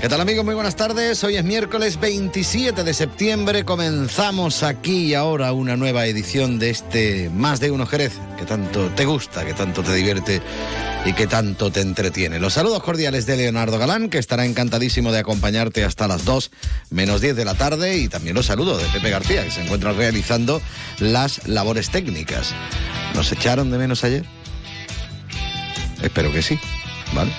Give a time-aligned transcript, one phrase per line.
[0.00, 0.44] ¿Qué tal amigos?
[0.44, 1.24] Muy buenas tardes.
[1.24, 3.64] Hoy es miércoles 27 de septiembre.
[3.64, 8.90] Comenzamos aquí y ahora una nueva edición de este Más de Uno Jerez, que tanto
[8.90, 10.42] te gusta, que tanto te divierte
[11.06, 12.38] y que tanto te entretiene.
[12.38, 16.50] Los saludos cordiales de Leonardo Galán, que estará encantadísimo de acompañarte hasta las 2
[16.90, 17.96] menos 10 de la tarde.
[17.96, 20.60] Y también los saludos de Pepe García, que se encuentra realizando
[20.98, 22.52] las labores técnicas.
[23.14, 24.26] ¿Nos echaron de menos ayer?
[26.02, 26.60] Espero que sí,
[27.14, 27.32] ¿vale?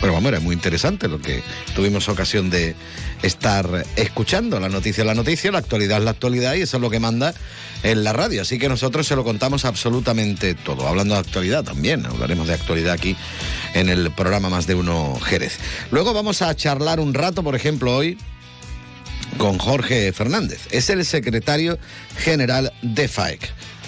[0.00, 1.42] Pero vamos, era muy interesante lo que
[1.74, 2.74] tuvimos ocasión de
[3.22, 4.60] estar escuchando.
[4.60, 7.00] La noticia es la noticia, la actualidad es la actualidad y eso es lo que
[7.00, 7.34] manda
[7.82, 8.42] en la radio.
[8.42, 10.86] Así que nosotros se lo contamos absolutamente todo.
[10.86, 13.16] Hablando de actualidad también, hablaremos de actualidad aquí
[13.74, 15.58] en el programa Más de Uno Jerez.
[15.90, 18.18] Luego vamos a charlar un rato, por ejemplo, hoy
[19.38, 20.60] con Jorge Fernández.
[20.70, 21.78] Es el secretario
[22.18, 23.40] general de FAEC.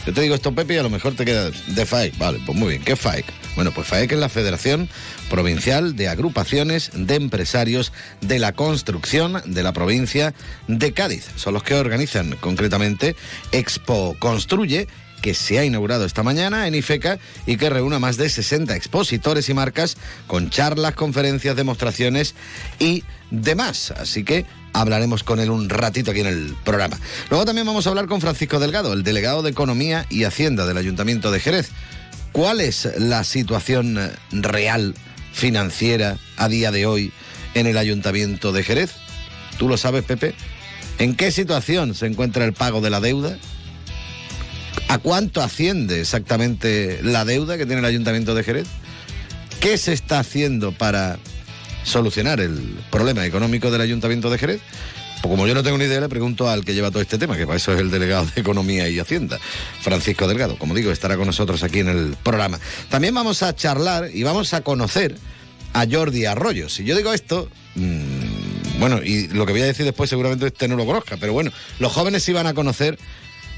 [0.06, 2.16] Yo te digo esto, Pepe, y a lo mejor te queda de FAEC.
[2.18, 2.82] Vale, pues muy bien.
[2.82, 3.26] ¿Qué FAEC?
[3.58, 4.88] Bueno, pues FAEC es la Federación
[5.28, 10.32] Provincial de Agrupaciones de Empresarios de la Construcción de la provincia
[10.68, 11.26] de Cádiz.
[11.34, 13.16] Son los que organizan concretamente
[13.50, 14.86] Expo Construye
[15.22, 18.76] que se ha inaugurado esta mañana en IFECA y que reúne a más de 60
[18.76, 19.96] expositores y marcas
[20.28, 22.36] con charlas, conferencias, demostraciones
[22.78, 23.90] y demás.
[23.90, 26.96] Así que hablaremos con él un ratito aquí en el programa.
[27.28, 30.78] Luego también vamos a hablar con Francisco Delgado, el delegado de Economía y Hacienda del
[30.78, 31.72] Ayuntamiento de Jerez.
[32.32, 33.98] ¿Cuál es la situación
[34.30, 34.94] real
[35.32, 37.12] financiera a día de hoy
[37.54, 38.92] en el Ayuntamiento de Jerez?
[39.58, 40.34] ¿Tú lo sabes, Pepe?
[40.98, 43.36] ¿En qué situación se encuentra el pago de la deuda?
[44.88, 48.68] ¿A cuánto asciende exactamente la deuda que tiene el Ayuntamiento de Jerez?
[49.60, 51.18] ¿Qué se está haciendo para
[51.84, 54.60] solucionar el problema económico del Ayuntamiento de Jerez?
[55.20, 57.36] Pues como yo no tengo ni idea, le pregunto al que lleva todo este tema,
[57.36, 59.38] que para eso es el delegado de Economía y Hacienda,
[59.80, 60.58] Francisco Delgado.
[60.58, 62.60] Como digo, estará con nosotros aquí en el programa.
[62.88, 65.16] También vamos a charlar y vamos a conocer
[65.72, 66.68] a Jordi Arroyo.
[66.68, 70.68] Si yo digo esto, mmm, bueno, y lo que voy a decir después seguramente usted
[70.68, 72.98] no lo conozca, pero bueno, los jóvenes sí van a conocer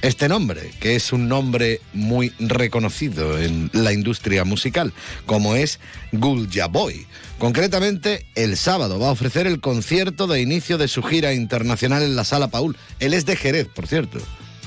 [0.03, 4.95] este nombre, que es un nombre muy reconocido en la industria musical,
[5.27, 5.79] como es
[6.13, 7.07] Gulja Boy.
[7.41, 12.15] Concretamente, el sábado va a ofrecer el concierto de inicio de su gira internacional en
[12.15, 12.77] la Sala Paul.
[12.99, 14.19] Él es de Jerez, por cierto,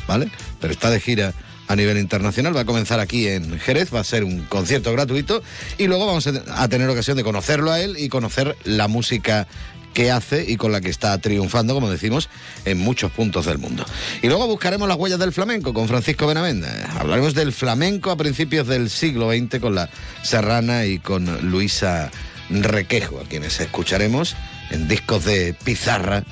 [0.07, 0.27] ¿vale?
[0.59, 1.35] Pero está de gira
[1.67, 2.57] a nivel internacional.
[2.57, 5.43] Va a comenzar aquí en Jerez, va a ser un concierto gratuito
[5.77, 9.47] y luego vamos a tener ocasión de conocerlo a él y conocer la música
[9.93, 12.27] que hace y con la que está triunfando, como decimos,
[12.65, 13.85] en muchos puntos del mundo.
[14.23, 16.89] Y luego buscaremos las huellas del flamenco con Francisco Benavenda.
[16.99, 19.91] Hablaremos del flamenco a principios del siglo XX con la
[20.23, 22.09] Serrana y con Luisa
[22.49, 24.35] Requejo, a quienes escucharemos
[24.69, 26.23] en discos de pizarra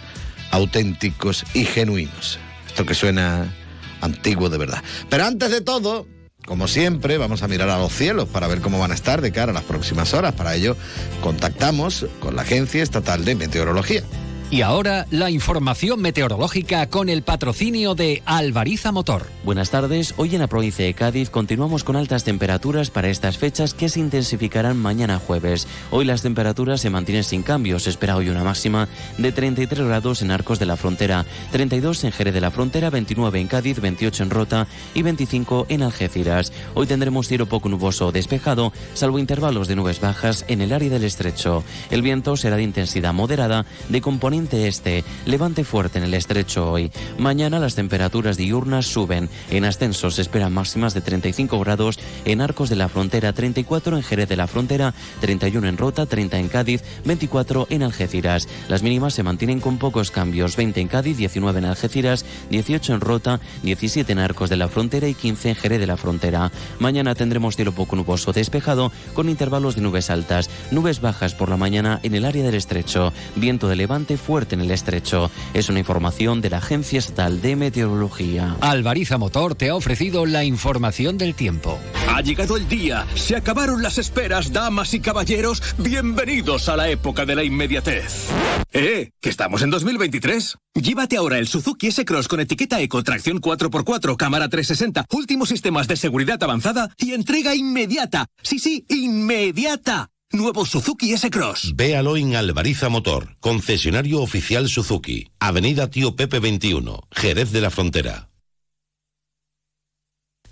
[0.51, 2.39] auténticos y genuinos.
[2.67, 3.53] Esto que suena
[4.01, 4.83] antiguo de verdad.
[5.09, 6.07] Pero antes de todo,
[6.45, 9.31] como siempre, vamos a mirar a los cielos para ver cómo van a estar de
[9.31, 10.33] cara a las próximas horas.
[10.33, 10.75] Para ello,
[11.21, 14.03] contactamos con la Agencia Estatal de Meteorología.
[14.51, 19.27] Y ahora la información meteorológica con el patrocinio de Alvariza Motor.
[19.45, 20.13] Buenas tardes.
[20.17, 24.01] Hoy en la provincia de Cádiz continuamos con altas temperaturas para estas fechas que se
[24.01, 25.69] intensificarán mañana jueves.
[25.89, 27.87] Hoy las temperaturas se mantienen sin cambios.
[27.87, 32.33] Espera hoy una máxima de 33 grados en Arcos de la Frontera, 32 en Jerez
[32.33, 36.51] de la Frontera, 29 en Cádiz, 28 en Rota y 25 en Algeciras.
[36.73, 41.05] Hoy tendremos cielo poco nuboso despejado, salvo intervalos de nubes bajas en el área del
[41.05, 41.63] estrecho.
[41.89, 46.91] El viento será de intensidad moderada, de componente este, levante fuerte en el estrecho hoy.
[47.17, 49.29] Mañana las temperaturas diurnas suben.
[49.49, 54.03] En ascenso se esperan máximas de 35 grados en Arcos de la Frontera, 34 en
[54.03, 58.47] Jerez de la Frontera, 31 en Rota, 30 en Cádiz, 24 en Algeciras.
[58.67, 63.01] Las mínimas se mantienen con pocos cambios, 20 en Cádiz, 19 en Algeciras, 18 en
[63.01, 66.51] Rota, 17 en Arcos de la Frontera y 15 en Jerez de la Frontera.
[66.79, 71.57] Mañana tendremos cielo poco nuboso despejado con intervalos de nubes altas, nubes bajas por la
[71.57, 75.29] mañana en el área del estrecho, viento de levante fuerte en el estrecho.
[75.53, 78.55] Es una información de la Agencia Estatal de Meteorología.
[78.61, 81.77] Alvariza Motor te ha ofrecido la información del tiempo.
[82.07, 87.25] Ha llegado el día, se acabaron las esperas, damas y caballeros, bienvenidos a la época
[87.25, 88.29] de la inmediatez.
[88.71, 89.11] ¡Eh!
[89.19, 90.57] ¡Que estamos en 2023!
[90.75, 95.97] Llévate ahora el Suzuki S-Cross con etiqueta Eco, tracción 4x4, cámara 360, últimos sistemas de
[95.97, 98.27] seguridad avanzada y entrega inmediata.
[98.41, 100.10] Sí, sí, inmediata.
[100.31, 101.73] Nuevo Suzuki S-Cross.
[101.75, 108.29] Véalo en Alvariza Motor, concesionario oficial Suzuki, Avenida Tío Pepe 21, Jerez de la Frontera.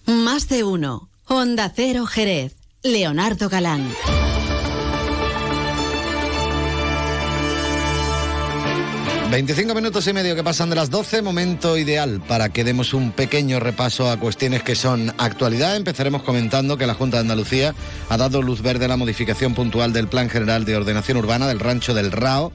[0.05, 1.09] Más de uno.
[1.25, 2.55] Honda Cero Jerez.
[2.81, 3.87] Leonardo Galán.
[9.31, 13.11] 25 minutos y medio que pasan de las 12, momento ideal para que demos un
[13.11, 15.75] pequeño repaso a cuestiones que son actualidad.
[15.75, 17.75] Empezaremos comentando que la Junta de Andalucía
[18.09, 21.59] ha dado luz verde a la modificación puntual del Plan General de Ordenación Urbana del
[21.59, 22.51] Rancho del Rao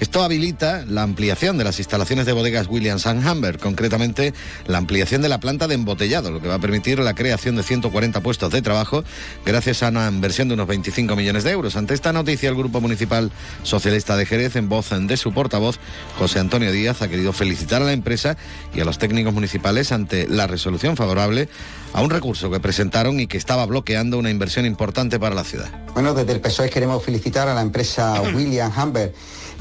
[0.00, 4.34] esto habilita la ampliación de las instalaciones de bodegas Williams Humber, concretamente
[4.66, 7.62] la ampliación de la planta de embotellado, lo que va a permitir la creación de
[7.62, 9.04] 140 puestos de trabajo
[9.44, 11.76] gracias a una inversión de unos 25 millones de euros.
[11.76, 13.30] Ante esta noticia, el Grupo Municipal
[13.62, 15.78] Socialista de Jerez, en voz de su portavoz,
[16.18, 18.36] José Antonio Díaz, ha querido felicitar a la empresa
[18.74, 21.48] y a los técnicos municipales ante la resolución favorable
[21.92, 25.70] a un recurso que presentaron y que estaba bloqueando una inversión importante para la ciudad.
[25.94, 29.14] Bueno, desde el PSOE queremos felicitar a la empresa William Humber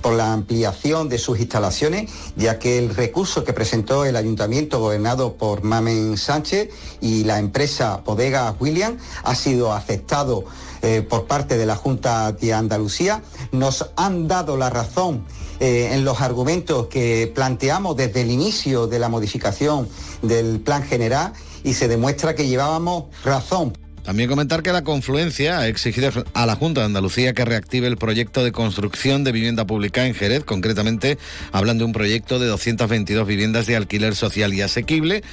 [0.03, 5.37] por la ampliación de sus instalaciones, ya que el recurso que presentó el ayuntamiento gobernado
[5.37, 6.69] por Mamen Sánchez
[7.01, 10.43] y la empresa Bodega William ha sido aceptado
[10.83, 13.23] eh, por parte de la Junta de Andalucía.
[13.53, 15.25] Nos han dado la razón
[15.61, 19.87] eh, en los argumentos que planteamos desde el inicio de la modificación
[20.21, 21.31] del plan general
[21.63, 23.82] y se demuestra que llevábamos razón.
[24.03, 27.97] También comentar que la confluencia ha exigido a la Junta de Andalucía que reactive el
[27.97, 31.17] proyecto de construcción de vivienda pública en Jerez, concretamente
[31.53, 35.23] hablando de un proyecto de 222 viviendas de alquiler social y asequible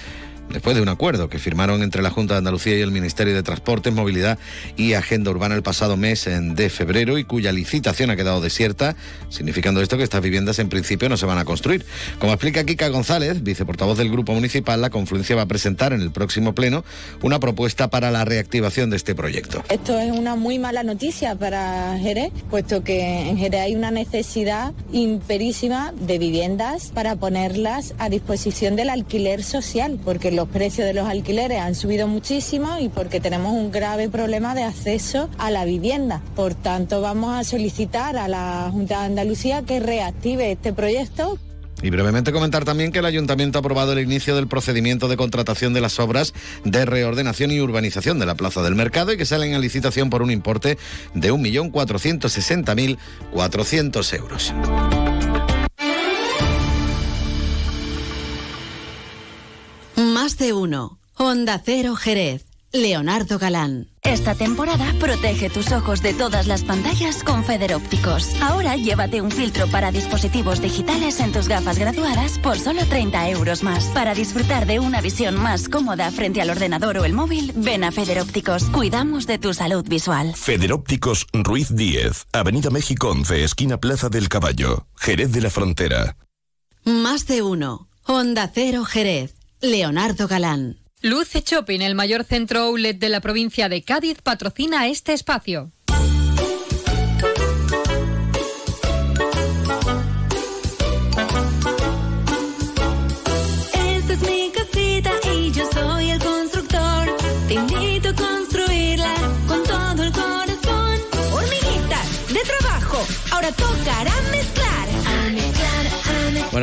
[0.52, 3.42] después de un acuerdo que firmaron entre la Junta de Andalucía y el Ministerio de
[3.42, 4.38] Transportes, Movilidad
[4.76, 8.96] y Agenda Urbana el pasado mes de febrero y cuya licitación ha quedado desierta,
[9.28, 11.84] significando esto que estas viviendas en principio no se van a construir.
[12.18, 16.10] Como explica Kika González, viceportavoz del Grupo Municipal, la Confluencia va a presentar en el
[16.10, 16.84] próximo pleno
[17.22, 19.64] una propuesta para la reactivación de este proyecto.
[19.68, 24.72] Esto es una muy mala noticia para Jerez, puesto que en Jerez hay una necesidad
[24.92, 31.06] imperísima de viviendas para ponerlas a disposición del alquiler social, porque los precios de los
[31.06, 36.22] alquileres han subido muchísimo y porque tenemos un grave problema de acceso a la vivienda.
[36.34, 41.38] Por tanto, vamos a solicitar a la Junta de Andalucía que reactive este proyecto.
[41.82, 45.74] Y brevemente comentar también que el Ayuntamiento ha aprobado el inicio del procedimiento de contratación
[45.74, 46.32] de las obras
[46.64, 50.22] de reordenación y urbanización de la Plaza del Mercado y que salen a licitación por
[50.22, 50.78] un importe
[51.12, 54.54] de 1.460.400 euros.
[60.40, 60.98] De uno.
[61.16, 62.46] Honda Cero Jerez.
[62.72, 63.88] Leonardo Galán.
[64.02, 68.40] Esta temporada protege tus ojos de todas las pantallas con Federópticos.
[68.40, 73.62] Ahora llévate un filtro para dispositivos digitales en tus gafas graduadas por solo 30 euros
[73.62, 73.84] más.
[73.88, 77.92] Para disfrutar de una visión más cómoda frente al ordenador o el móvil, ven a
[77.92, 78.64] Federópticos.
[78.70, 80.34] Cuidamos de tu salud visual.
[80.34, 86.16] Federópticos Ruiz 10, Avenida México 11, esquina Plaza del Caballo, Jerez de la Frontera.
[86.84, 87.88] Más de uno.
[88.06, 89.39] Honda Cero Jerez.
[89.62, 90.78] Leonardo Galán.
[91.02, 95.70] Luce Shopping, el mayor centro outlet de la provincia de Cádiz, patrocina este espacio.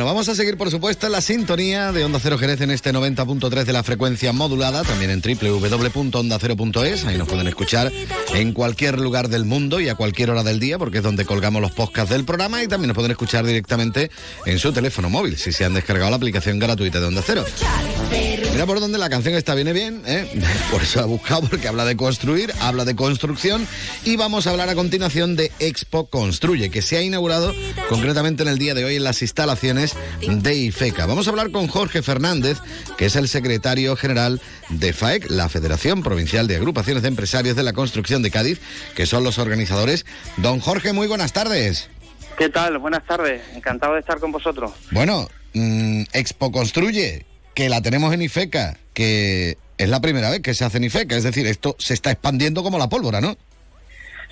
[0.08, 3.64] Vamos a seguir, por supuesto, en la sintonía de Onda Cero Jerez en este 90.3
[3.64, 7.04] de la frecuencia modulada, también en www.ondacero.es.
[7.04, 7.92] Ahí nos pueden escuchar
[8.32, 11.60] en cualquier lugar del mundo y a cualquier hora del día, porque es donde colgamos
[11.60, 12.62] los podcasts del programa.
[12.62, 14.10] Y también nos pueden escuchar directamente
[14.46, 17.44] en su teléfono móvil, si se han descargado la aplicación gratuita de Onda Cero.
[18.52, 20.26] Mira por donde la canción está viene bien, ¿eh?
[20.70, 23.66] por eso la he buscado, porque habla de construir, habla de construcción.
[24.04, 27.54] Y vamos a hablar a continuación de Expo Construye, que se ha inaugurado
[27.90, 31.06] concretamente en el día de hoy en las instalaciones de IFECA.
[31.06, 32.58] Vamos a hablar con Jorge Fernández,
[32.96, 37.62] que es el secretario general de FAEC, la Federación Provincial de Agrupaciones de Empresarios de
[37.62, 38.60] la Construcción de Cádiz,
[38.94, 40.06] que son los organizadores.
[40.36, 41.88] Don Jorge, muy buenas tardes.
[42.36, 42.78] ¿Qué tal?
[42.78, 43.42] Buenas tardes.
[43.54, 44.72] Encantado de estar con vosotros.
[44.90, 50.54] Bueno, mm, Expo Construye, que la tenemos en IFECA, que es la primera vez que
[50.54, 53.36] se hace en IFECA, es decir, esto se está expandiendo como la pólvora, ¿no?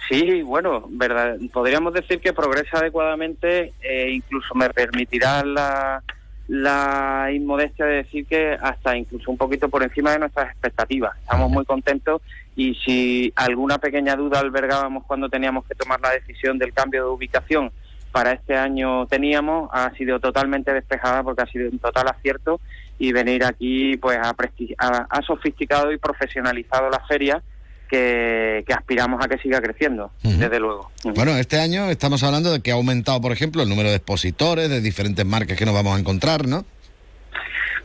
[0.08, 6.02] Sí, bueno, verdad, podríamos decir que progresa adecuadamente, e incluso me permitirá la,
[6.48, 11.16] la inmodestia de decir que hasta incluso un poquito por encima de nuestras expectativas.
[11.18, 12.22] Estamos muy contentos
[12.54, 17.10] y si alguna pequeña duda albergábamos cuando teníamos que tomar la decisión del cambio de
[17.10, 17.72] ubicación
[18.12, 22.60] para este año teníamos, ha sido totalmente despejada porque ha sido un total acierto
[22.98, 24.34] y venir aquí pues ha,
[24.78, 27.42] ha, ha sofisticado y profesionalizado la feria
[27.88, 30.36] que, que, aspiramos a que siga creciendo, uh -huh.
[30.36, 30.90] desde luego.
[31.04, 31.14] Uh -huh.
[31.14, 34.68] Bueno, este año estamos hablando de que ha aumentado, por ejemplo, el número de expositores
[34.68, 36.64] de diferentes marcas que nos vamos a encontrar, ¿no?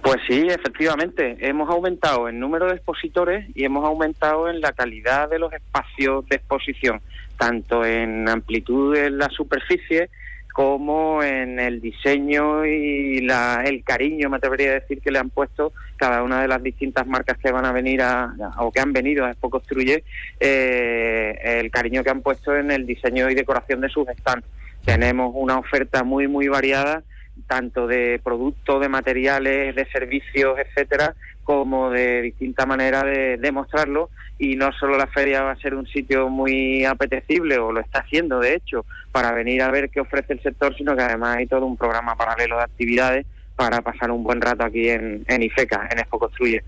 [0.02, 5.30] Pues sí, efectivamente, hemos aumentado el número de expositores y hemos aumentado en la calidad
[5.30, 7.02] de los espacios de exposición,
[7.38, 10.10] tanto en amplitud de la superficie
[10.54, 15.30] como en el diseño y la, el cariño, me atrevería a decir, que le han
[15.30, 18.92] puesto cada una de las distintas marcas que van a venir a, o que han
[18.92, 20.04] venido a Expo Construye,
[20.40, 24.48] eh, el cariño que han puesto en el diseño y decoración de sus stands.
[24.84, 27.04] Tenemos una oferta muy, muy variada
[27.48, 34.10] tanto de productos, de materiales, de servicios, etcétera, como de distinta manera de demostrarlo.
[34.38, 38.00] Y no solo la feria va a ser un sitio muy apetecible, o lo está
[38.00, 41.48] haciendo de hecho, para venir a ver qué ofrece el sector, sino que además hay
[41.48, 43.26] todo un programa paralelo de actividades
[43.56, 46.64] para pasar un buen rato aquí en, IFECA, en Expo Construye.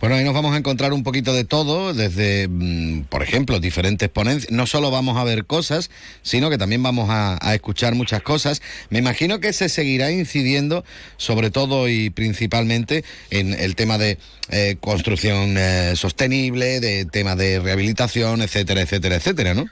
[0.00, 4.08] Bueno, ahí nos vamos a encontrar un poquito de todo, desde, mm, por ejemplo, diferentes
[4.08, 4.50] ponencias.
[4.50, 5.90] No solo vamos a ver cosas,
[6.22, 8.62] sino que también vamos a, a escuchar muchas cosas.
[8.88, 10.84] Me imagino que se seguirá incidiendo,
[11.18, 14.16] sobre todo y principalmente, en el tema de
[14.48, 19.66] eh, construcción eh, sostenible, de tema de rehabilitación, etcétera, etcétera, etcétera, ¿no?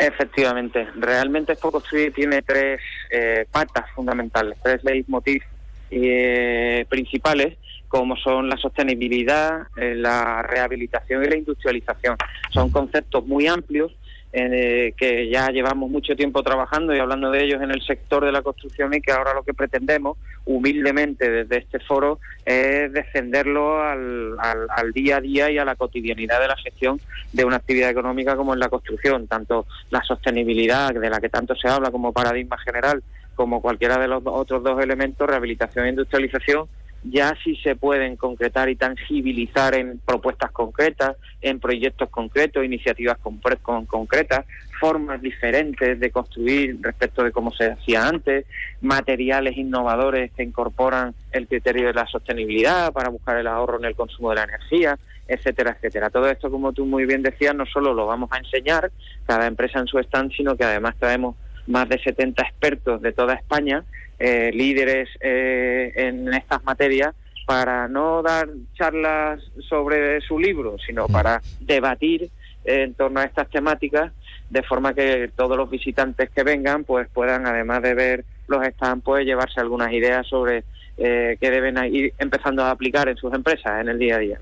[0.00, 2.80] Efectivamente, realmente Expo Construye tiene tres
[3.10, 5.42] eh, patas fundamentales, tres leitmotiv
[5.90, 12.16] eh, principales como son la sostenibilidad, eh, la rehabilitación y la industrialización.
[12.50, 13.92] Son conceptos muy amplios
[14.32, 18.30] eh, que ya llevamos mucho tiempo trabajando y hablando de ellos en el sector de
[18.30, 24.36] la construcción y que ahora lo que pretendemos humildemente desde este foro es descenderlo al,
[24.38, 27.00] al, al día a día y a la cotidianidad de la gestión
[27.32, 31.56] de una actividad económica como en la construcción, tanto la sostenibilidad de la que tanto
[31.56, 33.02] se habla como paradigma general
[33.34, 36.68] como cualquiera de los otros dos elementos, rehabilitación e industrialización,
[37.02, 43.40] ya sí se pueden concretar y tangibilizar en propuestas concretas, en proyectos concretos, iniciativas con,
[43.62, 44.44] con, concretas,
[44.78, 48.46] formas diferentes de construir respecto de cómo se hacía antes,
[48.80, 53.94] materiales innovadores que incorporan el criterio de la sostenibilidad para buscar el ahorro en el
[53.94, 56.10] consumo de la energía, etcétera, etcétera.
[56.10, 58.90] Todo esto, como tú muy bien decías, no solo lo vamos a enseñar
[59.26, 63.34] cada empresa en su stand, sino que además traemos más de 70 expertos de toda
[63.34, 63.84] España,
[64.20, 67.14] eh, líderes eh, en estas materias,
[67.46, 72.30] para no dar charlas sobre su libro, sino para debatir
[72.64, 74.12] en torno a estas temáticas,
[74.50, 79.02] de forma que todos los visitantes que vengan pues puedan, además de ver los stands,
[79.04, 80.64] pues llevarse algunas ideas sobre
[80.96, 84.40] eh, que deben ir empezando a aplicar en sus empresas en el día a día.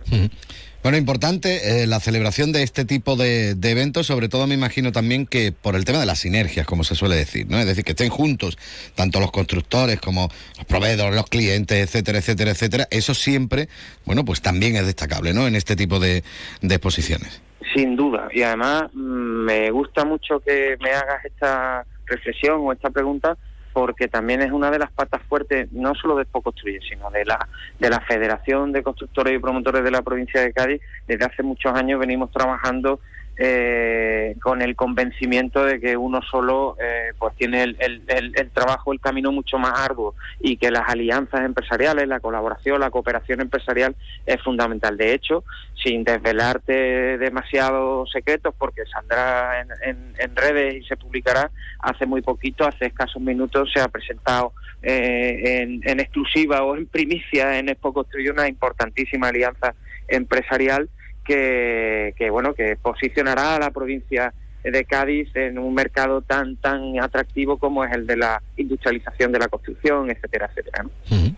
[0.83, 5.27] Bueno, importante eh, la celebración de este tipo de, eventos, sobre todo me imagino también
[5.27, 7.59] que por el tema de las sinergias, como se suele decir, ¿no?
[7.59, 8.57] Es decir, que estén juntos,
[8.95, 12.89] tanto los constructores como los proveedores, los clientes, etcétera, etcétera, etcétera.
[12.93, 13.69] Eso siempre,
[14.05, 15.49] bueno, pues también es destacable, ¿no?
[15.49, 16.23] En este tipo de,
[16.63, 17.43] de exposiciones.
[17.75, 18.29] Sin duda.
[18.33, 23.37] Y además mm, me gusta mucho que me hagas esta reflexión o esta pregunta
[23.73, 27.25] porque también es una de las patas fuertes no solo de Expo Construye, sino de
[27.25, 27.49] la
[27.79, 30.81] de la Federación de Constructores y Promotores de la provincia de Cádiz.
[31.07, 33.01] Desde hace muchos años venimos trabajando
[33.41, 38.03] eh, con el convencimiento de que uno solo eh, pues tiene el, el,
[38.35, 42.91] el, trabajo, el camino mucho más arduo y que las alianzas empresariales, la colaboración, la
[42.91, 43.95] cooperación empresarial
[44.27, 44.97] es fundamental.
[44.97, 45.45] De hecho,
[45.81, 52.87] sin desvelarte demasiados secretos, porque saldrá en, redes y se publicará, hace muy poquito, hace
[52.87, 54.53] escasos minutos, se ha presentado
[54.83, 59.75] eh, en, en exclusiva o en primicia en Expo Construye una importantísima alianza
[60.09, 60.89] empresarial
[61.29, 64.33] que, que, bueno que posicionará a la provincia
[64.65, 69.39] de Cádiz en un mercado tan tan atractivo como es el de la industrialización de
[69.39, 70.83] la construcción, etcétera, etcétera.
[70.83, 70.91] ¿no?
[71.11, 71.35] Uh -huh.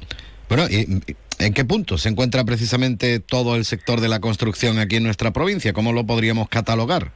[0.48, 0.86] Bueno, ¿y
[1.38, 5.30] en qué punto se encuentra precisamente todo el sector de la construcción aquí en nuestra
[5.32, 5.72] provincia?
[5.72, 7.12] ¿Cómo lo podríamos catalogar?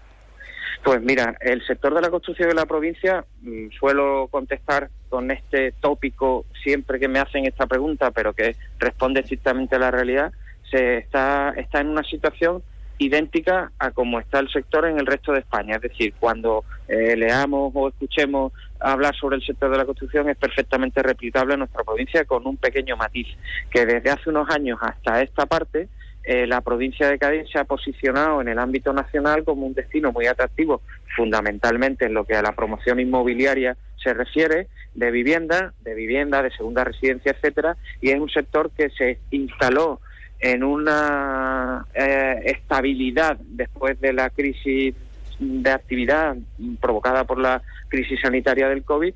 [0.85, 5.73] Pues mira, el sector de la construcción de la provincia mmm, suelo contestar con este
[5.81, 10.33] tópico siempre que me hacen esta pregunta, pero que responde estrictamente a la realidad
[10.75, 12.62] se está, está en una situación
[12.99, 15.76] idéntica a como está el sector en el resto de España.
[15.76, 20.37] Es decir, cuando eh, leamos o escuchemos hablar sobre el sector de la construcción es
[20.37, 23.28] perfectamente replicable en nuestra provincia con un pequeño matiz,
[23.71, 25.88] que desde hace unos años hasta esta parte
[26.25, 30.11] eh, la provincia de Cádiz se ha posicionado en el ámbito nacional como un destino
[30.11, 30.81] muy atractivo,
[31.16, 36.50] fundamentalmente en lo que a la promoción inmobiliaria se refiere, de vivienda, de vivienda, de
[36.52, 40.00] segunda residencia, etcétera, y es un sector que se instaló
[40.41, 44.95] en una eh, estabilidad después de la crisis
[45.38, 46.37] de actividad
[46.81, 49.14] provocada por la crisis sanitaria del COVID,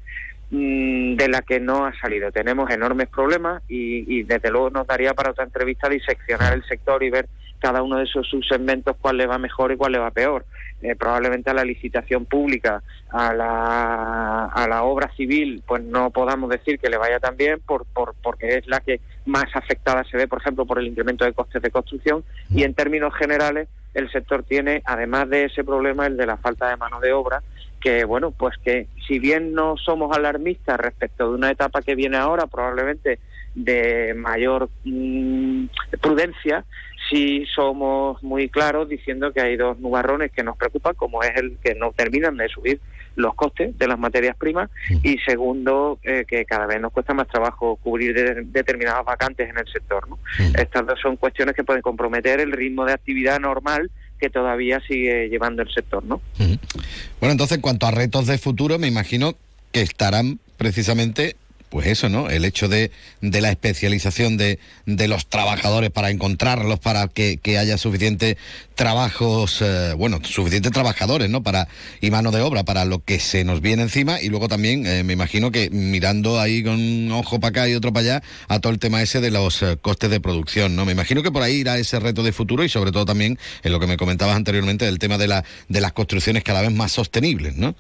[0.51, 2.33] mmm, de la que no ha salido.
[2.33, 7.03] Tenemos enormes problemas y, y, desde luego nos daría para otra entrevista diseccionar el sector
[7.03, 10.11] y ver cada uno de esos subsegmentos cuál le va mejor y cuál le va
[10.11, 10.45] peor.
[10.81, 16.51] Eh, probablemente a la licitación pública, a la, a la obra civil, pues no podamos
[16.51, 20.17] decir que le vaya tan bien por, por, porque es la que más afectada se
[20.17, 24.09] ve, por ejemplo, por el incremento de costes de construcción y en términos generales el
[24.13, 27.43] sector tiene, además de ese problema, el de la falta de mano de obra,
[27.81, 32.17] que bueno, pues que si bien no somos alarmistas respecto de una etapa que viene
[32.17, 33.19] ahora, probablemente
[33.55, 35.67] de mayor mm,
[36.01, 36.65] prudencia,
[37.11, 41.57] sí somos muy claros diciendo que hay dos nubarrones que nos preocupan, como es el
[41.63, 42.81] que no terminan de subir
[43.17, 44.71] los costes de las materias primas
[45.03, 49.59] y segundo, eh, que cada vez nos cuesta más trabajo cubrir de- determinadas vacantes en
[49.59, 50.09] el sector.
[50.09, 50.19] ¿no?
[50.57, 55.29] Estas dos son cuestiones que pueden comprometer el ritmo de actividad normal que todavía sigue
[55.29, 56.05] llevando el sector.
[56.05, 56.21] ¿no?
[57.21, 59.35] Bueno, entonces, en cuanto a retos de futuro, me imagino
[59.73, 61.37] que estarán precisamente,
[61.69, 62.31] pues eso, ¿no?
[62.31, 67.59] El hecho de, de la especialización de, de los trabajadores para encontrarlos, para que, que
[67.59, 68.37] haya suficiente
[68.75, 71.43] trabajos, eh, bueno, suficientes trabajadores, ¿no?
[71.43, 71.69] Para,
[72.01, 74.21] y mano de obra para lo que se nos viene encima.
[74.21, 77.75] Y luego también, eh, me imagino que mirando ahí con un ojo para acá y
[77.75, 80.85] otro para allá, a todo el tema ese de los eh, costes de producción, ¿no?
[80.85, 83.73] Me imagino que por ahí irá ese reto de futuro y sobre todo también en
[83.73, 86.93] lo que me comentabas anteriormente del tema de, la, de las construcciones cada vez más
[86.93, 87.75] sostenibles, ¿no?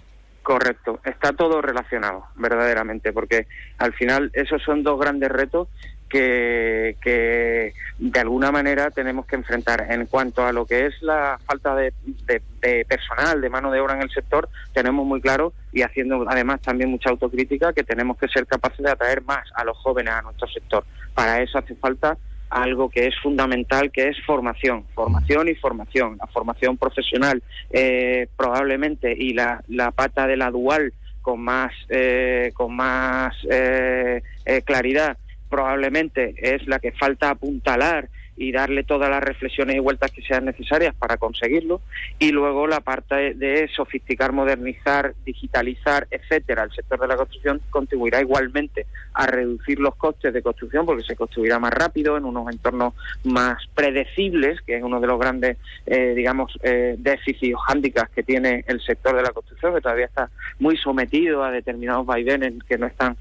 [0.48, 5.68] Correcto, está todo relacionado, verdaderamente, porque al final esos son dos grandes retos
[6.08, 9.86] que, que de alguna manera tenemos que enfrentar.
[9.90, 11.92] En cuanto a lo que es la falta de,
[12.24, 16.24] de- de personal, de mano de obra en el sector, tenemos muy claro y haciendo
[16.26, 20.14] además también mucha autocrítica que tenemos que ser capaces de atraer más a los jóvenes
[20.14, 20.82] a nuestro sector.
[21.12, 22.16] Para eso hace falta
[22.50, 26.16] algo que es fundamental, que es formación, formación y formación.
[26.18, 32.52] La formación profesional eh, probablemente y la, la pata de la dual con más, eh,
[32.54, 35.18] con más eh, eh, claridad
[35.50, 40.44] probablemente es la que falta apuntalar y darle todas las reflexiones y vueltas que sean
[40.44, 41.80] necesarias para conseguirlo
[42.18, 46.62] y luego la parte de sofisticar, modernizar, digitalizar, etcétera.
[46.64, 51.16] El sector de la construcción contribuirá igualmente a reducir los costes de construcción porque se
[51.16, 56.14] construirá más rápido en unos entornos más predecibles, que es uno de los grandes, eh,
[56.14, 60.30] digamos, eh, déficits o hándicaps que tiene el sector de la construcción, que todavía está
[60.60, 63.16] muy sometido a determinados vaivenes que no están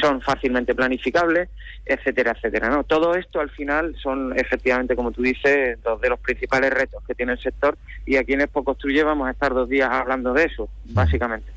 [0.00, 1.48] son fácilmente planificables,
[1.84, 2.68] etcétera, etcétera.
[2.68, 2.84] ¿no?
[2.84, 7.14] Todo esto al final son efectivamente, como tú dices, dos de los principales retos que
[7.14, 10.44] tiene el sector y aquí en Expo Construye vamos a estar dos días hablando de
[10.44, 11.55] eso, básicamente.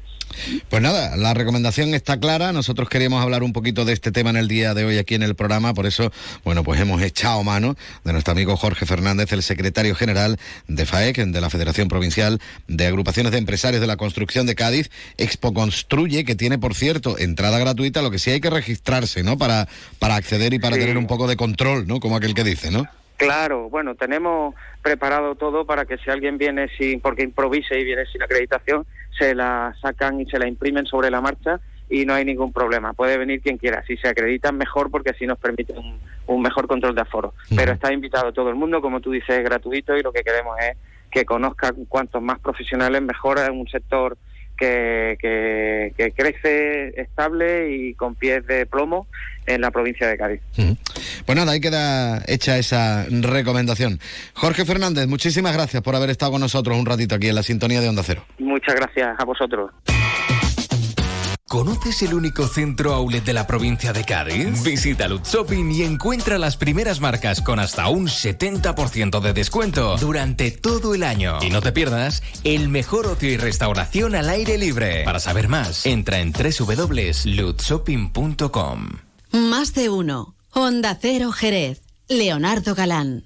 [0.70, 2.52] Pues nada, la recomendación está clara.
[2.52, 5.24] Nosotros queríamos hablar un poquito de este tema en el día de hoy aquí en
[5.24, 6.12] el programa, por eso,
[6.44, 10.38] bueno, pues hemos echado mano de nuestro amigo Jorge Fernández, el secretario general
[10.68, 14.89] de FAEC, de la Federación Provincial de Agrupaciones de Empresarios de la Construcción de Cádiz,
[15.18, 19.38] Expo Construye, que tiene, por cierto, entrada gratuita, lo que sí hay que registrarse, ¿no?
[19.38, 19.68] Para,
[20.00, 20.82] para acceder y para Sí.
[20.82, 22.00] tener un poco de control, ¿no?
[22.00, 22.86] Como aquel que dice, ¿no?
[23.18, 28.04] Claro, bueno, tenemos preparado todo para que si alguien viene sin, porque improvise y viene
[28.12, 28.86] sin acreditación,
[29.19, 32.93] se la sacan y se la imprimen sobre la marcha y no hay ningún problema.
[32.93, 33.84] Puede venir quien quiera.
[33.86, 37.34] Si se acreditan, mejor porque así nos permite un, un mejor control de aforo.
[37.55, 40.58] Pero está invitado todo el mundo, como tú dices, es gratuito y lo que queremos
[40.60, 40.77] es
[41.12, 44.17] que conozcan cuantos más profesionales mejor en un sector
[44.60, 49.08] que, que, que crece estable y con pies de plomo
[49.45, 50.41] en la provincia de Cádiz.
[51.26, 54.00] Pues nada, ahí queda hecha esa recomendación.
[54.34, 57.82] Jorge Fernández, muchísimas gracias por haber estado con nosotros un ratito aquí en la sintonía
[57.82, 58.26] de Onda Cero.
[58.38, 59.72] Muchas gracias a vosotros.
[61.49, 64.62] ¿Conoces el único centro outlet de la provincia de Cádiz?
[64.63, 70.51] Visita Lutz Shopping y encuentra las primeras marcas con hasta un 70% de descuento durante
[70.51, 71.39] todo el año.
[71.41, 75.03] Y no te pierdas el mejor ocio y restauración al aire libre.
[75.03, 78.89] Para saber más, entra en www.lutzshopping.com.
[79.31, 80.35] Más de uno.
[80.51, 81.81] Honda Cero Jerez.
[82.07, 83.25] Leonardo Galán.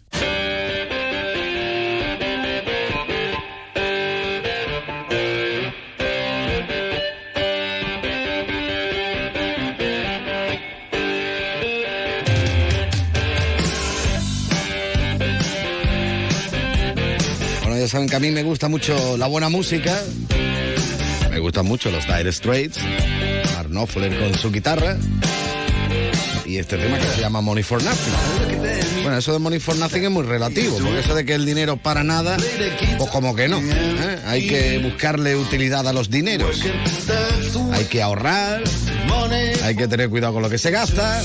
[17.87, 20.01] Saben que a mí me gusta mucho la buena música.
[21.29, 22.79] Me gustan mucho los Dire Straits.
[23.55, 24.97] Mark con su guitarra.
[26.45, 29.01] Y este tema que se llama Money for Nothing.
[29.01, 31.77] Bueno, eso de Money for Nothing es muy relativo, porque eso de que el dinero
[31.77, 32.37] para nada,
[32.97, 33.59] pues como que no.
[33.59, 34.19] ¿eh?
[34.25, 36.61] Hay que buscarle utilidad a los dineros.
[37.71, 38.61] Hay que ahorrar,
[39.63, 41.21] hay que tener cuidado con lo que se gasta.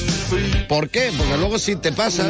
[0.69, 1.11] ¿Por qué?
[1.17, 2.29] Porque luego si te pasa,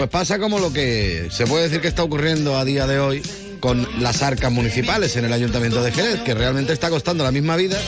[0.00, 3.22] pues pasa como lo que se puede decir que está ocurriendo a día de hoy
[3.60, 7.56] con las arcas municipales en el Ayuntamiento de Jerez, que realmente está costando la misma
[7.56, 7.78] vida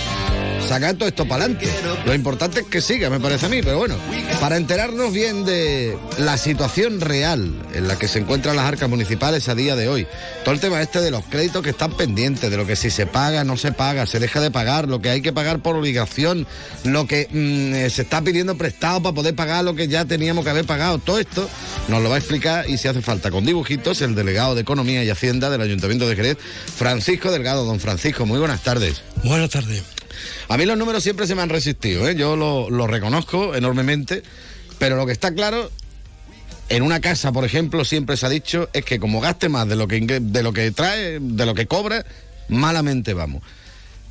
[0.69, 1.69] sacar todo esto para adelante.
[2.05, 3.97] Lo importante es que siga, me parece a mí, pero bueno,
[4.41, 9.49] para enterarnos bien de la situación real en la que se encuentran las arcas municipales
[9.49, 10.07] a día de hoy,
[10.45, 13.07] todo el tema este de los créditos que están pendientes, de lo que si se
[13.07, 16.47] paga, no se paga, se deja de pagar, lo que hay que pagar por obligación,
[16.85, 20.45] lo que mm, eh, se está pidiendo prestado para poder pagar lo que ya teníamos
[20.45, 21.49] que haber pagado, todo esto
[21.89, 25.05] nos lo va a explicar y si hace falta con dibujitos el delegado de Economía
[25.05, 26.39] y Hacienda del Ayuntamiento de Jerez,
[26.77, 27.65] Francisco Delgado.
[27.65, 29.03] Don Francisco, muy buenas tardes.
[29.23, 29.83] Buenas tardes.
[30.49, 32.15] A mí los números siempre se me han resistido, ¿eh?
[32.15, 34.23] yo lo, reconozco enormemente,
[34.79, 35.71] pero lo que está claro
[36.69, 39.77] en una casa, por ejemplo, siempre se ha dicho es que como gaste más de
[39.77, 42.05] lo que, de lo que trae, de lo que cobra,
[42.49, 43.43] malamente vamos.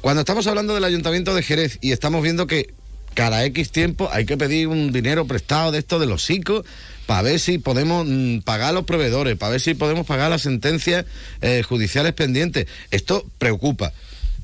[0.01, 2.73] Cuando estamos hablando del Ayuntamiento de Jerez y estamos viendo que
[3.13, 6.63] cada X tiempo hay que pedir un dinero prestado de esto de los ICO
[7.05, 10.43] para ver si podemos mm, pagar a los proveedores, para ver si podemos pagar las
[10.43, 11.05] sentencias
[11.41, 12.67] eh, judiciales pendientes.
[12.89, 13.93] Esto preocupa.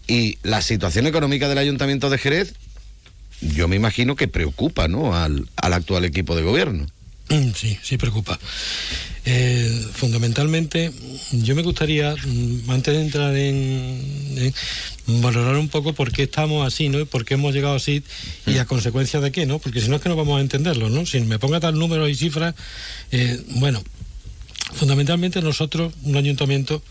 [0.08, 2.54] Y la situación económica del Ayuntamiento de Jerez,
[3.42, 5.16] yo me imagino que preocupa ¿no?
[5.16, 6.88] al, al actual equipo de gobierno.
[7.30, 8.40] Mm, Sí, sí preocupa.
[9.26, 10.92] Eh, fundamentalmente,
[11.34, 14.54] yo me gustaría, mm, antes de entrar en,
[15.06, 17.00] valorar un poco por qué estamos así, ¿no?
[17.02, 18.04] Y por qué hemos llegado así
[18.46, 19.60] y a consecuencia de qué, ¿no?
[19.60, 21.06] Porque si no es que no vamos a entenderlo, ¿no?
[21.06, 22.56] Si me ponga tal números y cifras,
[23.12, 23.84] eh, bueno,
[24.74, 26.82] fundamentalmente nosotros, un ayuntamiento,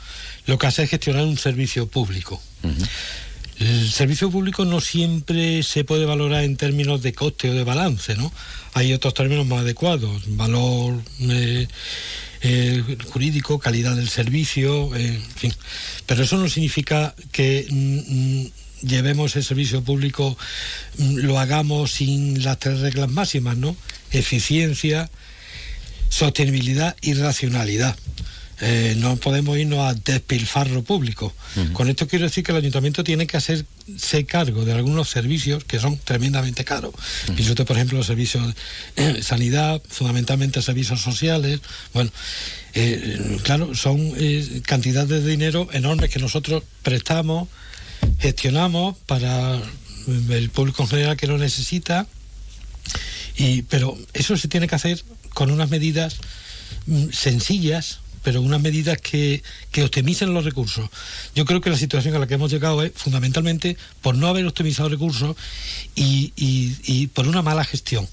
[0.46, 2.40] lo que hace es gestionar un servicio público.
[3.58, 8.14] El servicio público no siempre se puede valorar en términos de coste o de balance,
[8.14, 8.30] ¿no?
[8.74, 11.66] Hay otros términos más adecuados, valor eh,
[12.42, 15.54] eh, jurídico, calidad del servicio, eh, en fin.
[16.04, 20.36] Pero eso no significa que mm, mm, llevemos el servicio público,
[20.98, 23.74] mm, lo hagamos sin las tres reglas máximas, ¿no?
[24.10, 25.10] Eficiencia,
[26.10, 27.96] sostenibilidad y racionalidad.
[28.60, 31.34] Eh, no podemos irnos a despilfarro público.
[31.74, 35.78] Con esto quiero decir que el ayuntamiento tiene que hacerse cargo de algunos servicios que
[35.78, 36.94] son tremendamente caros.
[37.26, 38.54] Pienso usted, por ejemplo, los servicios
[38.96, 41.60] de sanidad, fundamentalmente servicios sociales.
[41.92, 42.10] Bueno,
[42.74, 47.48] eh, claro, son eh, cantidades de dinero enormes que nosotros prestamos,
[48.18, 49.60] gestionamos para
[50.30, 52.06] el público en general que lo necesita.
[53.36, 55.02] Y, pero eso se tiene que hacer
[55.34, 56.16] con unas medidas
[56.86, 60.90] mm, sencillas, pero unas medidas que, que optimicen los recursos.
[61.36, 64.44] Yo creo que la situación a la que hemos llegado es fundamentalmente por no haber
[64.46, 65.36] optimizado recursos
[65.94, 68.08] y, y- y por una mala gestión.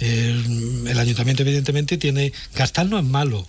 [0.00, 3.46] El, el ayuntamiento evidentemente tiene, gastar no es malo.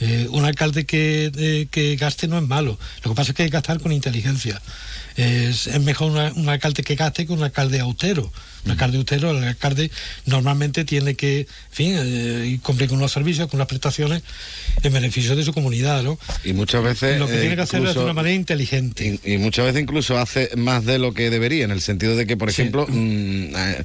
[0.00, 2.76] Eh, un alcalde que, eh, que gaste no es malo.
[3.04, 4.60] Lo que pasa es que hay que gastar con inteligencia.
[5.14, 8.32] Es, es mejor una- un alcalde que gaste que un alcalde austero.
[8.66, 9.90] Un alcalde austero, el alcalde
[10.26, 14.22] normalmente tiene que, en fin, eh, cumplir con unos servicios, con unas prestaciones
[14.82, 16.18] en beneficio de su comunidad, ¿no?
[16.44, 17.18] Y muchas veces...
[17.18, 19.20] Lo que tiene que hacer es de incluso- una manera inteligente.
[19.24, 22.26] Y, y muchas veces incluso hace más de lo que debería, en el sentido de
[22.26, 23.84] que, por ejemplo, mm, eh,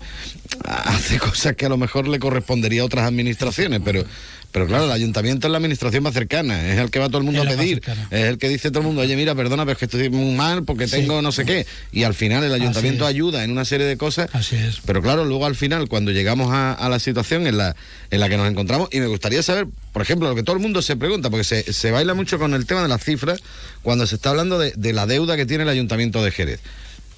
[0.66, 4.04] hace cosas que a lo mejor le correspondería a otras administraciones, pero
[4.52, 7.24] pero claro, el ayuntamiento es la administración más cercana, es el que va todo el
[7.24, 9.74] mundo Es a pedir, es el que dice todo el mundo, oye, mira, perdona, pero
[9.74, 11.66] es que estoy muy mal porque tengo no sé qué.
[11.92, 14.30] Y al final el ayuntamiento ayuda en una serie de cosas.
[14.34, 14.80] Así es.
[14.86, 17.76] Pero claro, luego al final, cuando llegamos a, a la situación en la,
[18.10, 20.62] en la que nos encontramos, y me gustaría saber, por ejemplo, lo que todo el
[20.62, 23.40] mundo se pregunta, porque se, se baila mucho con el tema de las cifras,
[23.82, 26.60] cuando se está hablando de, de la deuda que tiene el Ayuntamiento de Jerez.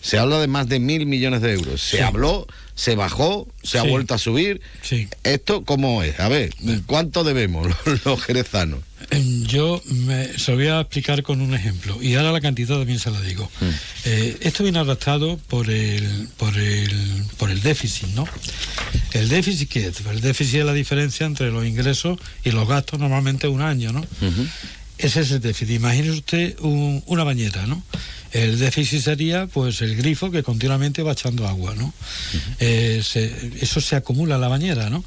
[0.03, 1.81] Se habla de más de mil millones de euros.
[1.81, 2.03] Se Sí.
[2.03, 4.59] habló, se bajó, se ha vuelto a subir.
[4.81, 5.07] Sí.
[5.23, 6.19] ¿Esto cómo es?
[6.19, 6.53] A ver,
[6.85, 8.79] ¿cuánto debemos los, los jerezanos?
[9.47, 12.99] Yo me, se lo voy a explicar con un ejemplo y ahora la cantidad también
[12.99, 13.49] se la digo.
[14.05, 18.25] Eh, esto viene arrastrado por el, por el, por el déficit, ¿no?
[19.13, 20.01] El déficit, ¿qué es?
[20.09, 24.05] El déficit es la diferencia entre los ingresos y los gastos normalmente un año, ¿no?
[24.97, 25.75] Ese es el déficit.
[25.75, 27.83] Imagínese usted un- una bañera, ¿no?
[28.31, 31.93] El déficit sería pues el grifo que continuamente va echando agua, ¿no?
[32.59, 35.03] Eh, se- eso se acumula en la bañera, ¿no?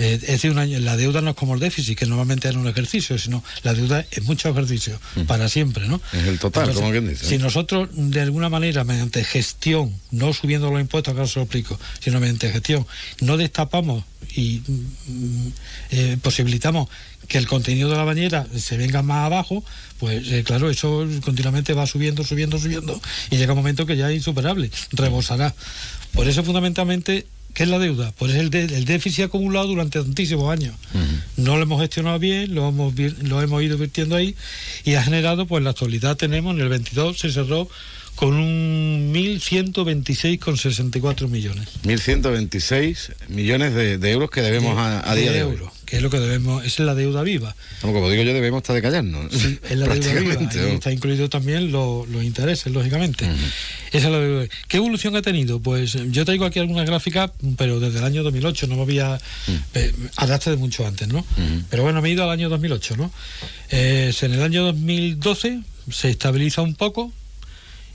[0.00, 2.68] Eh, es un año- la deuda no es como el déficit, que normalmente era un
[2.68, 6.00] ejercicio, sino la deuda es mucho ejercicio, para siempre, ¿no?
[6.12, 7.26] Es el total, como quien dice.
[7.26, 11.44] Si nosotros, de alguna manera, mediante gestión, no subiendo los impuestos, que ahora se lo
[11.46, 12.86] explico, sino mediante gestión,
[13.22, 14.04] no destapamos
[14.36, 15.48] y mm,
[15.90, 16.88] eh, posibilitamos
[17.28, 19.62] que el contenido de la bañera se venga más abajo,
[19.98, 24.10] pues eh, claro, eso continuamente va subiendo, subiendo, subiendo, y llega un momento que ya
[24.10, 25.54] es insuperable, rebosará.
[26.12, 28.12] Por eso, fundamentalmente, ¿qué es la deuda?
[28.18, 30.74] Pues es el, de- el déficit acumulado durante tantísimos años.
[31.36, 34.34] No lo hemos gestionado bien, lo hemos, lo hemos ido virtiendo ahí
[34.84, 37.68] y ha generado, pues en la actualidad tenemos, en el 22 se cerró
[38.14, 41.68] con un 1.126,64 millones.
[41.84, 45.70] 1.126 millones de, de euros que debemos a, a día de, euros.
[45.88, 47.54] Que es lo que debemos, esa es la deuda viva.
[47.80, 49.32] Como, como digo yo, debemos estar de callarnos.
[49.32, 50.32] Sí, es la deuda viva.
[50.74, 53.24] Está incluido también lo- los intereses, lógicamente.
[53.92, 54.54] Esa es la deuda viva.
[54.68, 55.60] ¿Qué evolución ha tenido?
[55.60, 59.18] Pues yo traigo aquí algunas gráficas, pero desde el año 2008, no me voy a...
[59.74, 61.24] eh, Adapte de mucho antes, ¿no?
[61.70, 63.10] Pero bueno, me he ido al año 2008, ¿no?
[63.70, 67.12] Eh, en el año 2012 se estabiliza un poco,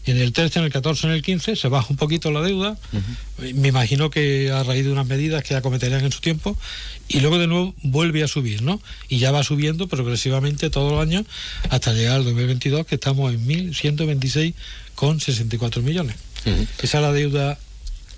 [0.06, 2.42] y en el 13, en el 14, en el 15 se baja un poquito la
[2.42, 2.78] deuda.
[3.56, 6.58] Me imagino que a raíz de unas medidas que acometerían en su tiempo,
[7.08, 8.82] y luego de nuevo vuelve a subir, ¿no?
[9.08, 11.24] Y ya va subiendo progresivamente todos los años
[11.70, 16.18] hasta llegar al 2022, que estamos en 1.126,64 millones.
[16.82, 17.58] Esa es la deuda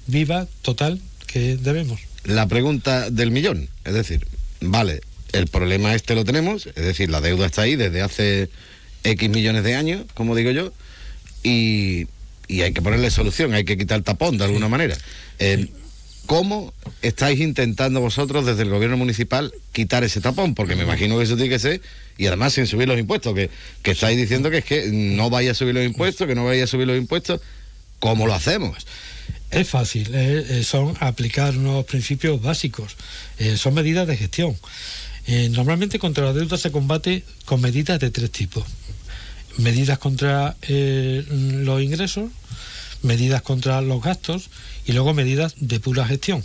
[0.08, 2.00] viva total que debemos.
[2.24, 4.26] La pregunta del millón, es decir,
[4.62, 8.50] vale, el problema este lo tenemos, es decir, la deuda está ahí desde hace
[9.04, 10.74] X millones de años, como digo yo,
[11.45, 12.08] y,
[12.62, 14.97] hay que ponerle solución, hay que quitar el tapón de alguna manera.
[15.39, 15.67] Eh,
[16.25, 20.55] ¿Cómo estáis intentando vosotros desde el gobierno municipal quitar ese tapón?
[20.55, 21.81] Porque me imagino que eso tiene que ser,
[22.17, 23.51] y además sin subir los impuestos, que,
[23.84, 26.63] que estáis diciendo que es que no vaya a subir los impuestos, que no vaya
[26.63, 27.41] a subir los impuestos.
[27.99, 28.88] ¿Cómo lo hacemos?
[29.51, 32.97] Es fácil, eh, eh, son aplicar unos principios básicos,
[33.55, 34.55] son medidas de gestión.
[35.51, 38.63] Normalmente contra la deuda se combate con medidas de tres tipos.
[39.57, 42.29] Medidas contra eh, los ingresos,
[43.01, 44.49] medidas contra los gastos
[44.85, 46.43] y luego medidas de pura gestión.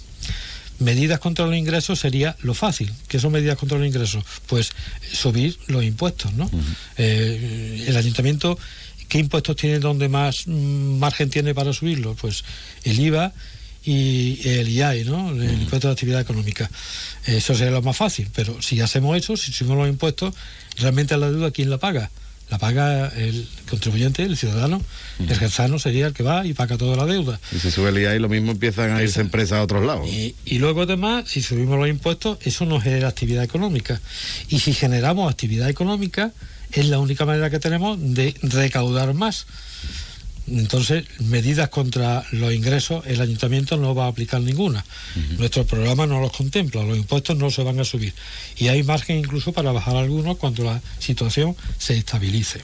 [0.78, 2.90] Medidas contra los ingresos sería lo fácil.
[3.08, 4.24] ¿Qué son medidas contra los ingresos?
[4.46, 4.70] Pues
[5.12, 6.50] subir los impuestos, ¿no?
[6.96, 8.58] Eh, el ayuntamiento,
[9.08, 12.14] ¿qué impuestos tiene donde más mm, margen tiene para subirlo?
[12.14, 12.44] Pues
[12.84, 13.32] el IVA
[13.84, 15.30] y el IAE, ¿no?
[15.30, 16.70] El impuesto de actividad económica.
[17.26, 20.34] Eso sería lo más fácil, pero si hacemos eso, si subimos los impuestos,
[20.78, 22.10] realmente la deuda, ¿quién la paga?
[22.50, 24.82] La paga el contribuyente, el ciudadano.
[25.20, 27.38] El genzano sería el que va y paga toda la deuda.
[27.54, 30.08] Y si sube el IAI, lo mismo empiezan a irse empresas a otros lados.
[30.08, 34.00] Y, y luego además, si subimos los impuestos, eso nos genera actividad económica.
[34.48, 36.32] Y si generamos actividad económica,
[36.72, 39.46] es la única manera que tenemos de recaudar más.
[40.50, 44.84] Entonces, medidas contra los ingresos, el ayuntamiento no va a aplicar ninguna.
[45.38, 48.12] Nuestro programa no los contempla, los impuestos no se van a subir.
[48.56, 52.62] Y hay margen incluso para bajar algunos cuando la situación se estabilice.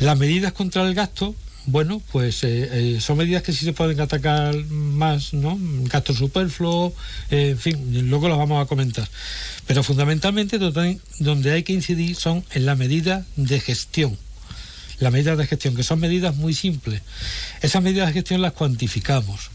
[0.00, 1.34] Las medidas contra el gasto,
[1.66, 5.56] bueno, pues eh, eh, son medidas que sí se pueden atacar más, ¿no?
[5.84, 6.92] Gasto superfluo,
[7.30, 9.08] eh, en fin, luego las vamos a comentar.
[9.66, 14.18] Pero fundamentalmente donde, donde hay que incidir son en la medida de gestión.
[15.00, 17.02] Las medidas de gestión, que son medidas muy simples.
[17.62, 19.50] Esas medidas de gestión las cuantificamos.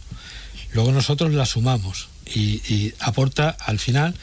[0.74, 4.14] Luego nosotros las sumamos y, y aporta al final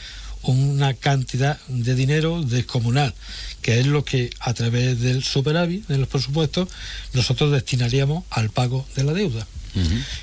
[0.43, 3.13] una cantidad de dinero descomunal,
[3.61, 6.69] que es lo que a través del superávit de los presupuestos
[7.13, 9.45] nosotros destinaríamos al pago de la deuda.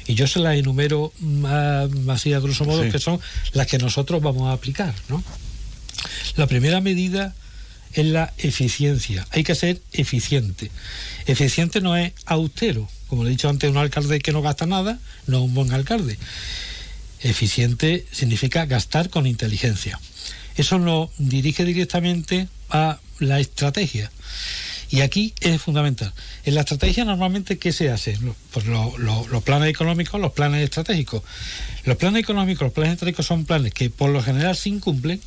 [0.06, 2.90] Y yo se las enumero más, más así a grosso modo, Sí.
[2.90, 3.20] que son
[3.52, 4.92] las que nosotros vamos a aplicar.
[5.08, 5.22] ¿no?
[6.36, 7.34] La primera medida
[7.94, 9.26] es la eficiencia.
[9.30, 10.70] Hay que ser eficiente.
[11.26, 12.88] Eficiente no es austero.
[13.08, 15.72] Como le he dicho antes, un alcalde que no gasta nada no es un buen
[15.72, 16.18] alcalde.
[17.20, 19.98] Eficiente significa gastar con inteligencia.
[20.56, 24.10] Eso nos dirige directamente a la estrategia.
[24.90, 26.12] Y aquí es fundamental.
[26.44, 28.16] En la estrategia normalmente, ¿qué se hace?
[28.52, 31.22] Pues lo- lo- los planes económicos, los planes estratégicos.
[31.84, 35.20] Los planes económicos, los planes estratégicos son planes que por lo general se incumplen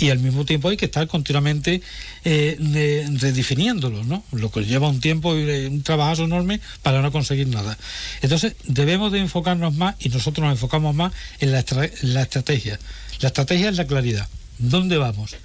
[0.00, 1.82] y al mismo tiempo hay que estar continuamente
[2.24, 4.24] eh, de- redefiniéndolos, ¿no?
[4.32, 7.76] Lo que lleva un tiempo y eh, un trabajo enorme para no conseguir nada.
[8.22, 12.78] Entonces, debemos de enfocarnos más y nosotros nos enfocamos más en la, en la estrategia.
[13.20, 14.28] La estrategia es la claridad.
[14.58, 15.36] ¿Dónde vamos?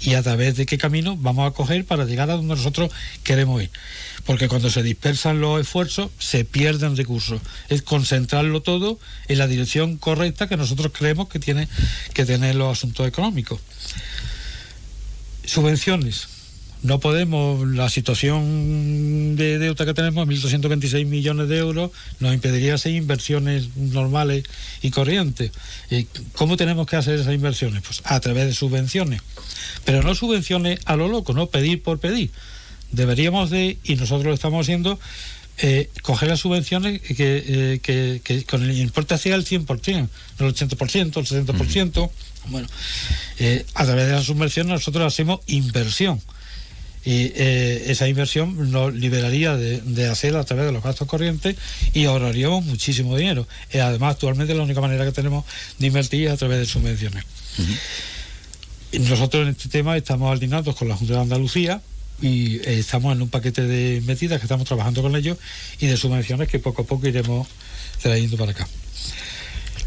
[0.00, 2.90] Y a través de qué camino vamos a coger para llegar a donde nosotros
[3.24, 3.70] queremos ir.
[4.24, 7.40] Porque cuando se dispersan los esfuerzos, se pierden recursos.
[7.68, 11.68] Es concentrarlo todo en la dirección correcta que nosotros creemos que tiene
[12.14, 13.60] que tener los asuntos económicos.
[15.44, 16.37] Subvenciones.
[16.82, 22.94] No podemos, la situación de deuda que tenemos, 1.226 millones de euros, nos impediría hacer
[22.94, 24.44] inversiones normales
[24.80, 25.50] y corrientes.
[25.90, 27.82] ¿Y ¿Cómo tenemos que hacer esas inversiones?
[27.82, 29.22] Pues a través de subvenciones.
[29.84, 32.30] Pero no subvenciones a lo loco, no pedir por pedir.
[32.92, 35.00] Deberíamos de, y nosotros lo estamos haciendo,
[35.60, 40.46] eh, coger las subvenciones que, eh, que, que con el importe hacia el 100%, no
[40.46, 42.10] el 80%, el 70%.
[42.46, 42.68] Bueno,
[43.40, 46.22] eh, a través de las subvenciones nosotros hacemos inversión.
[47.08, 51.56] Y eh, esa inversión nos liberaría de, de hacer a través de los gastos corrientes
[51.94, 53.48] y ahorraríamos muchísimo dinero.
[53.70, 55.46] Eh, además, actualmente la única manera que tenemos
[55.78, 57.24] de invertir es a través de subvenciones.
[58.92, 61.80] Y Nosotros en este tema estamos alineados con la Junta de Andalucía
[62.20, 65.38] y eh, estamos en un paquete de medidas que estamos trabajando con ellos
[65.80, 67.48] y de subvenciones que poco a poco iremos
[68.02, 68.68] trayendo para acá.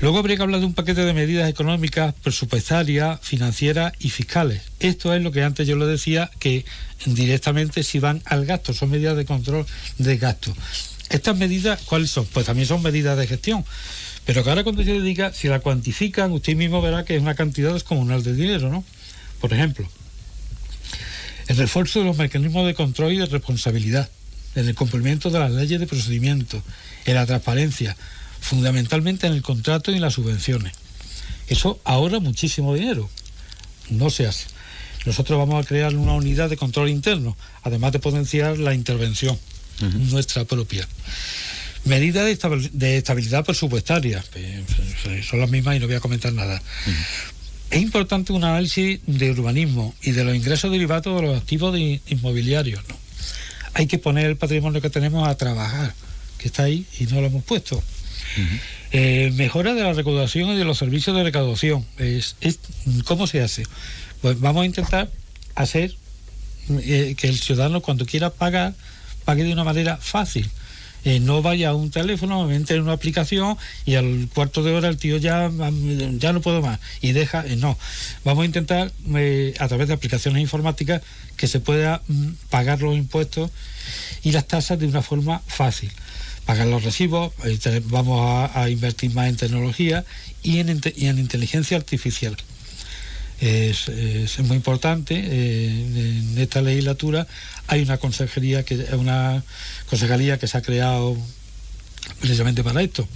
[0.01, 4.63] Luego habría que hablar de un paquete de medidas económicas, presupuestarias, financieras y fiscales.
[4.79, 6.65] Esto es lo que antes yo le decía, que
[7.05, 9.63] directamente si van al gasto, son medidas de control
[9.99, 10.55] de gasto.
[11.11, 12.25] Estas medidas, ¿cuáles son?
[12.25, 13.63] Pues también son medidas de gestión.
[14.25, 17.35] Pero que ahora cuando se dedica, si la cuantifican, usted mismo verá que es una
[17.35, 18.83] cantidad descomunal de dinero, ¿no?
[19.39, 19.87] Por ejemplo,
[21.47, 24.09] el refuerzo de los mecanismos de control y de responsabilidad,
[24.55, 26.63] en el cumplimiento de las leyes de procedimiento,
[27.05, 27.95] en la transparencia,
[28.41, 30.73] fundamentalmente en el contrato y en las subvenciones.
[31.47, 33.09] Eso ahorra muchísimo dinero.
[33.89, 34.47] No se hace.
[35.05, 39.37] Nosotros vamos a crear una unidad de control interno, además de potenciar la intervención
[40.11, 40.87] nuestra propia.
[41.85, 44.63] Medidas de, estabil- de estabilidad presupuestaria, eh,
[45.27, 46.61] son las mismas y no voy a comentar nada.
[47.71, 51.99] Es importante un análisis de urbanismo y de los ingresos derivados de los activos de
[52.09, 52.83] inmobiliarios.
[52.87, 52.95] ¿no?
[53.73, 55.95] Hay que poner el patrimonio que tenemos a trabajar,
[56.37, 57.81] que está ahí y no lo hemos puesto.
[58.91, 61.85] Eh, mejora de la recaudación y de los servicios de recaudación.
[61.97, 62.35] Es,
[63.05, 63.63] ¿Cómo se hace?
[64.21, 65.09] Pues vamos a intentar
[65.55, 65.95] hacer
[66.69, 68.73] eh, que el ciudadano cuando quiera pagar,
[69.25, 70.49] pague de una manera fácil.
[71.03, 74.87] Eh, no vaya a un teléfono, entre en una aplicación y al cuarto de hora
[74.87, 75.49] el tío ya,
[76.19, 77.77] ya no puedo más y deja, eh, no.
[78.23, 78.91] Vamos a intentar
[79.59, 81.01] a través de aplicaciones informáticas
[81.37, 83.49] que se pueda mm, pagar los impuestos
[84.21, 85.91] y las tasas de una forma fácil.
[86.45, 87.33] Pagar los recibos,
[87.85, 90.03] vamos a, invertir más en tecnología
[90.43, 92.35] y en, en inteligencia artificial
[93.41, 95.15] es, es muy importante.
[95.15, 97.27] eh, en esta legislatura
[97.67, 99.43] hay una consejería que una
[99.89, 101.17] consejería que se ha creado
[102.19, 103.07] precisamente para esto.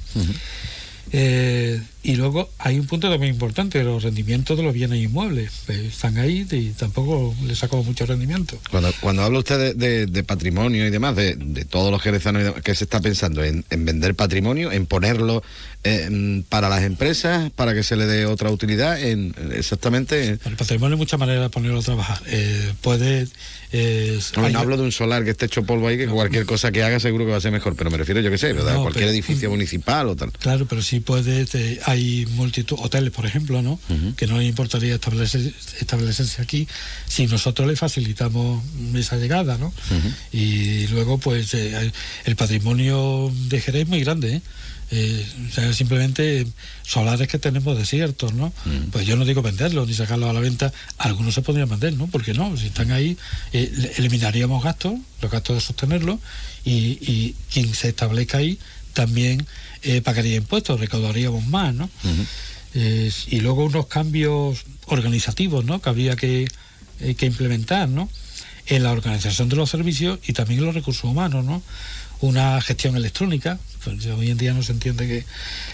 [1.12, 5.52] Eh, y luego hay un punto también importante, los rendimientos de los bienes inmuebles.
[5.66, 8.60] Pues, están ahí y tampoco le saco mucho rendimiento.
[8.70, 12.42] Cuando, cuando habla usted de, de- de patrimonio y demás, de, de todos los jerezanos,
[12.42, 13.44] y demás, ¿qué se está pensando?
[13.44, 14.72] ¿En, en vender patrimonio?
[14.72, 15.42] ¿En ponerlo
[15.84, 17.52] eh, para las empresas?
[17.52, 19.02] ¿Para que se le dé otra utilidad?
[19.02, 20.38] En, exactamente.
[20.46, 22.20] El patrimonio hay muchas maneras de ponerlo a trabajar.
[22.28, 23.28] Eh, puede.
[23.78, 26.46] Eh, No, hay- no hablo de un solar que esté hecho polvo ahí, que cualquier
[26.46, 28.54] cosa que haga seguro que va a ser mejor, pero me refiero, yo qué sé,
[28.54, 28.76] ¿verdad?
[28.76, 30.32] No, cualquier pero- edificio municipal o tal.
[30.32, 33.80] Claro, pero sí puede, te- hay multitud, hoteles, por ejemplo, ¿no?
[34.16, 36.68] Que no importaría establecer, establecerse aquí
[37.08, 38.64] si nosotros le facilitamos
[38.96, 39.74] esa llegada, ¿no?
[40.32, 41.92] Y luego, pues, eh,
[42.26, 44.42] el patrimonio de Jerez es muy grande, ¿eh?
[44.92, 46.46] Eh, o sea, simplemente
[46.84, 48.54] solares que tenemos desiertos, ¿no?
[48.92, 52.08] Pues yo no digo venderlos ni sacarlos a la venta, algunos se podrían vender, ¿no?
[52.08, 53.18] Porque no, si están ahí,
[53.52, 56.20] eh, eliminaríamos gastos, los gastos de sostenerlos,
[56.64, 58.60] y, y quien se establezca ahí
[58.94, 59.46] también
[59.82, 61.90] eh, pagaría impuestos, recaudaríamos más, ¿no?
[63.28, 65.82] Y luego unos cambios organizativos, ¿no?
[65.82, 66.48] Que habría que,
[67.18, 68.10] que implementar, ¿no?
[68.68, 71.62] En la organización de los servicios y también en los recursos humanos, ¿no?
[72.22, 75.26] Una gestión electrónica, pues hoy en día no se entiende que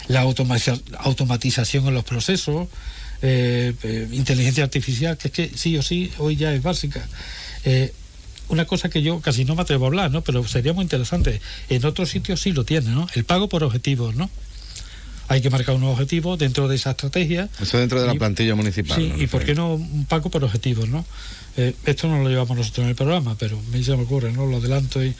[0.07, 2.67] la automatiza- automatización en los procesos,
[3.21, 7.07] eh, eh, inteligencia artificial, que es que sí o sí hoy ya es básica.
[7.63, 7.93] Eh,
[8.49, 10.23] una cosa que yo casi no me atrevo a hablar, ¿no?
[10.23, 11.39] Pero sería muy interesante.
[11.69, 13.07] En otros sitios sí lo tiene, ¿no?
[13.13, 14.29] El pago por objetivos, ¿no?
[15.29, 17.47] Hay que marcar unos objetivos dentro de esa estrategia.
[17.61, 18.97] Eso dentro de la Y- plantilla municipal.
[18.99, 19.21] Sí, ¿no?
[19.23, 21.05] y por qué no un pago por objetivos, ¿no?
[21.55, 24.33] Eh, esto no lo llevamos nosotros en el programa, pero a mí se me ocurre,
[24.33, 24.45] ¿no?
[24.47, 25.13] Lo adelanto y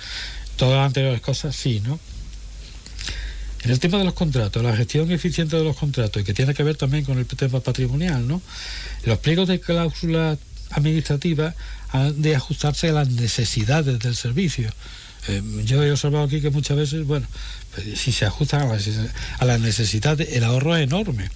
[0.58, 2.00] todas las anteriores cosas, sí, ¿no?
[3.64, 6.54] En el tema de los contratos, la gestión eficiente de los contratos, y que tiene
[6.54, 8.42] que ver también con el tema patrimonial, ¿no?
[9.04, 10.40] Los pliegos de cláusulas
[10.72, 11.56] administrativas
[11.90, 14.70] han de ajustarse a las necesidades del servicio.
[15.28, 17.28] Eh, yo he observado aquí que muchas veces, bueno,
[17.76, 18.90] pues, si se ajustan a las,
[19.38, 21.30] a las necesidades, el ahorro es enorme.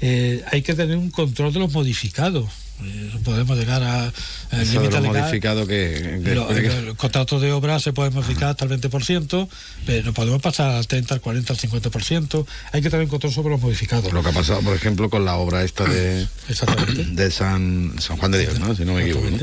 [0.00, 2.48] Eh, hay que tener un control de los modificados.
[2.82, 4.12] Eh, podemos llegar a, Eso
[4.50, 5.22] de límite lo legal.
[5.22, 6.20] modificado que...
[6.24, 9.48] que- Lo- que- el contrato de obra se puede modificar hasta el 20%,
[9.86, 12.46] pero no podemos pasar al 30, al 40, al 50%.
[12.72, 14.12] Hay que tener un control sobre los modificados.
[14.12, 16.26] Lo que ha pasado, por ejemplo, con la obra esta de,
[17.12, 18.74] de San, San Juan de Dios, ¿no?
[18.74, 19.30] Si no me equivoco.
[19.30, 19.38] ¿no?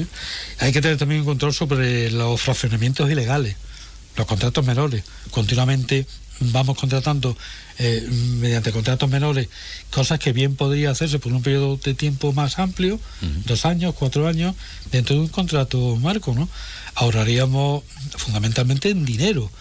[0.60, 3.56] Hay que tener también un control sobre los fraccionamientos ilegales,
[4.18, 5.04] los contratos menores.
[5.32, 6.06] Continuamente
[6.42, 7.38] vamos contratando
[7.80, 8.08] eh,
[8.40, 9.50] mediante contratos menores
[9.90, 13.00] cosas que bien podría hacerse por un periodo de tiempo más amplio,
[13.46, 14.56] dos años, cuatro años,
[14.92, 16.48] dentro de un contrato marco, ¿no?
[16.96, 17.84] Ahorraríamos
[18.18, 19.52] fundamentalmente en dinero.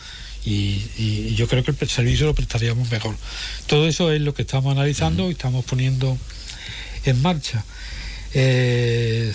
[0.44, 3.16] Y, y yo creo que el servicio lo prestaríamos mejor.
[3.66, 6.16] Todo eso es lo que estamos analizando y estamos poniendo
[7.04, 7.64] en marcha.
[8.32, 9.32] Eh,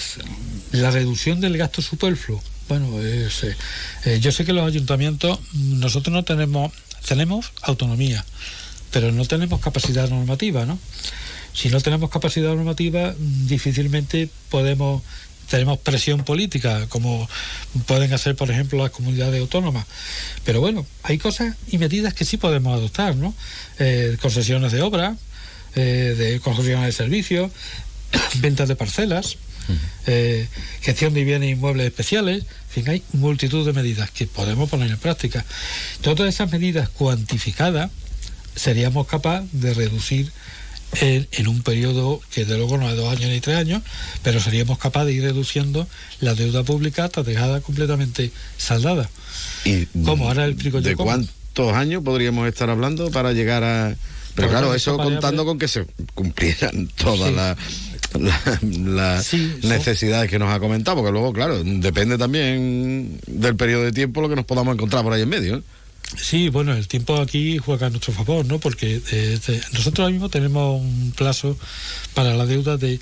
[0.71, 2.41] la reducción del gasto superfluo.
[2.67, 6.71] Bueno, es, eh, yo sé que los ayuntamientos, nosotros no tenemos,
[7.05, 8.25] tenemos autonomía,
[8.96, 10.79] pero no tenemos capacidad normativa, ¿no?
[11.54, 15.02] Si no tenemos capacidad normativa, difícilmente podemos
[15.50, 17.27] tenemos presión política, como
[17.87, 19.85] pueden hacer, por ejemplo, las comunidades autónomas.
[20.46, 23.33] Pero bueno, hay cosas y medidas que sí podemos adoptar, ¿no?
[23.79, 25.17] Eh, concesiones de obra,
[25.75, 27.52] eh, de concesiones de servicios,
[28.35, 29.35] ventas de parcelas,
[30.08, 30.48] eh,
[30.79, 35.00] gestión de bienes inmuebles especiales, en fin, hay multitud de medidas que podemos poner en
[35.00, 35.43] práctica.
[36.02, 37.91] Todas esas medidas cuantificadas
[38.56, 40.31] seríamos capaces de reducir
[41.01, 43.81] en, en un periodo que de luego no es dos años ni tres años,
[44.23, 45.87] pero seríamos capaces de ir reduciendo
[46.21, 49.10] la deuda pública hasta dejarla completamente saldada.
[49.65, 50.27] Y, ¿Cómo?
[50.27, 51.10] Ahora explico yo ¿De cómo.
[51.12, 53.95] cuántos años podríamos estar hablando para llegar a...?
[54.35, 57.35] Pero claro, eso contando con que se cumplieran todas Sí.
[57.35, 57.58] las
[58.19, 59.33] la- las
[59.63, 64.29] necesidades que nos ha comentado, porque luego, claro, depende también del periodo de tiempo lo
[64.29, 65.58] que nos podamos encontrar por ahí en medio.
[65.58, 65.62] ¿eh?
[66.21, 68.60] Sí, bueno, el tiempo aquí juega a nuestro favor, ¿no?
[68.60, 69.39] Porque eh,
[69.73, 71.58] nosotros ahora mismo tenemos un plazo
[72.13, 72.99] para la deuda de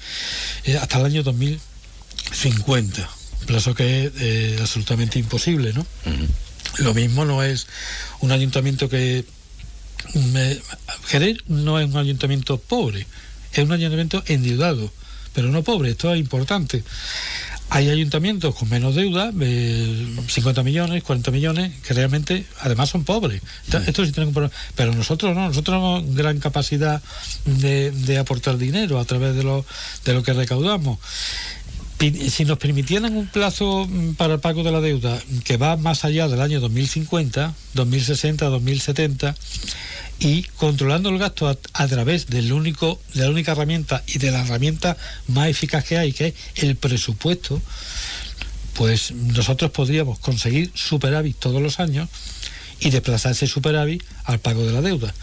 [0.66, 3.10] eh, hasta el año 2050,
[3.42, 5.86] un plazo que es eh, absolutamente imposible, ¿no?
[6.80, 7.68] Lo mismo no es
[8.22, 9.26] un ayuntamiento que...
[10.34, 10.60] me-
[11.08, 13.06] Jerez no es un ayuntamiento pobre,
[13.54, 14.92] es un ayuntamiento endeudado,
[15.34, 16.84] pero no pobre, esto es importante.
[17.74, 23.42] Hay ayuntamientos con menos deuda, eh, 50 millones, 40 millones, que realmente además son pobres.
[23.64, 24.54] Esto, esto sí tienen un problema.
[24.76, 27.02] Pero nosotros no, nosotros tenemos gran capacidad
[27.46, 29.66] de, de aportar dinero a través de lo,
[30.06, 31.00] de lo que recaudamos.
[32.30, 36.06] Si nos permitieran un plazo mm, para el pago de la deuda que va más
[36.06, 39.36] allá del año 2050, 2060, 2070,
[40.20, 44.32] y controlando el gasto a, a través del único, de la única herramienta y de
[44.32, 44.98] la herramienta
[45.28, 47.62] más eficaz que hay, que es el presupuesto,
[48.74, 52.10] pues nosotros podríamos conseguir superávit todos los años
[52.80, 55.14] y desplazar ese superávit al pago de la deuda.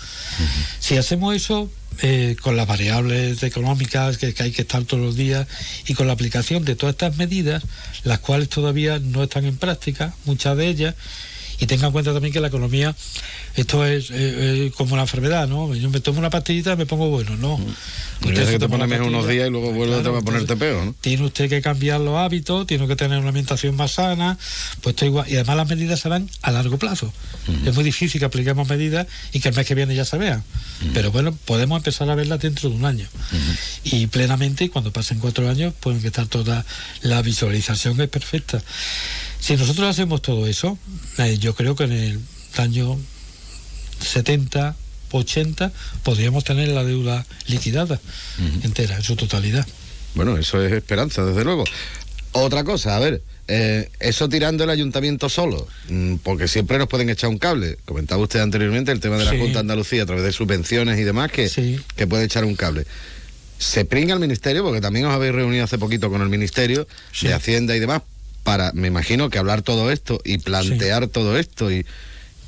[0.79, 1.71] Si hacemos eso
[2.01, 5.47] eh, con las variables económicas que, que hay que estar todos los días
[5.87, 7.63] y con la aplicación de todas estas medidas,
[8.05, 10.95] las cuales todavía no están en práctica, muchas de ellas,
[11.61, 12.97] y tenga en cuenta también que la economía,
[13.55, 15.75] esto es eh, eh, como una enfermedad, ¿no?
[15.75, 17.61] Yo me tomo una pastillita y me pongo bueno, no.
[18.23, 20.57] Y Usted se que te una mejor unos días y luego vuelves claro, a ponerte
[20.57, 20.95] peor, ¿no?
[21.01, 24.39] tiene usted que cambiar los hábitos, tiene que tener una alimentación más sana,
[24.81, 25.31] pues esto igual.
[25.31, 27.13] Y además las medidas se dan a largo plazo.
[27.67, 30.43] Es muy difícil que apliquemos medidas y que el mes que viene ya se vean.
[30.95, 33.07] Pero bueno, podemos empezar a verlas dentro de un año.
[33.85, 36.65] Y plenamente, y cuando pasen cuatro años, pueden estar toda
[37.03, 38.63] la visualización es perfecta.
[39.41, 40.79] Si nosotros hacemos todo eso,
[41.19, 42.21] eh, yo creo que en el
[42.57, 42.99] año
[44.01, 44.77] 70,
[45.13, 45.73] 80,
[46.03, 48.01] podríamos tener la deuda liquidada
[48.63, 49.67] entera, en su totalidad.
[50.15, 51.65] Bueno, eso es esperanza, desde luego.
[52.33, 57.11] Otra cosa, a ver, eh, eso tirando el ayuntamiento solo, mm, porque siempre nos pueden
[57.11, 57.79] echar un cable.
[57.85, 59.39] Comentaba usted anteriormente el tema de la Sí.
[59.39, 61.51] Junta de Andalucía a través de subvenciones y demás, que,
[61.97, 62.87] que puede echar un cable.
[63.59, 66.87] Se pringa el ministerio, porque también os habéis reunido hace poquito con el ministerio
[67.21, 68.03] de Hacienda y demás,
[68.43, 71.85] para, me imagino, que hablar todo esto y plantear todo esto y...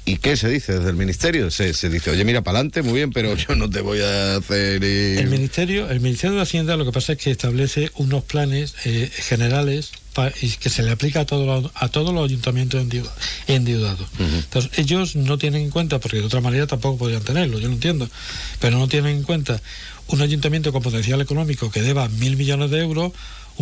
[0.05, 1.49] ¿Y qué se dice desde el ministerio?
[1.53, 4.35] Se, se dice, oye, mira, para adelante, muy bien, pero yo no te voy a
[4.35, 4.83] hacer...
[4.83, 8.75] y- El ministerio, el ministerio de Hacienda lo que pasa es que establece unos planes
[8.85, 12.83] eh, generales pa- y que se le aplica a todos los, a todos los ayuntamientos
[12.83, 13.15] endeuda-
[13.47, 14.09] endeudados.
[14.19, 17.75] Entonces ellos no tienen en cuenta, porque de otra manera tampoco podrían tenerlo, yo lo
[17.75, 18.11] entiendo,
[18.59, 19.63] pero no tienen en cuenta
[20.09, 23.13] un ayuntamiento con potencial económico que deba mil millones de euros,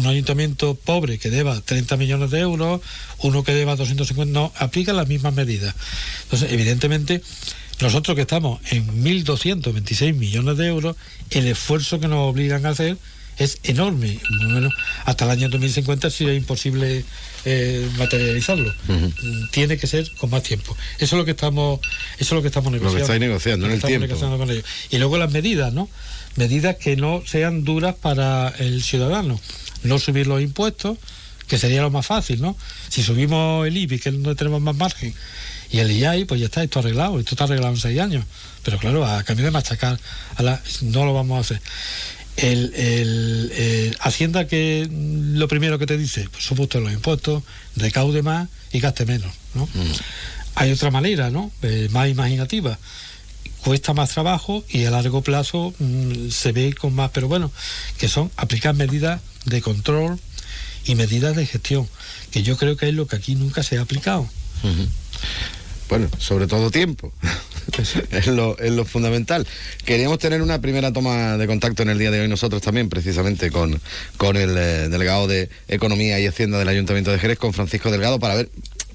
[0.01, 2.81] un ayuntamiento pobre que deba 30 millones de euros,
[3.19, 5.75] uno que deba 250, no, aplican las mismas medidas.
[6.23, 7.23] Entonces, evidentemente,
[7.81, 10.97] nosotros que estamos en 1.226 millones de euros,
[11.31, 12.97] el esfuerzo que nos obligan a hacer
[13.39, 14.19] es enorme.
[14.53, 14.69] Bueno,
[15.07, 17.05] hasta el año 2050 sería imposible
[17.47, 18.71] eh, materializarlo.
[18.87, 20.77] Mm, Tiene que ser con más tiempo.
[20.99, 21.81] Eso es lo que estamos,
[22.19, 23.05] eso es lo que estamos Lo que negociando.
[23.05, 24.07] estáis negociando, en el tiempo.
[24.07, 24.65] negociando con ellos.
[24.91, 25.89] Y luego las medidas, ¿no?
[26.37, 29.41] Medidas que no sean duras para el ciudadano.
[29.83, 30.99] No subir los impuestos,
[31.51, 32.57] que sería lo más fácil, ¿no?
[32.89, 35.15] Si subimos el IBI, que es donde tenemos más margen,
[35.73, 38.25] y el IAI, pues ya está, esto arreglado, esto está arreglado en seis años.
[38.65, 39.99] Pero claro, a cambio de machacar,
[40.37, 41.63] a la, no lo vamos a hacer.
[42.37, 47.43] El, el, eh, Hacienda que mm, lo primero que te dice, pues supuesto los impuestos,
[47.77, 49.69] recaude más y gaste menos, ¿no?
[50.55, 51.51] Hay otra manera, ¿no?
[51.63, 52.79] Eh, más imaginativa.
[53.63, 57.53] Cuesta más trabajo y a largo plazo mm, se ve con más, pero bueno,
[57.99, 60.19] que son aplicar medidas de control
[60.85, 61.89] y medidas de gestión,
[62.31, 64.29] que yo creo que es lo que aquí nunca se ha aplicado.
[65.89, 67.13] Bueno, sobre todo tiempo.
[68.11, 69.47] es, lo, es lo fundamental.
[69.85, 73.51] Queríamos tener una primera toma de contacto en el día de hoy nosotros también, precisamente
[73.51, 73.81] con,
[74.17, 78.21] con el eh, delegado de Economía y Hacienda del Ayuntamiento de Jerez, con Francisco Delgado,
[78.21, 78.51] para ver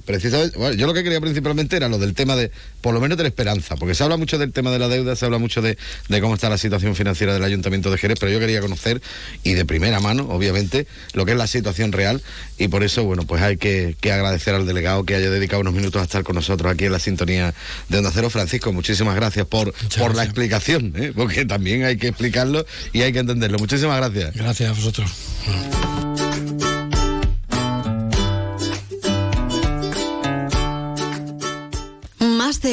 [0.06, 2.52] precisamente, bueno, yo lo que quería principalmente era lo del tema de,
[2.82, 5.16] por lo menos de la esperanza, porque se habla mucho del tema de la deuda,
[5.16, 5.78] se habla mucho de,
[6.10, 9.02] de cómo está la situación financiera del Ayuntamiento de Jerez, pero yo quería conocer,
[9.44, 12.22] y de primera mano, obviamente, lo que es la situación real,
[12.58, 15.74] y por eso, bueno, pues hay que, que agradecer al delegado que haya dedicado unos
[15.74, 17.54] minutos a estar con nosotros aquí en la sintonía
[17.90, 18.30] de Onda Cero.
[18.30, 21.12] Francisco, muchísimas gracias por, por la explicación, ¿eh?
[21.16, 23.58] porque también hay que explicarlo y hay que entenderlo.
[23.60, 24.36] Muchísimas gracias.
[24.36, 26.05] Gracias a vosotros.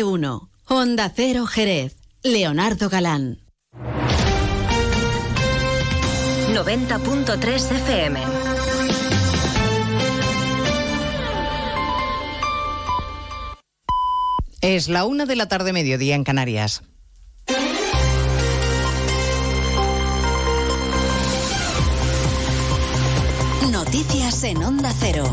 [0.02, 0.50] Más de uno.
[0.66, 1.94] Onda Cero Jerez.
[2.24, 3.38] Leonardo Galán.
[6.52, 8.20] 90.3 FM.
[14.60, 16.82] Es la una de la tarde, mediodía en Canarias.
[23.70, 25.32] Noticias en Onda Cero.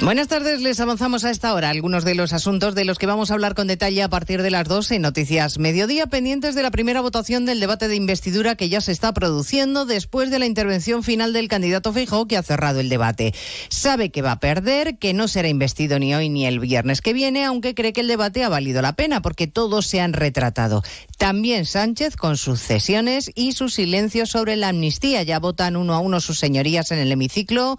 [0.00, 3.30] Buenas tardes, les avanzamos a esta hora algunos de los asuntos de los que vamos
[3.30, 6.70] a hablar con detalle a partir de las 12 en Noticias Mediodía, pendientes de la
[6.70, 11.02] primera votación del debate de investidura que ya se está produciendo después de la intervención
[11.02, 13.34] final del candidato Feijóo que ha cerrado el debate.
[13.70, 17.12] Sabe que va a perder, que no será investido ni hoy ni el viernes que
[17.12, 20.82] viene, aunque cree que el debate ha valido la pena porque todos se han retratado.
[21.18, 25.24] También Sánchez con sus cesiones y su silencio sobre la amnistía.
[25.24, 27.78] Ya votan uno a uno sus señorías en el hemiciclo.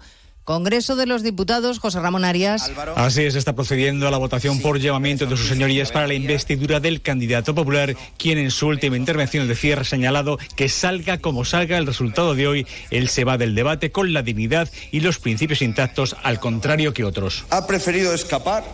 [0.50, 2.72] Congreso de los Diputados, José Ramón Arias.
[2.96, 6.80] Así es, está procediendo a la votación por llamamiento de sus señorías para la investidura
[6.80, 11.44] del candidato popular, quien en su última intervención de cierre ha señalado que salga como
[11.44, 15.20] salga el resultado de hoy, él se va del debate con la dignidad y los
[15.20, 17.44] principios intactos, al contrario que otros.
[17.50, 18.64] Ha preferido escapar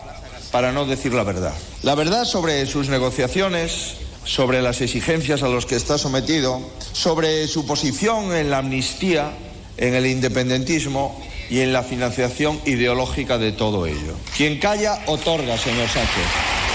[0.50, 1.52] para no decir la verdad.
[1.82, 6.58] La verdad sobre sus negociaciones, sobre las exigencias a las que está sometido,
[6.92, 9.30] sobre su posición en la amnistía,
[9.76, 11.20] en el independentismo
[11.50, 14.14] y en la financiación ideológica de todo ello.
[14.36, 16.65] Quien calla, otorga, señor Sánchez.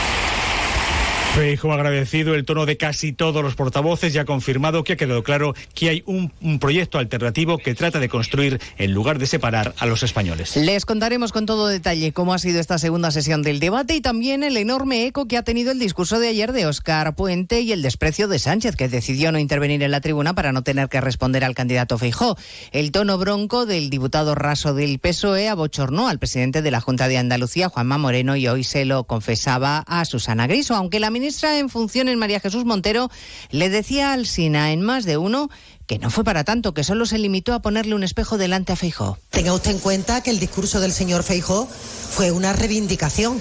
[1.34, 4.95] Feijóo ha agradecido el tono de casi todos los portavoces y ha confirmado que ha
[4.97, 9.25] quedado claro que hay un, un, proyecto alternativo que trata de construir en lugar de
[9.25, 10.57] separar a los españoles.
[10.57, 14.43] Les contaremos con todo detalle cómo ha sido esta segunda sesión del debate y también
[14.43, 17.82] el enorme eco que ha tenido el discurso de ayer de Óscar Puente y el
[17.82, 21.45] desprecio de Sánchez, que decidió no intervenir en la tribuna para no tener que responder
[21.45, 22.38] al candidato Feijó.
[22.73, 27.17] El tono bronco del diputado raso del PSOE abochornó al presidente de la Junta de
[27.17, 31.69] Andalucía, Juanma Moreno, y hoy se lo confesaba a Susana Griso, aunque la ministra en
[31.69, 33.11] funciones, María Jesús Montero,
[33.51, 35.51] le decía al SINA en más de uno
[35.86, 38.76] que no fue para tanto, que solo se limitó a ponerle un espejo delante a
[38.76, 39.19] Feijó.
[39.30, 43.39] Tenga usted en cuenta que el discurso del señor Feijó fue una reivindicación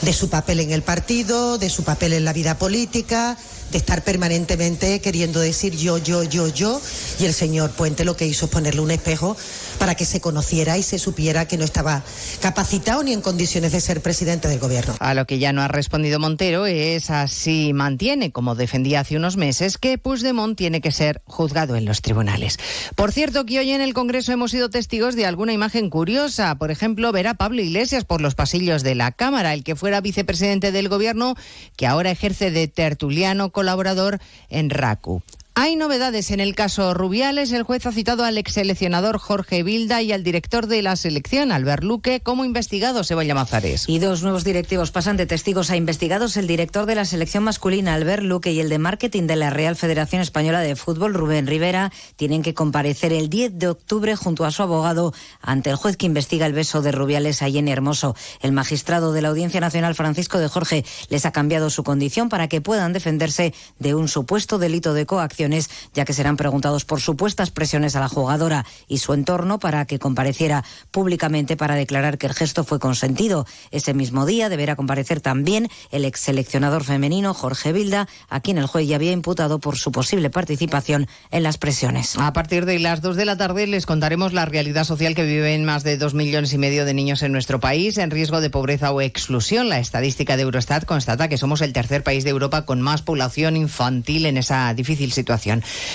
[0.00, 3.36] de su papel en el partido, de su papel en la vida política,
[3.70, 6.80] de estar permanentemente queriendo decir yo, yo, yo, yo.
[7.20, 9.36] Y el señor Puente lo que hizo es ponerle un espejo
[9.78, 12.02] para que se conociera y se supiera que no estaba
[12.40, 14.96] capacitado ni en condiciones de ser presidente del gobierno.
[14.98, 19.36] A lo que ya no ha respondido Montero es así mantiene, como defendía hace unos
[19.36, 22.58] meses, que Puigdemont tiene que ser juzgado en los tribunales.
[22.94, 26.56] Por cierto, que hoy en el Congreso hemos sido testigos de alguna imagen curiosa.
[26.56, 30.00] Por ejemplo, ver a Pablo Iglesias por los pasillos de la Cámara, el que fuera
[30.00, 31.36] vicepresidente del gobierno,
[31.76, 35.20] que ahora ejerce de tertuliano colaborador en RACU.
[35.60, 37.50] Hay novedades en el caso Rubiales.
[37.50, 41.50] El juez ha citado al ex seleccionador Jorge Vilda y al director de la selección,
[41.50, 43.88] Albert Luque, como investigados, Eva Llamazares.
[43.88, 46.36] Y dos nuevos directivos pasan de testigos a investigados.
[46.36, 49.74] El director de la selección masculina, Albert Luque, y el de marketing de la Real
[49.74, 54.52] Federación Española de Fútbol, Rubén Rivera, tienen que comparecer el 10 de octubre junto a
[54.52, 58.14] su abogado ante el juez que investiga el beso de Rubiales a Jenny Hermoso.
[58.42, 62.46] El magistrado de la Audiencia Nacional, Francisco de Jorge, les ha cambiado su condición para
[62.46, 65.47] que puedan defenderse de un supuesto delito de coacción
[65.94, 69.98] ya que serán preguntados por supuestas presiones a la jugadora y su entorno para que
[69.98, 73.46] compareciera públicamente para declarar que el gesto fue consentido.
[73.70, 78.66] Ese mismo día deberá comparecer también el ex seleccionador femenino Jorge Vilda, a quien el
[78.66, 82.16] juez ya había imputado por su posible participación en las presiones.
[82.18, 85.64] A partir de las dos de la tarde les contaremos la realidad social que viven
[85.64, 88.92] más de dos millones y medio de niños en nuestro país en riesgo de pobreza
[88.92, 89.68] o exclusión.
[89.68, 93.56] La estadística de Eurostat constata que somos el tercer país de Europa con más población
[93.56, 95.37] infantil en esa difícil situación.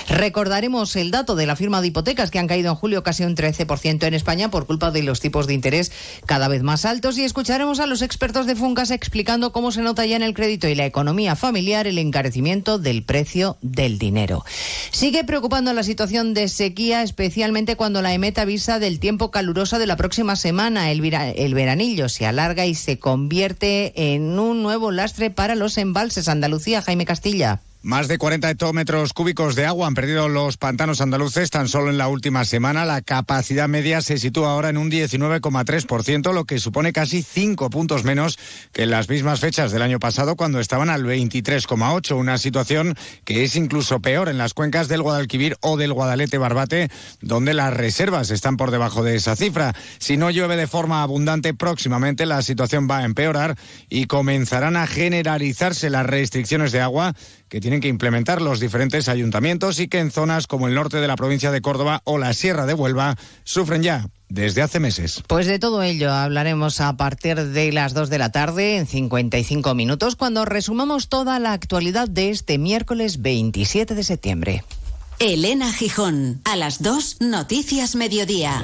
[0.08, 3.36] Recordaremos el dato de la firma de hipotecas que han caído en julio casi un
[3.36, 5.92] 13% en España por culpa de los tipos de interés
[6.26, 10.06] cada vez más altos y escucharemos a los expertos de Funcas explicando cómo se nota
[10.06, 14.46] ya en el crédito y la economía familiar el encarecimiento del precio del dinero.
[14.92, 19.88] Sigue preocupando la situación de sequía, especialmente cuando la EMET avisa del tiempo caluroso de
[19.88, 20.92] la próxima semana.
[20.92, 26.28] El, el veranillo se alarga y se convierte en un nuevo lastre para los embalses.
[26.28, 27.62] Andalucía, Jaime Castilla.
[27.86, 31.98] Más de 40 hectómetros cúbicos de agua han perdido los pantanos andaluces tan solo en
[31.98, 32.86] la última semana.
[32.86, 38.06] La capacidad media se sitúa ahora en un 19,3%, lo que supone casi 5 puntos
[38.06, 38.40] menos
[38.72, 42.16] que en las mismas fechas del año pasado, cuando estaban al 23,8%.
[42.16, 46.90] Una situación que es incluso peor en las cuencas del Guadalquivir o del Guadalete Barbate,
[47.20, 49.76] donde las reservas están por debajo de esa cifra.
[49.98, 53.58] Si no llueve de forma abundante próximamente, la situación va a empeorar
[53.90, 57.14] y comenzarán a generalizarse las restricciones de agua
[57.54, 61.08] que tienen que implementar los diferentes ayuntamientos y que en zonas como el norte de
[61.08, 65.22] la provincia de Córdoba o la Sierra de Huelva sufren ya desde hace meses.
[65.28, 69.76] Pues de todo ello hablaremos a partir de las 2 de la tarde en 55
[69.76, 74.64] minutos cuando resumamos toda la actualidad de este miércoles 27 de septiembre.
[75.20, 78.64] Elena Gijón, a las 2, Noticias Mediodía.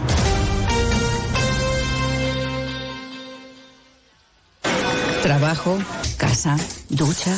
[5.22, 5.78] Trabajo,
[6.18, 6.58] casa,
[6.90, 7.38] ducha,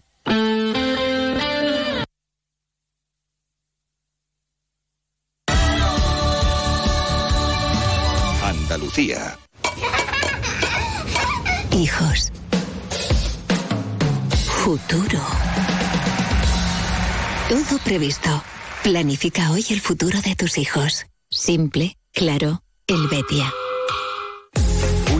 [18.01, 18.43] Previsto.
[18.81, 21.05] Planifica hoy el futuro de tus hijos.
[21.29, 23.53] Simple, claro, Helvetia.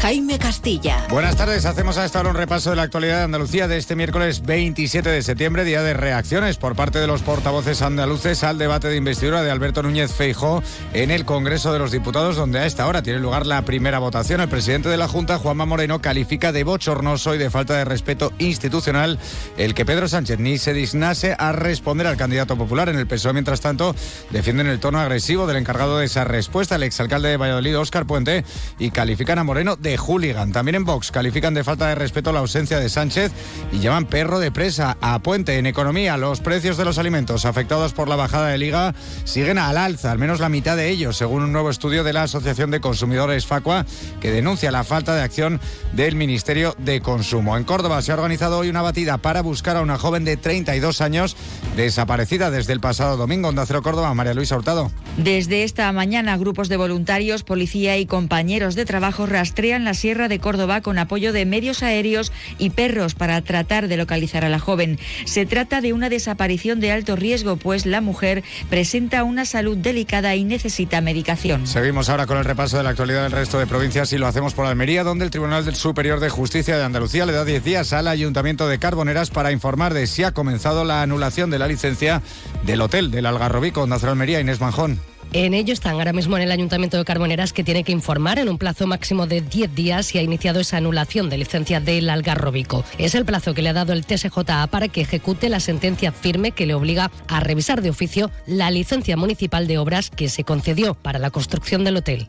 [0.00, 1.06] Jaime Castilla.
[1.10, 3.96] Buenas tardes, hacemos a esta hora un repaso de la actualidad de Andalucía de este
[3.96, 8.88] miércoles 27 de septiembre, día de reacciones por parte de los portavoces andaluces al debate
[8.88, 10.62] de investidura de Alberto Núñez Feijó
[10.94, 14.40] en el Congreso de los Diputados, donde a esta hora tiene lugar la primera votación.
[14.40, 18.32] El presidente de la Junta, Juanma Moreno, califica de bochornoso y de falta de respeto
[18.38, 19.18] institucional
[19.58, 22.88] el que Pedro Sánchez ni se dignase a responder al candidato popular.
[22.88, 23.94] En el PSOE, mientras tanto,
[24.30, 28.46] defienden el tono agresivo del encargado de esa respuesta, el exalcalde de Valladolid, Óscar Puente,
[28.78, 30.52] y califican a Moreno de hooligan.
[30.52, 33.32] También en Vox califican de falta de respeto la ausencia de Sánchez
[33.72, 35.56] y llaman perro de presa a Puente.
[35.58, 39.78] En economía, los precios de los alimentos afectados por la bajada de liga siguen al
[39.78, 42.80] alza, al menos la mitad de ellos, según un nuevo estudio de la Asociación de
[42.80, 43.86] Consumidores Facua,
[44.20, 45.60] que denuncia la falta de acción
[45.92, 47.56] del Ministerio de Consumo.
[47.56, 51.00] En Córdoba se ha organizado hoy una batida para buscar a una joven de 32
[51.00, 51.36] años
[51.76, 53.50] desaparecida desde el pasado domingo.
[53.82, 54.90] Córdoba, María Luisa Hurtado.
[55.16, 60.38] Desde esta mañana, grupos de voluntarios, policía y compañeros de trabajo rastrean la Sierra de
[60.38, 64.98] Córdoba con apoyo de medios aéreos y perros para tratar de localizar a la joven.
[65.24, 70.34] Se trata de una desaparición de alto riesgo, pues la mujer presenta una salud delicada
[70.34, 71.66] y necesita medicación.
[71.66, 74.54] Seguimos ahora con el repaso de la actualidad del resto de provincias y lo hacemos
[74.54, 78.08] por Almería, donde el Tribunal Superior de Justicia de Andalucía le da 10 días al
[78.08, 82.22] Ayuntamiento de Carboneras para informar de si ha comenzado la anulación de la licencia
[82.64, 85.09] del hotel del Algarrobico, Cero Almería, Inés Manjón.
[85.32, 88.48] En ello están ahora mismo en el Ayuntamiento de Carboneras que tiene que informar en
[88.48, 92.84] un plazo máximo de 10 días si ha iniciado esa anulación de licencia del Algarrobico.
[92.98, 96.50] Es el plazo que le ha dado el TSJA para que ejecute la sentencia firme
[96.50, 100.94] que le obliga a revisar de oficio la licencia municipal de obras que se concedió
[100.94, 102.28] para la construcción del hotel.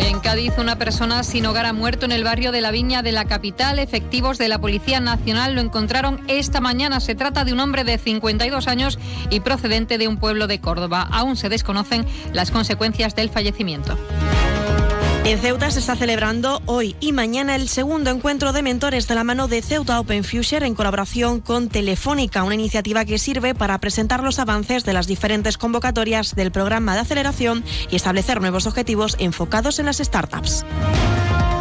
[0.00, 3.12] En Cádiz, una persona sin hogar ha muerto en el barrio de la Viña de
[3.12, 3.78] la capital.
[3.78, 7.00] Efectivos de la Policía Nacional lo encontraron esta mañana.
[7.00, 8.98] Se trata de un hombre de 52 años
[9.30, 11.08] y procedente de un pueblo de Córdoba.
[11.10, 13.96] Aún se desconocen las consecuencias del fallecimiento.
[15.24, 19.24] En Ceuta se está celebrando hoy y mañana el segundo encuentro de mentores de la
[19.24, 24.22] mano de Ceuta Open Future en colaboración con Telefónica, una iniciativa que sirve para presentar
[24.22, 29.78] los avances de las diferentes convocatorias del programa de aceleración y establecer nuevos objetivos enfocados
[29.78, 30.66] en las startups.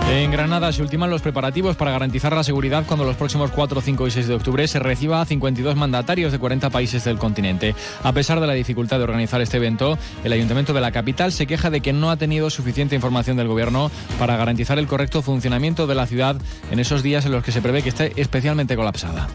[0.09, 4.07] En Granada se ultiman los preparativos para garantizar la seguridad cuando los próximos 4, 5
[4.07, 7.73] y 6 de octubre se reciba a 52 mandatarios de 40 países del continente.
[8.03, 11.47] A pesar de la dificultad de organizar este evento, el Ayuntamiento de la capital se
[11.47, 15.87] queja de que no ha tenido suficiente información del Gobierno para garantizar el correcto funcionamiento
[15.87, 16.35] de la ciudad
[16.69, 19.27] en esos días en los que se prevé que esté especialmente colapsada.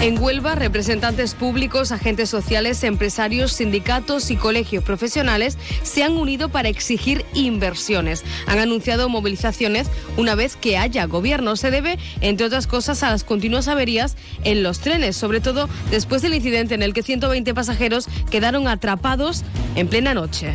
[0.00, 6.68] En Huelva, representantes públicos, agentes sociales, empresarios, sindicatos y colegios profesionales se han unido para
[6.68, 8.22] exigir inversiones.
[8.46, 11.56] Han anunciado movilizaciones una vez que haya gobierno.
[11.56, 16.20] Se debe, entre otras cosas, a las continuas averías en los trenes, sobre todo después
[16.20, 19.42] del incidente en el que 120 pasajeros quedaron atrapados
[19.74, 20.54] en plena noche.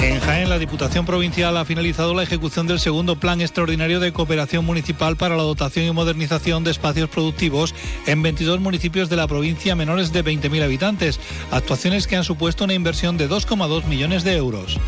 [0.00, 4.64] En Jaén, la Diputación Provincial ha finalizado la ejecución del segundo Plan Extraordinario de Cooperación
[4.64, 7.74] Municipal para la dotación y modernización de espacios productivos
[8.06, 11.18] en 22 municipios de la provincia menores de 20.000 habitantes,
[11.50, 14.78] actuaciones que han supuesto una inversión de 2,2 millones de euros.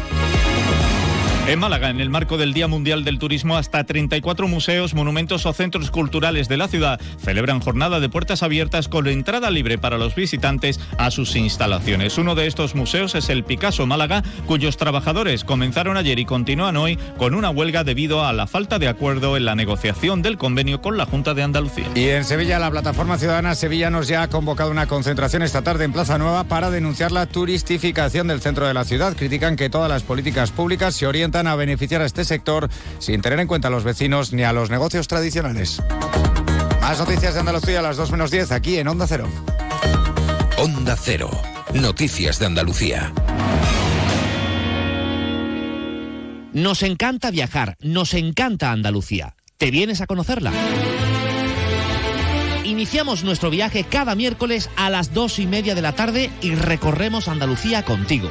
[1.46, 5.52] En Málaga, en el marco del Día Mundial del Turismo, hasta 34 museos, monumentos o
[5.52, 10.14] centros culturales de la ciudad celebran jornada de puertas abiertas con entrada libre para los
[10.14, 12.18] visitantes a sus instalaciones.
[12.18, 16.98] Uno de estos museos es el Picasso Málaga, cuyos trabajadores comenzaron ayer y continúan hoy
[17.16, 20.96] con una huelga debido a la falta de acuerdo en la negociación del convenio con
[20.96, 21.86] la Junta de Andalucía.
[21.96, 25.92] Y en Sevilla, la plataforma ciudadana Sevillanos ya ha convocado una concentración esta tarde en
[25.92, 29.16] Plaza Nueva para denunciar la turistificación del centro de la ciudad.
[29.16, 32.68] Critican que todas las políticas públicas se orientan a beneficiar a este sector
[32.98, 35.82] sin tener en cuenta a los vecinos ni a los negocios tradicionales.
[36.80, 39.28] Más noticias de Andalucía a las 2 menos 10 aquí en Onda Cero.
[40.58, 41.30] Onda Cero.
[41.72, 43.12] Noticias de Andalucía.
[46.52, 49.36] Nos encanta viajar, nos encanta Andalucía.
[49.56, 50.52] ¿Te vienes a conocerla?
[52.64, 57.28] Iniciamos nuestro viaje cada miércoles a las dos y media de la tarde y recorremos
[57.28, 58.30] Andalucía contigo.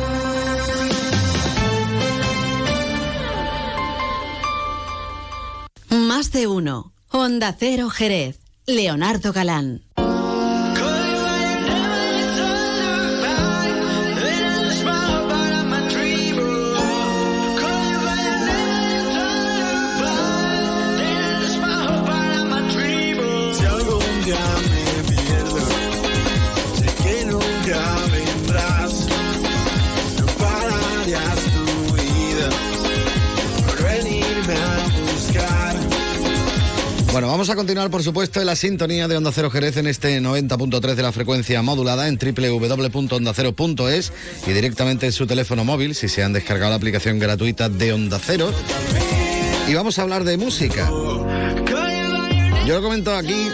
[6.21, 6.93] Más de uno.
[7.09, 8.37] Onda Cero Jerez.
[8.67, 9.81] Leonardo Galán.
[37.11, 40.21] Bueno, vamos a continuar, por supuesto, en la sintonía de Onda Cero Jerez en este
[40.21, 44.13] 90.3 de la frecuencia modulada en www.ondacero.es
[44.47, 48.17] y directamente en su teléfono móvil si se han descargado la aplicación gratuita de Onda
[48.17, 48.53] Cero.
[49.67, 50.89] Y vamos a hablar de música.
[52.65, 53.49] Yo lo he comentado aquí,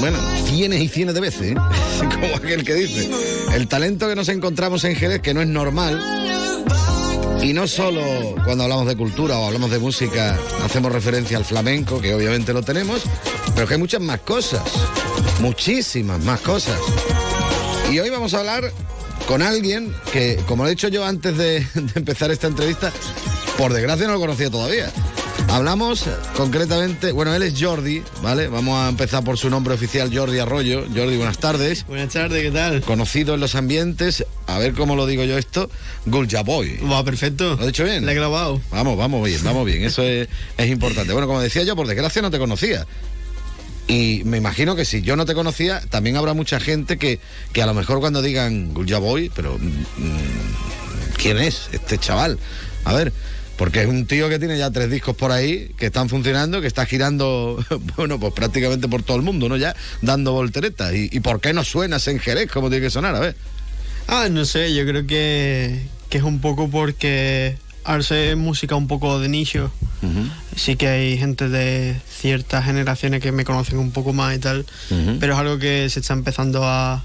[0.00, 0.16] bueno,
[0.46, 1.54] cienes y cienes de veces, ¿eh?
[2.14, 3.10] como aquel que dice.
[3.54, 6.02] El talento que nos encontramos en Jerez, que no es normal.
[7.42, 8.02] Y no solo
[8.44, 12.62] cuando hablamos de cultura o hablamos de música hacemos referencia al flamenco, que obviamente lo
[12.62, 13.02] tenemos,
[13.54, 14.62] pero que hay muchas más cosas,
[15.40, 16.80] muchísimas más cosas.
[17.90, 18.72] Y hoy vamos a hablar
[19.28, 22.92] con alguien que, como lo he dicho yo antes de, de empezar esta entrevista,
[23.56, 24.90] por desgracia no lo conocía todavía.
[25.48, 26.04] Hablamos
[26.36, 28.48] concretamente, bueno, él es Jordi, ¿vale?
[28.48, 30.84] Vamos a empezar por su nombre oficial, Jordi Arroyo.
[30.94, 31.86] Jordi, buenas tardes.
[31.86, 32.82] Buenas tardes, ¿qué tal?
[32.82, 35.70] Conocido en los ambientes, a ver cómo lo digo yo esto,
[36.04, 36.78] Gulja Boy.
[36.78, 37.56] Va, perfecto.
[37.56, 38.04] ¿Lo he dicho bien?
[38.04, 38.60] La he grabado.
[38.70, 40.28] Vamos, vamos bien, vamos bien, eso es,
[40.58, 41.12] es importante.
[41.12, 42.84] Bueno, como decía yo, por desgracia no te conocía.
[43.88, 47.20] Y me imagino que si yo no te conocía, también habrá mucha gente que,
[47.52, 52.38] que a lo mejor cuando digan Gulja Boy, pero mm, ¿quién es este chaval?
[52.84, 53.12] A ver,
[53.56, 56.66] porque es un tío que tiene ya tres discos por ahí que están funcionando, que
[56.66, 57.64] está girando,
[57.96, 59.56] bueno, pues prácticamente por todo el mundo, ¿no?
[59.56, 60.94] Ya dando volteretas.
[60.94, 63.14] ¿Y, y por qué no suenas en Jerez como tiene que sonar?
[63.14, 63.36] A ver.
[64.08, 68.88] Ah, no sé, yo creo que, que es un poco porque al ser música un
[68.88, 69.70] poco de nicho,
[70.56, 74.66] sí que hay gente de ciertas generaciones que me conocen un poco más y tal,
[75.20, 77.04] pero es algo que se está empezando a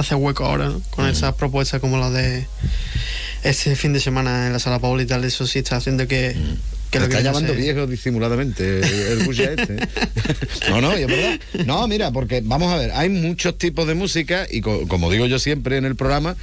[0.00, 0.80] hacer hueco ahora, ¿no?
[0.90, 2.46] Con esas propuestas como la de
[3.42, 6.34] este fin de semana en la sala Paul y tal, eso sí está haciendo que...
[6.90, 8.84] que Te lo que está llamando viejo disimuladamente el,
[9.22, 9.76] el este.
[10.70, 11.40] No, no, y es verdad.
[11.66, 15.26] No, mira, porque vamos a ver, hay muchos tipos de música y co- como digo
[15.26, 16.36] yo siempre en el programa,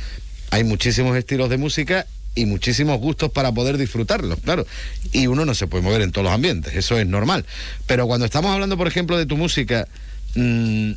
[0.52, 4.66] hay muchísimos estilos de música y muchísimos gustos para poder disfrutarlos, claro.
[5.12, 7.46] Y uno no se puede mover en todos los ambientes, eso es normal.
[7.88, 9.88] Pero cuando estamos hablando, por ejemplo, de tu música,
[10.36, 10.92] mm,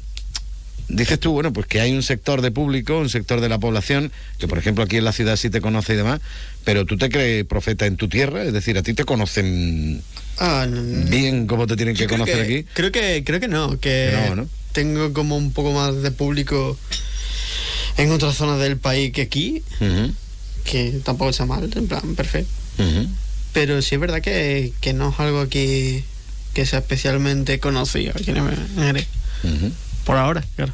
[0.88, 4.12] dices tú, bueno, pues que hay un sector de público, un sector de la población,
[4.38, 6.20] que por ejemplo aquí en la ciudad sí te conoce y demás,
[6.64, 10.02] pero tú te crees profeta en tu tierra, es decir, a ti te conocen
[10.38, 12.66] Ah, no, bien como te tienen que Yo conocer que- aquí.
[12.74, 14.48] Creo que, creo que no, que Que no, ¿no?
[14.72, 16.78] tengo como un poco más de público
[17.96, 19.62] en otras zonas del país que aquí,
[20.64, 22.50] que tampoco está mal, en plan, perfecto.
[23.52, 26.04] Pero sí es verdad que, que no es algo aquí
[26.54, 29.06] que sea especialmente conocido aquí en en.
[30.09, 30.72] Por ahora, claro.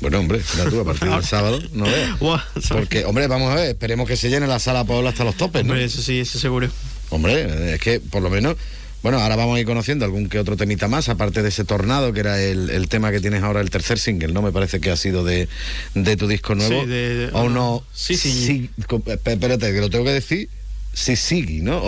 [0.00, 2.20] Bueno, hombre, mira tú, a partir del sábado, no veas.
[2.68, 5.64] Porque, hombre, vamos a ver, esperemos que se llene la sala Paola hasta los topes,
[5.64, 5.70] ¿no?
[5.72, 6.68] Hombre, eso sí, eso seguro.
[7.08, 8.56] Hombre, es que por lo menos,
[9.02, 12.12] bueno, ahora vamos a ir conociendo algún que otro temita más, aparte de ese tornado,
[12.12, 14.42] que era el, el tema que tienes ahora, el tercer single, ¿no?
[14.42, 15.48] Me parece que ha sido de,
[15.94, 16.82] de tu disco nuevo.
[16.82, 17.82] Sí, de- o no.
[17.94, 18.70] Sí, sí.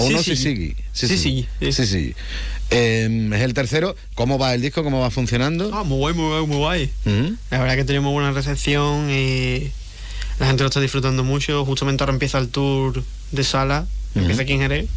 [0.06, 0.36] Sí, no, sí.
[0.36, 0.76] sí, sigue.
[0.92, 1.48] Sí, sí.
[1.72, 2.14] Sí, sí.
[2.70, 3.96] Eh, es el tercero.
[4.14, 4.84] ¿Cómo va el disco?
[4.84, 5.70] ¿Cómo va funcionando?
[5.72, 6.90] Ah, muy guay, muy guay, muy guay.
[7.06, 7.36] Ujú.
[7.50, 9.70] La verdad que tenemos buena recepción y
[10.38, 11.64] la gente lo está disfrutando mucho.
[11.64, 13.02] Justamente ahora empieza el tour
[13.32, 14.88] de sala, empieza aquí en Jerez.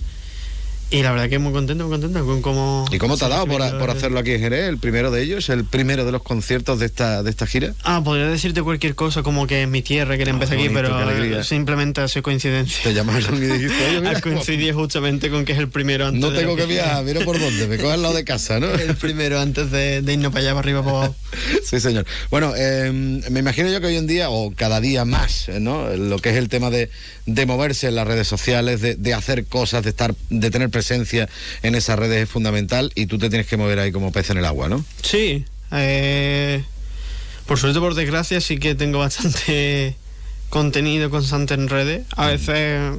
[0.92, 2.86] Y la verdad que muy contento, muy contento con cómo...
[2.92, 4.68] ¿Y cómo te ha dado por, por hacerlo aquí en Jerez?
[4.68, 7.74] El primero de ellos, el primero de los conciertos de esta, de esta gira.
[7.84, 12.02] Ah, podría decirte cualquier cosa como que es mi tierra, que empecé aquí, pero simplemente
[12.02, 12.84] ha sido coincidencia.
[12.84, 16.40] Te llamaron y dijiste, oye, coincidido justamente con que es el primero antes No de
[16.40, 18.70] tengo que viajar, mira por dónde, me coge al lado de casa, ¿no?
[18.70, 21.16] El primero antes de, de irnos para allá, para arriba, para abajo.
[21.64, 22.06] Sí, señor.
[22.30, 25.88] Bueno, eh, me imagino yo que hoy en día, o cada día más, eh, ¿no?
[25.96, 26.90] Lo que es el tema de,
[27.28, 30.81] de moverse en las redes sociales, de, de hacer cosas, de estar, de tener presencia
[30.90, 34.38] en esas redes es fundamental y tú te tienes que mover ahí como pez en
[34.38, 34.84] el agua, ¿no?
[35.04, 36.64] Sí, eh,
[37.46, 39.96] por suerte, por desgracia, sí que tengo bastante
[40.50, 42.06] contenido constante en redes.
[42.16, 42.96] A veces,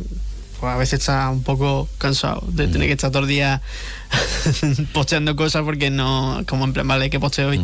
[0.60, 3.62] pues a veces está un poco cansado de tener que estar todo el día
[4.92, 7.60] posteando cosas porque no, como en plan, vale, que posteo hoy.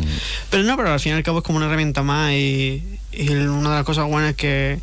[0.49, 3.29] Pero no, pero al fin y al cabo es como una herramienta más y, y
[3.29, 4.79] una de las cosas buenas es que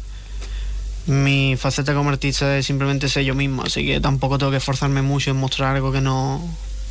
[1.06, 5.02] mi faceta como artista es simplemente ser yo mismo, así que tampoco tengo que esforzarme
[5.02, 6.42] mucho en mostrar algo que no,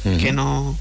[0.04, 0.78] que no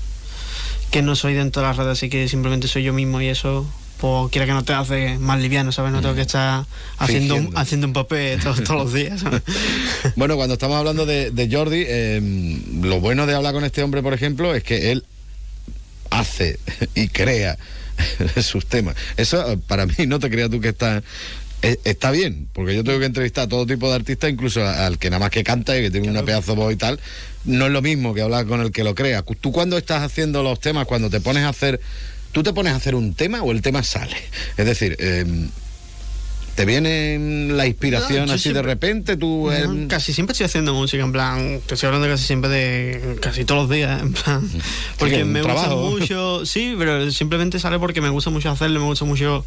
[0.91, 3.67] que no soy dentro de las redes, así que simplemente soy yo mismo y eso,
[3.99, 5.91] pues quiera que no te hace más liviano, ¿sabes?
[5.91, 6.67] No tengo que estar
[6.99, 7.59] haciendo, Fingiendo.
[7.61, 9.21] haciendo un papel todos, todos los días.
[9.21, 9.43] ¿sabes?
[10.15, 14.03] Bueno, cuando estamos hablando de, de Jordi, eh, lo bueno de hablar con este hombre,
[14.03, 15.05] por ejemplo, es que él
[16.11, 16.61] hace
[16.95, 17.59] y crea
[18.41, 18.95] sus temas.
[19.17, 21.03] Eso eh, para mí, no te creas tú que está
[21.85, 25.11] está bien, porque yo tengo que entrevistar a todo tipo de artistas, incluso al que
[25.11, 27.01] nada más que canta y que tiene una pedazo de voz y tal.
[27.45, 29.23] No es lo mismo que hablar con el que lo crea.
[29.23, 31.81] Tú cuando estás haciendo los temas, cuando te pones a hacer,
[32.33, 34.17] tú te pones a hacer un tema o el tema sale.
[34.57, 35.25] Es decir, eh,
[36.55, 41.03] te viene la inspiración No, así de repente, tú eh, casi siempre estoy haciendo música,
[41.03, 44.49] en plan, te estoy hablando casi siempre de casi todos los días, en plan,
[44.99, 48.87] porque Sí, me gusta mucho, sí, pero simplemente sale porque me gusta mucho hacerlo, me
[48.87, 49.45] gusta mucho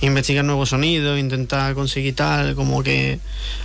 [0.00, 3.18] investigar nuevos sonidos, intentar conseguir tal, como que,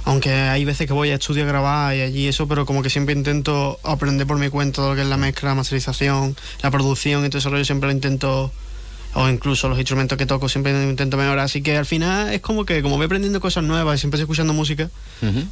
[0.05, 2.89] aunque hay veces que voy a estudio a grabar y allí eso, pero como que
[2.89, 7.25] siempre intento aprender por mi cuenta lo que es la mezcla, la masterización, la producción
[7.25, 8.51] y todo eso, yo siempre lo intento
[9.13, 11.39] o incluso los instrumentos que toco siempre intento mejorar.
[11.39, 14.23] Así que al final es como que, como voy aprendiendo cosas nuevas y siempre estoy
[14.23, 14.89] escuchando música,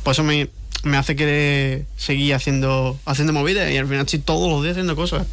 [0.04, 0.50] pues eso me,
[0.84, 4.96] me hace querer seguir haciendo, haciendo movidas y al final estoy todos los días haciendo
[4.96, 5.28] cosas.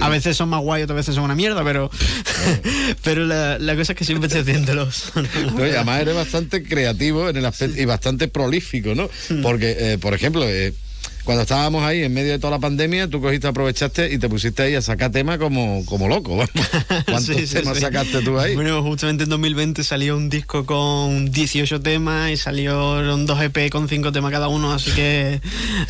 [0.00, 1.90] A veces son más guay, otras veces son una mierda, pero,
[3.04, 5.12] pero la, la cosa es que siempre estoy haciéndolos.
[5.52, 9.10] No, y además eres bastante creativo en el aspecto y bastante prolífico, ¿no?
[9.28, 9.42] Mm.
[9.42, 10.72] Porque, eh, por ejemplo, eh,
[11.24, 14.62] cuando estábamos ahí en medio de toda la pandemia, tú cogiste, aprovechaste y te pusiste
[14.62, 16.36] ahí a sacar temas como, como loco.
[17.06, 17.80] ¿Cuántos Sí, sí, temas sí.
[17.82, 18.54] sacaste tú ahí?
[18.54, 23.88] Bueno, justamente en 2020 salió un disco con 18 temas y salieron dos EP con
[23.88, 25.40] 5 temas cada uno, así que...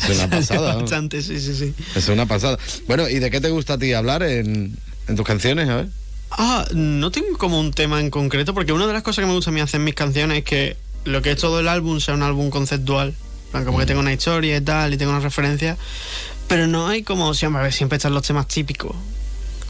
[0.07, 0.81] Es una pasada, ¿no?
[0.81, 1.73] Bastante, sí, sí, sí.
[1.95, 2.57] Es una pasada.
[2.87, 4.77] Bueno, ¿y de qué te gusta a ti hablar en,
[5.07, 5.67] en tus canciones?
[5.69, 5.87] A ver.
[6.29, 9.33] Ah, no tengo como un tema en concreto, porque una de las cosas que me
[9.35, 11.99] gusta a mí hacer en mis canciones es que lo que es todo el álbum
[11.99, 13.13] sea un álbum conceptual.
[13.65, 15.77] Como que tengo una historia y tal, y tengo una referencia.
[16.47, 18.95] Pero no hay como siempre, a ver, siempre están los temas típicos.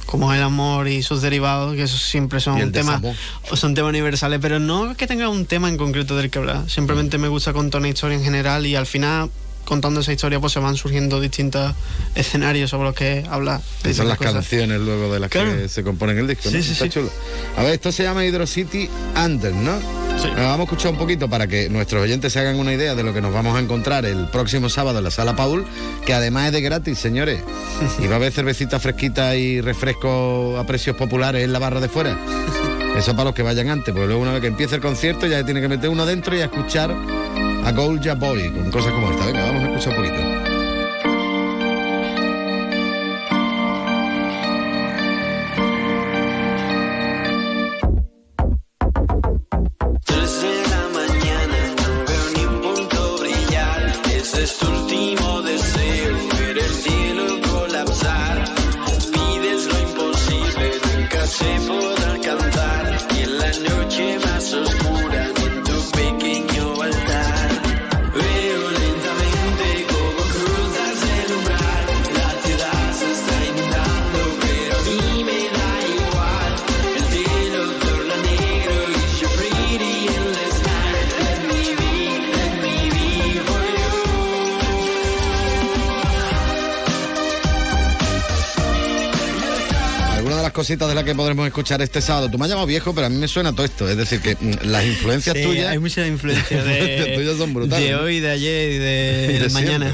[0.06, 3.02] Como el amor y sus derivados, que esos siempre son temas,
[3.50, 6.40] o son temas universales, pero no es que tenga un tema en concreto del que
[6.40, 6.70] hablar.
[6.70, 9.32] Simplemente me gusta contar una historia en general y al final,
[9.66, 11.74] contando esa historia, pues se van surgiendo distintos
[12.16, 13.62] escenarios sobre los que hablar.
[13.84, 14.34] de Y son las cosas.
[14.34, 16.52] canciones luego de las que se componen el disco, ¿no?
[16.52, 16.92] Sí, sí, Está sí.
[16.92, 17.10] chulo.
[17.58, 19.78] A ver, esto se llama Hydro City Anthem, ¿no?
[20.22, 20.28] Sí.
[20.28, 23.04] Eh, Vamos a escuchar un poquito para que nuestros oyentes se hagan una idea de
[23.04, 25.66] lo que nos vamos a encontrar el próximo sábado en la Sala Paul,
[26.06, 27.40] que además es de gratis, señores.
[28.00, 31.90] Y va a haber cervecita fresquita y refrescos a precios populares en la barra de
[31.90, 32.18] fuera.
[32.98, 35.44] Eso para los que vayan antes, porque luego una vez que empiece el concierto ya
[35.44, 36.96] tiene que meter uno dentro y a escuchar
[37.66, 39.26] a Golja Boy con cosas como esta.
[39.26, 40.33] Venga, vamos a escuchar un poquito.
[90.64, 92.32] Cositas de las que podremos escuchar este sábado.
[92.32, 93.90] Tú me has llamado viejo, pero a mí me suena todo esto.
[93.90, 95.68] Es decir, que mm, las influencias Sí, tuyas.
[95.68, 97.86] hay muchas influencias las de, tuyas son brutales.
[97.86, 99.92] de hoy, de ayer y de, Y de del mañana.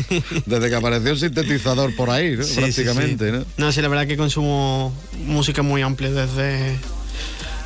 [0.46, 2.44] Desde que apareció el sintetizador por ahí, ¿no?
[2.44, 3.32] Sí, prácticamente.
[3.32, 3.44] ¿no?
[3.56, 4.94] No, sí, la verdad que consumo
[5.26, 6.76] música muy amplia, desde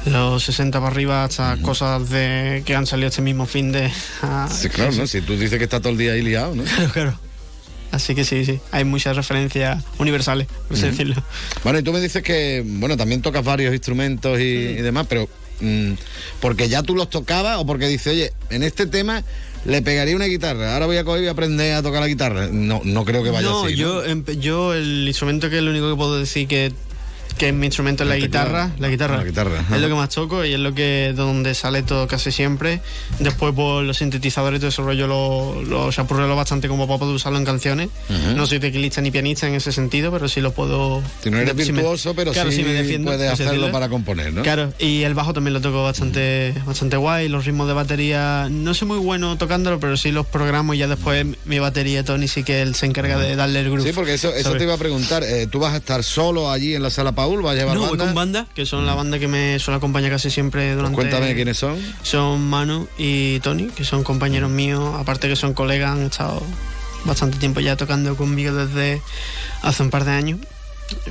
[0.07, 3.91] los 60 para arriba hasta cosas de que han salido este mismo fin de...
[4.51, 5.07] Sí, claro, ¿no?
[5.07, 6.63] Si tú dices que está todo el día ahí liado, ¿no?
[6.65, 7.26] Claro, claro.
[7.91, 11.23] Así que sí, sí, hay muchas referencias universales, por así decirlo.
[11.63, 15.29] Bueno, y tú me dices que, bueno, también tocas varios instrumentos y, y demás, pero
[15.61, 15.93] mm,
[16.41, 19.25] porque ya tú los tocabas o porque dices, oye, en este tema
[19.65, 22.49] le pegaría una guitarra, ahora voy a coger y aprender a tocar la guitarra.
[22.53, 23.77] No, no creo que vaya no, así.
[23.77, 24.33] ¿no?
[24.33, 26.73] yo el instrumento que es lo único que puedo decir que,
[27.39, 29.19] que es mi instrumento es la guitarra, la guitarra.
[29.19, 29.65] La guitarra.
[29.75, 32.81] Es lo que más toco y es lo que donde sale todo casi siempre.
[33.19, 35.91] Después por los sintetizadores y todo ese rollo lo, lo
[36.37, 37.89] bastante como para poder usarlo en canciones.
[38.09, 38.37] Ujú.
[38.37, 41.03] No soy teclista ni pianista en ese sentido, pero sí lo puedo.
[41.23, 44.33] Si no eres si me- virtuoso, pero claro, sí me defiendo, puedes hacerlo para componer,
[44.33, 44.43] ¿no?
[44.43, 47.29] Claro, y el bajo también lo toco bastante, bastante guay.
[47.29, 50.89] Los ritmos de batería, no soy muy bueno tocándolo, pero sí los programo y ya
[50.89, 53.87] después mi batería Tony sí que él se encarga de darle el groove.
[53.89, 54.59] Sí, porque eso, eso ¿sabes?
[54.59, 55.23] te iba a preguntar.
[55.25, 57.43] eh, ¿Tú vas a estar solo allí en la sala Paul?
[57.43, 60.11] ¿Vas a llevar No, voy con banda, que son la banda que me suele acompañar
[60.11, 60.95] casi siempre durante...
[60.95, 61.77] Pues cuéntame quiénes son.
[62.03, 66.43] Son Manu y Tony, que son compañeros míos, aparte que son colegas, han estado
[67.05, 69.01] bastante tiempo ya tocando conmigo desde
[69.63, 70.41] hace un par de años.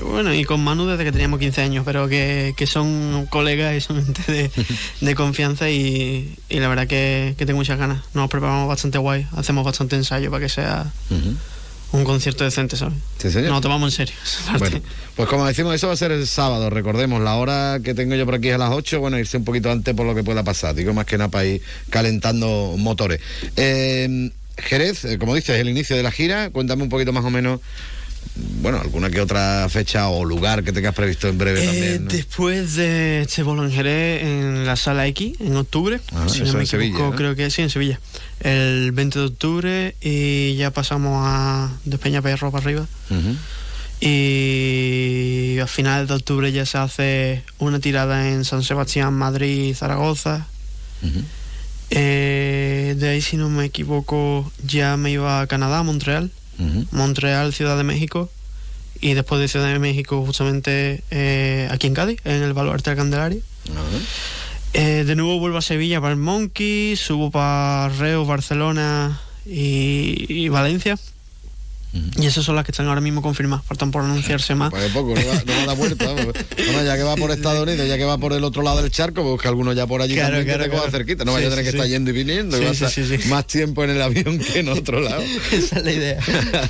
[0.01, 3.81] Bueno, y con Manu desde que teníamos 15 años, pero que, que son colegas y
[3.81, 4.51] son gente de,
[5.01, 8.03] de confianza y, y la verdad que, que tengo muchas ganas.
[8.13, 10.85] Nos preparamos bastante guay, hacemos bastante ensayo para que sea
[11.95, 12.95] un concierto decente, ¿sabes?
[13.17, 13.49] Sí, señor.
[13.49, 14.15] Nos lo tomamos en serio.
[14.59, 14.81] Bueno,
[15.15, 18.25] pues como decimos, eso va a ser el sábado, recordemos, la hora que tengo yo
[18.25, 20.43] por aquí es a las 8, bueno, irse un poquito antes por lo que pueda
[20.43, 23.19] pasar, digo más que nada para ir calentando motores.
[23.55, 27.29] Eh, Jerez, eh, como dices, el inicio de la gira, cuéntame un poquito más o
[27.29, 27.59] menos,
[28.61, 32.03] bueno, alguna que otra fecha o lugar que tengas previsto en breve Eh, también.
[32.05, 32.11] ¿no?
[32.11, 36.89] Después de este bolo en la sala X, en octubre, Ah, si no me Sevilla,
[36.95, 37.15] equivoco, ¿no?
[37.15, 37.99] creo que sí, en Sevilla.
[38.41, 42.87] El 20 de octubre y ya pasamos a de Peñaperro para arriba.
[44.01, 50.47] Y a finales de octubre ya se hace una tirada en San Sebastián, Madrid, Zaragoza.
[51.91, 56.31] Eh, de ahí, si no me equivoco, ya me iba a Canadá, a Montreal.
[56.91, 58.29] Montreal, Ciudad de México.
[59.01, 62.95] Y después de Ciudad de México, justamente eh, aquí en Cádiz, en el Baluarte de
[62.95, 63.41] Candelaria.
[64.73, 70.49] Eh, de nuevo vuelvo a Sevilla para el Monkey, subo para Reus, Barcelona y, y
[70.49, 70.97] Valencia.
[72.17, 74.69] Y esas son las que están ahora mismo confirmadas, faltan por anunciarse más.
[74.71, 76.05] Pues poco, no va, no va a dar vuelta.
[76.65, 78.91] Bueno, ya que va por Estados Unidos, ya que va por el otro lado del
[78.91, 80.97] charco, pues busca alguno ya por allí Claro, también que claro, te coja claro.
[80.97, 81.25] cerquita.
[81.25, 81.91] No vaya Sí, a tener sí, que estar sí.
[81.93, 83.29] yendo y viniendo, Sí, que vas sí, a sí, estar sí.
[83.29, 85.21] más tiempo en el avión que en otro lado.
[85.51, 86.19] Esa es la idea.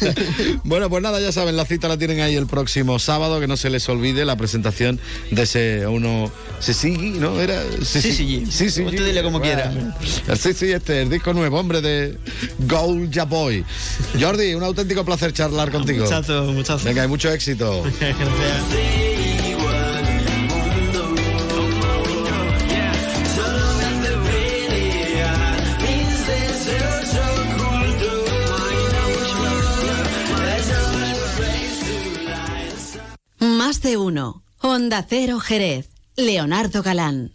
[0.64, 3.58] bueno, pues nada, ya saben, la cita la tienen ahí el próximo sábado, que no
[3.58, 5.00] se les olvide la presentación
[5.32, 7.40] de ese uno Sisigi, ¿no?
[7.40, 8.46] Era Sisigi.
[8.52, 8.84] Sí, sí.
[8.84, 9.72] Usted dile como quiera.
[10.40, 12.18] Sí, sí, este, el disco nuevo, hombre, de
[12.68, 13.64] Gold Boy.
[14.20, 16.04] Jordi, un auténtico placer charlar contigo.
[16.04, 16.84] Muchacho, muchacho.
[16.86, 17.84] Venga, y mucho éxito.
[33.40, 34.44] Más de uno.
[34.60, 35.90] Onda Cero Jerez.
[36.16, 37.35] Leonardo Galán.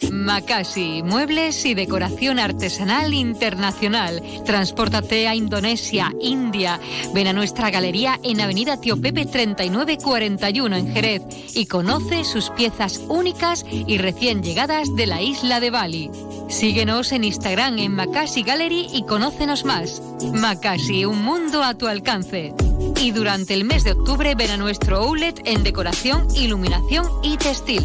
[0.00, 4.22] Makasi, muebles y decoración artesanal internacional.
[4.46, 6.78] Transpórtate a Indonesia, India.
[7.12, 11.22] Ven a nuestra galería en Avenida Tío Pepe 3941 en Jerez
[11.52, 16.10] y conoce sus piezas únicas y recién llegadas de la isla de Bali.
[16.48, 20.00] Síguenos en Instagram en Makasi Gallery y conócenos más.
[20.32, 22.54] Makasi, un mundo a tu alcance.
[23.00, 27.84] Y durante el mes de octubre ven a nuestro outlet en decoración, iluminación y textil.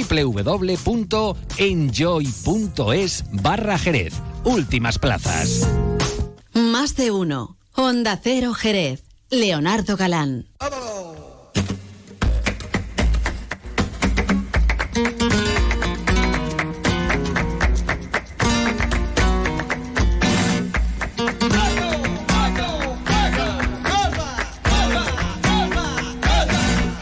[0.03, 1.35] www.enjoy.es
[3.31, 4.13] barra Jerez.
[4.43, 5.67] Últimas plazas.
[6.53, 7.57] Más de uno.
[7.73, 9.03] Honda Cero Jerez.
[9.29, 10.47] Leonardo Galán.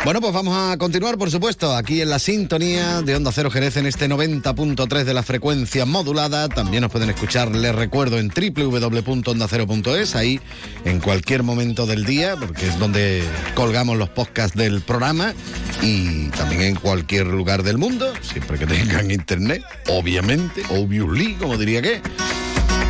[0.09, 3.77] Bueno, pues vamos a continuar, por supuesto, aquí en la sintonía de Onda Cero Jerez
[3.77, 6.49] en este 90.3 de la frecuencia modulada.
[6.49, 10.41] También nos pueden escuchar, les recuerdo, en www.ondacero.es, ahí
[10.83, 15.35] en cualquier momento del día, porque es donde colgamos los podcasts del programa
[15.83, 21.83] y también en cualquier lugar del mundo, siempre que tengan internet, obviamente, obviously, como diría
[21.83, 22.01] que.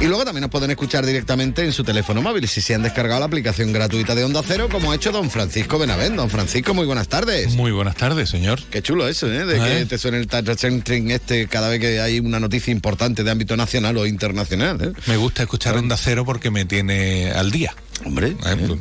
[0.02, 3.20] Y luego también nos pueden escuchar directamente en su teléfono móvil si se han descargado
[3.20, 6.16] la aplicación gratuita de Onda Cero, como ha hecho don Francisco Benavent.
[6.16, 7.54] Don Francisco, muy buenas tardes.
[7.56, 8.62] Muy buenas tardes, señor.
[8.72, 9.46] Qué chulo eso, ¿eh?
[9.46, 13.26] De que te suene el touch centering este cada vez que hay una noticia importante
[13.26, 14.82] de ámbito nacional o internacional.
[14.82, 14.94] ¿eh?
[15.08, 17.76] Me gusta escuchar Onda Cero porque me tiene al día.
[18.06, 18.36] Hombre, ¿Eh?
[18.42, 18.80] Pues,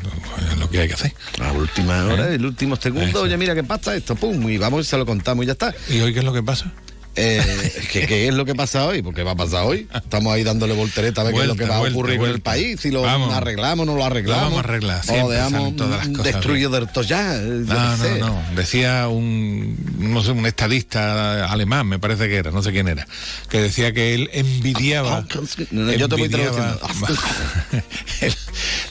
[0.52, 1.12] es lo que hay que hacer.
[1.40, 2.36] A última hora, ¿Eh?
[2.36, 5.42] el último segundo, oye, mira qué pasa esto, pum, y vamos y se lo contamos
[5.42, 5.74] y ya está.
[5.88, 6.72] ¿Y hoy qué es lo que pasa?
[7.16, 9.02] Eh, ¿qué, qué es lo que pasa hoy?
[9.02, 9.88] Porque va a pasar hoy.
[9.94, 12.16] Estamos ahí dándole voltereta a ver qué es lo que Vuelta, va a vuelta, ocurrir
[12.18, 12.50] con el vuelta.
[12.50, 13.34] país, si lo Vamos.
[13.34, 14.42] arreglamos, no lo arreglamos.
[14.42, 17.34] Lo vamos a arreglar, O siempre lo dejamos todas las cosas destruido del ya.
[17.34, 18.18] No, sé.
[18.18, 18.42] no.
[18.54, 23.06] Decía un, no sé, un estadista alemán, me parece que era, no sé quién era,
[23.48, 25.24] que decía que él envidiaba.
[25.70, 26.28] No, no, yo te voy
[28.20, 28.34] Él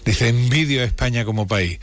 [0.06, 1.80] dice, envidio a España como país.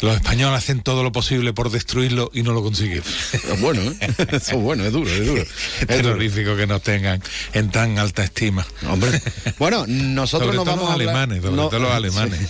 [0.00, 3.02] Los españoles hacen todo lo posible por destruirlo y no lo consiguen.
[3.32, 3.96] Es bueno, ¿eh?
[4.32, 5.44] Eso es bueno, es duro, es duro.
[5.88, 7.22] Es terrorífico que nos tengan
[7.52, 8.66] en tan alta estima.
[8.88, 9.20] Hombre,
[9.58, 12.40] bueno, nosotros Sobre no todo vamos los a hablar- alemanes, sobre no- todo los alemanes.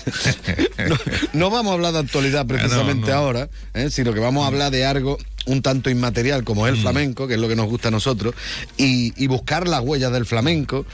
[0.89, 0.97] no,
[1.33, 3.17] no vamos a hablar de actualidad precisamente no.
[3.17, 3.89] ahora, ¿eh?
[3.91, 6.67] sino que vamos a hablar de algo un tanto inmaterial como Mm.
[6.67, 8.35] es el flamenco, que es lo que nos gusta a nosotros,
[8.77, 10.87] y, y buscar las huellas del flamenco.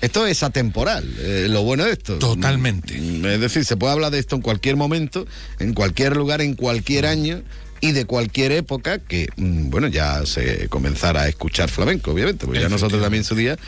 [0.00, 2.18] Esto es atemporal, eh, lo bueno de esto.
[2.18, 2.98] Totalmente.
[3.00, 5.26] Mm, Es decir, se puede hablar de esto en cualquier momento,
[5.60, 6.56] en cualquier lugar, en Mm.
[6.56, 7.42] cualquier año
[7.84, 12.62] y de cualquier época que, mm, bueno, ya se comenzara a escuchar flamenco, obviamente, porque
[12.62, 13.58] ya nosotros también en su día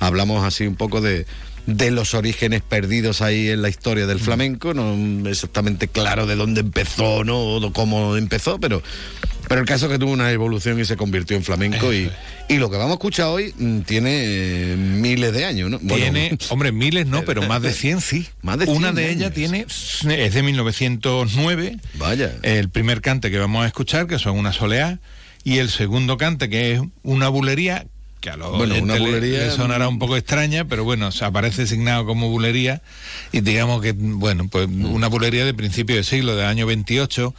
[0.00, 1.24] hablamos así un poco de
[1.76, 4.08] de los orígenes perdidos ahí en la historia Mm.
[4.08, 8.82] del flamenco, no exactamente claro de dónde empezó, no o cómo empezó, pero
[9.48, 12.08] pero el caso es que tuvo una evolución y se convirtió en flamenco y,
[12.48, 15.80] y lo que vamos a escuchar hoy mm, tiene eh, miles de años, ¿no?
[15.80, 18.28] Bueno, Tiene, hombre, miles no, pero más de 100 sí.
[18.42, 21.78] Más de Una 100 de ellas tiene, es de 1909.
[21.94, 22.32] Vaya.
[22.42, 25.00] El primer cante que vamos a escuchar, que son una soleá,
[25.42, 27.86] y el segundo cante, que es una bulería
[28.20, 31.12] que a los Bueno, una le- bulería- le sonará un poco extraña, pero bueno, o
[31.12, 32.82] sea, aparece designado como bulería
[33.32, 37.34] y digamos que, bueno, pues una bulería de principio de siglo, del año 28,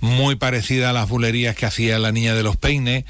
[0.00, 3.04] muy parecida a las bulerías que hacía la niña de los peines,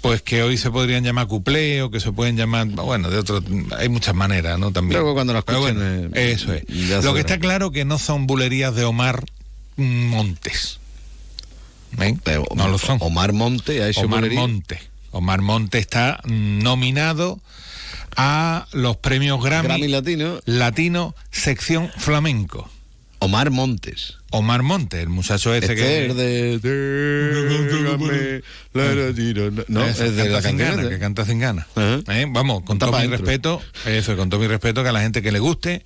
[0.00, 3.42] pues que hoy se podrían llamar cuplé o que se pueden llamar, bueno, de otro,
[3.76, 4.70] hay muchas maneras, ¿no?
[4.72, 5.00] También.
[5.00, 6.64] Luego cuando las Pero escuchen, bueno, eh, eso es.
[7.04, 9.24] Lo que está claro que no son bulerías de Omar
[9.76, 10.78] mm, Montes.
[11.92, 12.20] ¿Ven?
[12.54, 12.98] no lo son.
[13.00, 14.40] Omar Monte, a eso Omar bulería.
[14.40, 14.80] Monte.
[15.10, 17.40] Omar Monte está nominado
[18.16, 20.40] a los premios Grammy, Grammy Latino.
[20.44, 22.70] Latino sección flamenco.
[23.22, 24.16] Omar Montes.
[24.30, 28.42] Omar Monte, el muchacho ese que Este es de...
[29.68, 31.66] No, Eso, es de la que canta sin ganas.
[31.76, 32.26] ¿Eh?
[32.30, 33.18] Vamos, con todo mi dentro.
[33.18, 35.84] respeto, eso, con todo mi respeto que a la gente que le guste,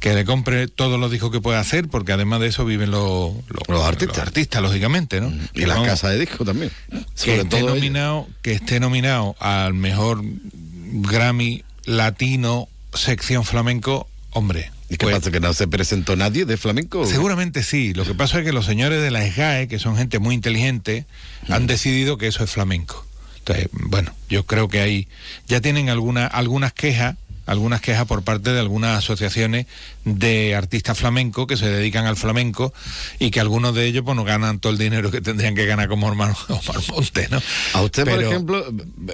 [0.00, 3.32] que le compre todos los discos que pueda hacer, porque además de eso viven los,
[3.68, 4.62] los, artistas.
[4.62, 5.28] lógicamente, ¿no?
[5.28, 6.70] Y Pero las casas de disco también.
[6.90, 7.74] que Sobre esté todo ellos.
[7.76, 14.70] nominado, que esté nominado al mejor Grammy latino sección flamenco, hombre.
[14.88, 15.30] ¿Y qué pues, pasa?
[15.30, 17.06] ¿Que no se presentó nadie de flamenco?
[17.06, 17.92] Seguramente sí.
[17.92, 21.06] Lo que pasa es que los señores de la SGAE, que son gente muy inteligente,
[21.48, 23.04] han decidido que eso es flamenco.
[23.38, 25.08] Entonces, bueno, yo creo que ahí
[25.48, 27.16] ya tienen alguna, algunas quejas,
[27.46, 29.66] algunas quejas por parte de algunas asociaciones
[30.04, 32.74] de artistas flamencos que se dedican al flamenco
[33.18, 35.88] y que algunos de ellos pues no ganan todo el dinero que tendrían que ganar
[35.88, 37.40] como hermano Omar Monte, ¿no?
[37.72, 38.66] A usted, por ejemplo,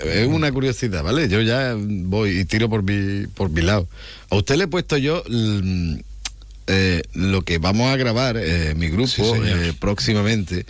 [0.04, 1.28] es una curiosidad, ¿vale?
[1.28, 3.88] Yo ya voy y tiro por mi, por mi lado.
[4.30, 5.96] A usted le he puesto yo mm,
[6.68, 10.64] eh, lo que vamos a grabar, eh, mi grupo, eh, próximamente.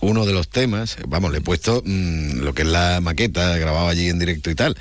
[0.00, 3.88] Uno de los temas, vamos, le he puesto mm, lo que es la maqueta grabado
[3.88, 4.76] allí en directo y tal,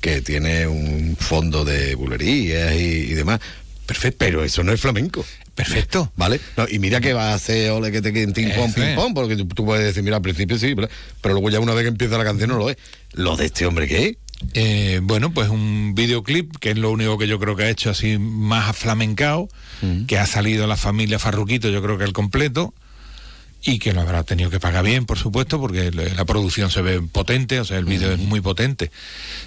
[0.00, 3.40] que tiene un fondo de bulerías y, y demás.
[3.86, 4.16] Perfecto.
[4.18, 5.24] Pero eso no es flamenco.
[5.54, 6.10] Perfecto.
[6.16, 6.40] ¿Vale?
[6.56, 9.14] No, y mira que va a hacer ole que te queden ping pong, ping pong,
[9.14, 10.74] porque tú, tú puedes decir, mira, al principio sí,
[11.20, 12.76] pero luego ya una vez que empieza la canción no lo es.
[13.12, 14.16] Lo de este hombre, ¿qué es?
[14.52, 17.90] Eh, bueno, pues un videoclip, que es lo único que yo creo que ha hecho
[17.90, 19.48] así más aflamencado,
[20.06, 22.74] que ha salido la familia Farruquito, yo creo que el completo,
[23.64, 27.00] y que lo habrá tenido que pagar bien, por supuesto, porque la producción se ve
[27.00, 28.90] potente, o sea, el vídeo es muy potente.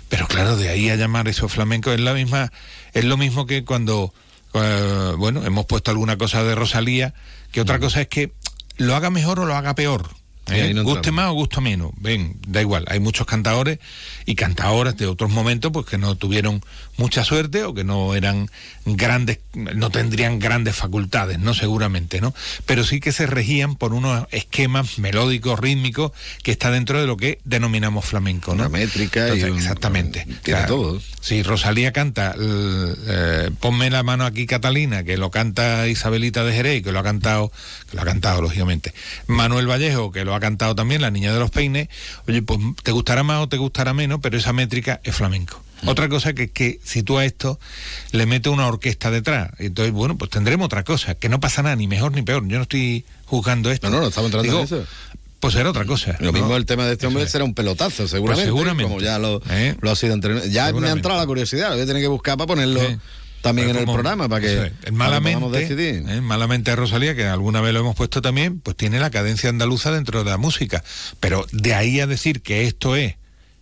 [0.09, 2.51] Pero claro, de ahí a llamar eso flamenco es la misma,
[2.93, 4.13] es lo mismo que cuando,
[4.53, 7.13] eh, bueno, hemos puesto alguna cosa de Rosalía,
[7.51, 8.31] que otra cosa es que
[8.77, 10.09] lo haga mejor o lo haga peor.
[10.47, 10.73] Sí, ¿eh?
[10.73, 11.91] no guste más o guste menos.
[11.97, 12.85] Ven, da igual.
[12.89, 13.79] Hay muchos cantadores
[14.25, 16.61] y cantadoras de otros momentos pues que no tuvieron
[16.97, 18.49] mucha suerte o que no eran
[18.85, 21.53] grandes, no tendrían grandes facultades, ¿no?
[21.53, 22.33] Seguramente, ¿no?
[22.65, 26.11] Pero sí que se regían por unos esquemas melódicos, rítmicos,
[26.43, 28.61] que está dentro de lo que denominamos flamenco, ¿no?
[28.67, 30.25] Una métrica y Entonces, un- exactamente.
[30.43, 30.99] tiene todo.
[31.21, 36.83] Si Rosalía canta eh, Ponme la mano aquí Catalina, que lo canta Isabelita de Jerez,
[36.83, 37.51] que lo ha cantado,
[37.89, 38.93] que lo ha cantado lógicamente,
[39.27, 41.87] Manuel Vallejo, que lo ha cantado también, La Niña de los Peines,
[42.27, 45.61] oye, pues te gustará más o te gustará menos, pero esa métrica es flamenco.
[45.81, 45.89] Mm.
[45.89, 47.59] Otra cosa que, que si tú a esto
[48.11, 51.75] le metes una orquesta detrás, entonces, bueno, pues tendremos otra cosa, que no pasa nada,
[51.75, 52.47] ni mejor ni peor.
[52.47, 53.89] Yo no estoy juzgando esto.
[53.89, 54.85] No, no, no estamos entrando Digo, en eso.
[55.39, 56.17] Pues será otra cosa.
[56.19, 56.33] Lo ¿no?
[56.33, 57.31] mismo el tema de este hombre es.
[57.31, 58.49] será un pelotazo, seguramente.
[58.49, 58.89] Pues seguramente.
[58.91, 59.75] Como ya lo, ¿Eh?
[59.81, 60.51] lo ha sido anteriormente.
[60.51, 62.97] Ya me ha entrado la curiosidad, lo voy a tener que buscar para ponerlo Sí.
[63.41, 64.91] También en el programa, para que, es.
[64.91, 66.03] malamente, decidir.
[66.09, 69.49] eh, malamente de Rosalía, que alguna vez lo hemos puesto también, pues tiene la cadencia
[69.49, 70.83] andaluza dentro de la música.
[71.19, 73.15] Pero de ahí a decir que esto es,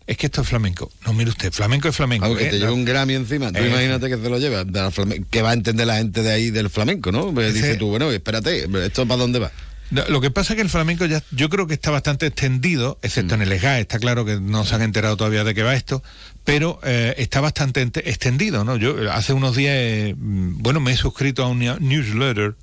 [0.07, 0.91] es que esto es flamenco.
[1.05, 2.25] No, mire usted, flamenco es flamenco.
[2.25, 2.49] Algo que ¿eh?
[2.51, 3.51] te lleva un Grammy encima.
[3.51, 4.63] Tú Eh, imagínate que se lo lleva.
[4.63, 7.33] de la flame- que va a entender la gente de ahí del flamenco, ¿no?
[7.33, 9.51] Pues Ese- dice tú, bueno, espérate, ¿esto para dónde va?
[9.91, 12.97] No, Lo que pasa es que el flamenco ya, yo creo que está bastante extendido,
[13.01, 15.75] excepto en el EGA, está claro que no se han enterado todavía de qué va
[15.75, 16.01] esto,
[16.43, 18.77] pero eh, está bastante extendido, ¿no?
[18.77, 22.55] Yo hace unos días, eh, mm, bueno, me he suscrito a un newsletter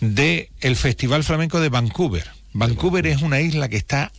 [0.00, 2.30] de el Festival Flamenco de Vancouver.
[2.52, 4.12] Vancouver es una isla que está,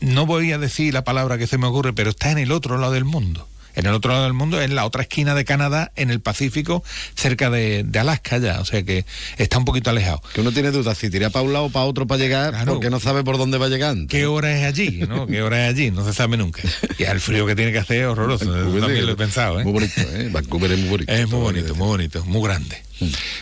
[0.00, 2.78] no voy a decir la palabra que se me ocurre, pero está en el otro
[2.78, 3.46] lado del mundo.
[3.76, 6.82] En el otro lado del mundo, en la otra esquina de Canadá, en el Pacífico,
[7.14, 9.04] cerca de, de Alaska ya, o sea que
[9.38, 10.20] está un poquito alejado.
[10.34, 12.72] Que uno tiene dudas si tira para un lado o para otro para llegar, Claro.
[12.74, 14.08] porque no sabe por dónde va llegando.
[14.08, 15.00] ¿Qué hora es allí?
[15.08, 15.26] ¿no?
[15.28, 15.90] ¿Qué hora es allí?
[15.90, 16.62] No se sabe nunca.
[16.98, 18.50] Y el frío que tiene que hacer es horroroso.
[18.50, 19.64] Vancouver, También lo he pensado, ¿eh?
[19.64, 20.28] Muy bonito, ¿eh?
[20.32, 21.12] Vancouver es muy bonito.
[21.12, 22.82] Es muy bonito, muy bonito, muy grande.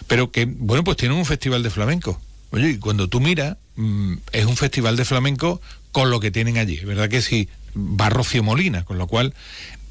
[0.09, 2.21] Pero que, bueno, pues tienen un festival de flamenco.
[2.51, 5.61] Oye, y cuando tú miras, mm, es un festival de flamenco
[5.93, 6.77] con lo que tienen allí.
[6.85, 7.49] ¿Verdad que sí?
[7.77, 9.35] Va Rocío Molina, con lo cual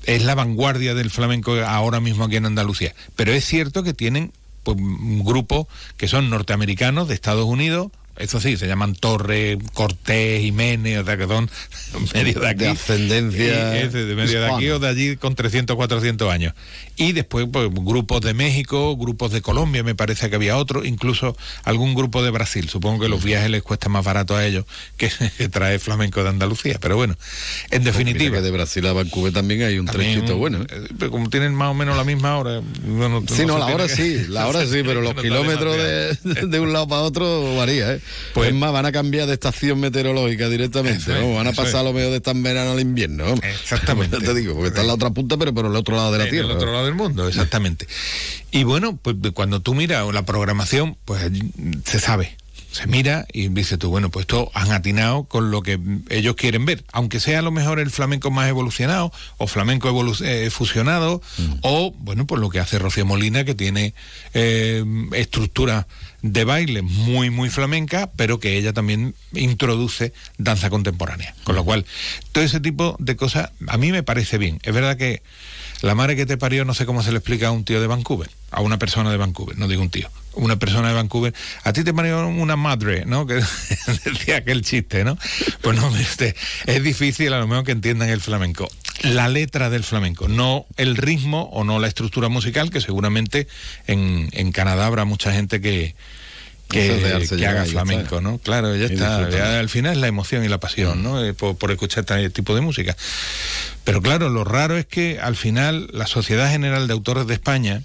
[0.06, 2.94] es la vanguardia del flamenco ahora mismo aquí en Andalucía.
[3.16, 4.32] Pero es cierto que tienen
[4.64, 5.68] pues, un grupo
[5.98, 11.18] que son norteamericanos de Estados Unidos Eso sí, se llaman Torre, Cortés, Jiménez, o sea
[11.18, 11.49] que son
[12.14, 12.64] medio de aquí.
[12.64, 16.53] De ascendencia Y de medio de aquí o de allí con 300, 400 años.
[16.95, 21.35] Y después, pues, grupos de México, grupos de Colombia, me parece que había otro, incluso
[21.64, 22.69] algún grupo de Brasil.
[22.69, 24.65] Supongo que los viajes les cuesta más barato a ellos
[24.95, 26.77] que, que traer flamenco de Andalucía.
[26.80, 27.15] Pero bueno,
[27.72, 28.30] en definitiva.
[28.30, 30.61] Mira que de Brasil a Vancouver también hay un También, trechito bueno.
[30.61, 30.68] ¿eh?
[30.69, 32.61] eh, pero como tienen más o menos la misma hora.
[32.85, 36.15] Bueno, Sí, no, la hora que- sí, la hora sí, pero los kilómetros de,
[36.48, 37.99] de un lado para otro varía, ¿eh?
[38.34, 41.34] Pues es más, van a cambiar de estación meteorológica directamente, es, ¿no?
[41.34, 43.26] Van a pasar lo mejor de estar en verano al invierno.
[43.26, 43.34] ¿no?
[43.36, 44.18] Exactamente.
[44.22, 46.24] Te digo, porque está en la otra punta, pero por el otro lado de la
[46.26, 46.48] en Tierra.
[46.50, 47.88] el otro lado del mundo, exactamente.
[48.52, 51.22] Y bueno, pues cuando tú miras la programación, pues
[51.86, 52.38] se sabe.
[52.72, 56.66] Se mira y dice tú, bueno, pues esto han atinado con lo que ellos quieren
[56.66, 61.22] ver, aunque sea a lo mejor el flamenco más evolucionado o flamenco evolu- eh, fusionado,
[61.62, 63.94] o bueno, pues lo que hace Rocío Molina, que tiene
[64.34, 65.88] eh, estructura
[66.24, 71.36] de baile muy, muy flamenca, pero que ella también introduce danza contemporánea.
[71.44, 71.86] Con lo cual,
[72.32, 74.60] todo ese tipo de cosas a mí me parece bien.
[74.64, 75.22] Es verdad que
[75.82, 77.88] la madre que te parió, no sé cómo se le explica a un tío de
[77.88, 81.34] Vancouver, a una persona de Vancouver, no digo un tío, una persona de Vancouver,
[81.66, 83.28] a ti te parió una madre, ¿no?
[83.28, 83.36] Que
[84.06, 85.18] decía aquel chiste, ¿no?
[85.62, 86.36] Pues no, este,
[86.68, 88.70] es difícil a lo mejor que entiendan el flamenco.
[89.02, 93.48] La letra del flamenco, no el ritmo o no la estructura musical, que seguramente
[93.88, 95.95] en, en Canadá habrá mucha gente que,
[96.70, 98.22] que, haga flamenco.
[98.22, 98.38] ¿no?
[98.38, 99.30] Claro, ya está.
[99.30, 101.24] Ya al final es la emoción y la pasión, ¿no?
[101.24, 102.95] Eh, Por, por escuchar este tipo de música.
[103.84, 107.82] Pero claro, lo raro es que al final la Sociedad General de Autores de España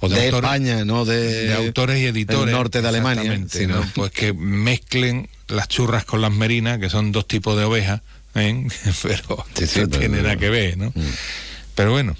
[0.00, 3.76] o de autores- España, no de, de autores y editores del norte de Alemania, sino-
[3.76, 3.90] ¿no?
[3.94, 8.02] pues que mezclen las churras con las merinas que son dos tipos de ovejas
[8.36, 8.66] ¿eh?
[9.02, 10.92] pero Sí, sí, no tiene nada que ver no
[11.74, 12.16] pero bueno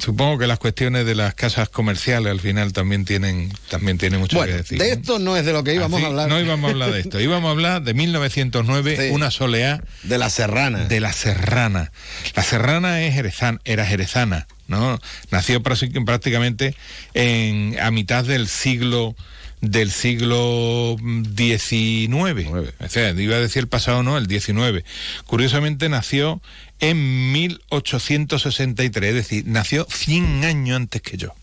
[0.00, 4.36] supongo que las cuestiones de las casas comerciales al final también tienen también tiene mucho
[4.36, 6.28] Bueno, que decir de esto no es de lo que íbamos Así, a hablar.
[6.28, 9.12] no íbamos a hablar de esto íbamos a hablar de 1909 Sí.
[9.12, 10.84] una soleá De la Serrana.
[10.84, 11.90] de la Serrana.
[12.36, 15.00] La Serrana es jerezan- era jerezana, ¿no?
[15.32, 16.76] Nació prácti- prácticamente
[17.14, 19.16] en, a mitad del siglo
[19.60, 20.96] del siglo
[21.36, 22.48] XIX.
[22.80, 24.84] O sea, iba a decir el pasado, no, el XIX.
[25.26, 26.40] Curiosamente nació
[26.80, 31.34] en 1863, es decir, nació 100 años antes que yo.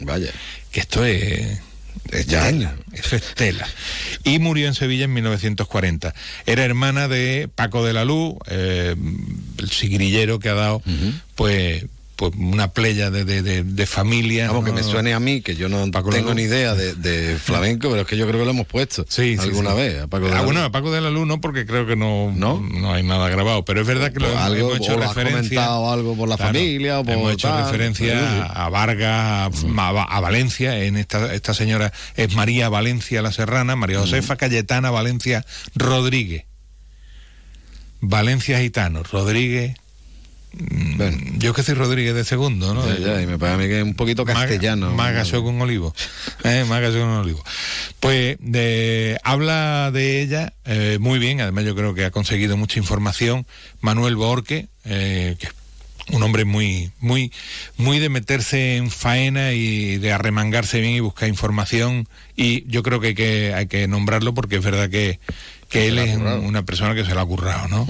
[0.00, 0.30] Vaya.
[0.70, 1.60] Que esto es...
[2.12, 2.48] Es ya.
[2.92, 3.66] Eso es tela.
[4.22, 6.14] Y murió en Sevilla en 1940.
[6.44, 8.94] Era hermana de Paco de la Luz, eh,
[9.58, 10.82] el sigrillero que ha dado,
[11.34, 11.86] pues,
[12.16, 14.48] pues una playa de, de, de, familia.
[14.48, 14.76] Vamos, que ¿no?
[14.76, 18.00] me suene a mí, que yo no Paco tengo ni idea de, de flamenco, pero
[18.02, 19.76] es que yo creo que lo hemos puesto Sí, alguna sí.
[19.76, 20.02] vez.
[20.02, 21.94] A Paco de ah, la bueno, a Paco de la Luz no, porque creo que
[21.94, 22.58] no, ¿No?
[22.60, 24.96] no hay nada grabado, pero es verdad que lo Pues hemos, algo, hemos hecho o
[24.98, 25.40] lo referencia.
[25.60, 27.64] comentado algo por la Claro, familia o por hemos hecho tal.
[27.64, 33.76] referencia a Vargas, a, a- Valencia, en esta, esta señora es María Valencia La Serrana,
[33.76, 35.44] María Josefa Cayetana Valencia
[35.74, 36.44] Rodríguez.
[38.00, 39.76] Valencia Gitano, Rodríguez.
[40.58, 42.86] Mm, Yo que soy Rodríguez de segundo, ¿no?
[42.86, 44.90] Ya, ya, y me parece a mí que es un poquito castellano.
[44.92, 45.94] Más gaso con olivo.
[46.44, 47.42] Eh, más gaso con olivo.
[48.00, 52.78] Pues de- habla de ella eh, muy bien, además yo creo que ha conseguido mucha
[52.78, 53.46] información.
[53.80, 55.52] Manuel Borque, eh, que es
[56.14, 57.32] un hombre muy, muy,
[57.76, 62.08] muy de meterse en faena y de arremangarse bien y buscar información.
[62.36, 65.18] Y yo creo que hay que, hay que nombrarlo porque es verdad que,
[65.68, 67.86] que él es una persona que se la ha currado, ¿no?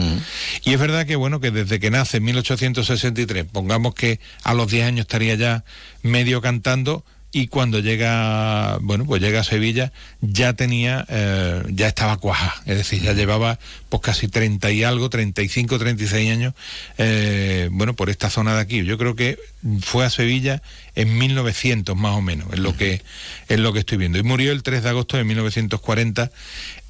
[0.65, 4.70] Y es verdad que, bueno, que desde que nace en 1863, pongamos que a los
[4.70, 5.65] 10 años estaría ya
[6.03, 7.05] medio cantando
[7.36, 9.93] y cuando llega, bueno, pues llega a Sevilla
[10.23, 13.59] ya tenía, eh, ya estaba cuaja, es decir, ya llevaba
[13.90, 16.55] pues casi 30 y algo, 35, 36 años,
[16.97, 18.82] eh, bueno, por esta zona de aquí.
[18.85, 19.39] Yo creo que
[19.82, 20.62] fue a Sevilla
[20.94, 23.03] en 1900 más o menos, es lo que,
[23.48, 24.16] es lo que estoy viendo.
[24.16, 26.31] Y murió el 3 de agosto de 1940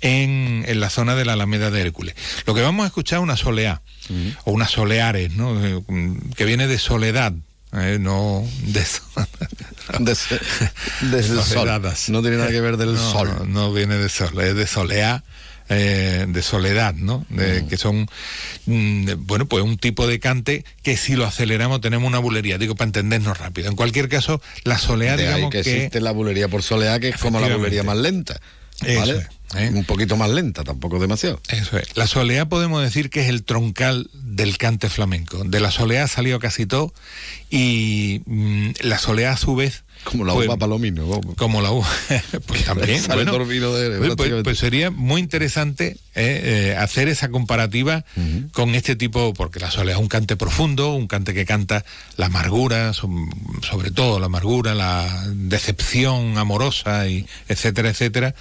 [0.01, 2.15] en, en la zona de la Alameda de Hércules.
[2.47, 3.83] Lo que vamos a escuchar es una soleá,
[4.45, 5.65] o unas soleares, ¿no?
[5.65, 5.81] Eh,
[6.37, 7.33] que viene de soledad,
[7.73, 8.85] eh, no de,
[10.01, 10.41] De, se-
[11.03, 11.45] del sol.
[11.45, 12.09] soledadas.
[12.09, 13.31] No tiene nada que ver del No, sol.
[13.41, 15.25] No, no viene de sol, es de soleá.
[15.69, 17.27] eh, de soledad, ¿no?
[17.29, 17.69] De- Mm.
[17.69, 18.09] Que son,
[18.67, 22.77] mm, bueno, pues un tipo de cante que si lo aceleramos tenemos una bulería, digo,
[22.77, 23.69] para entendernos rápido.
[23.69, 25.75] En cualquier caso, la soleá, De ahí digamos que, que...
[25.75, 28.41] existe la bulería por soleá, que es como la bulería más lenta.
[28.85, 29.09] Es,
[29.55, 29.71] ¿eh?
[29.73, 31.41] Un poquito más lenta, tampoco demasiado.
[31.49, 31.97] Eso es.
[31.97, 35.45] La soleá podemos decir que es el troncal del cante flamenco.
[35.45, 36.93] De la soleá ha salido casi todo
[37.51, 39.85] y mm, la soleá a su vez...
[40.09, 41.09] Como la pues, uva palomino.
[41.09, 41.35] vamos.
[41.37, 41.89] Como la uva.
[42.47, 43.03] pues también.
[43.09, 48.05] Bueno, de- pues, pues- pues sería muy interesante eh, eh, hacer esa comparativa
[48.53, 51.85] con este tipo, porque la soleá es un cante profundo, un cante que canta
[52.17, 58.35] la amargura, sobre todo la amargura, la decepción amorosa, y etcétera, etcétera.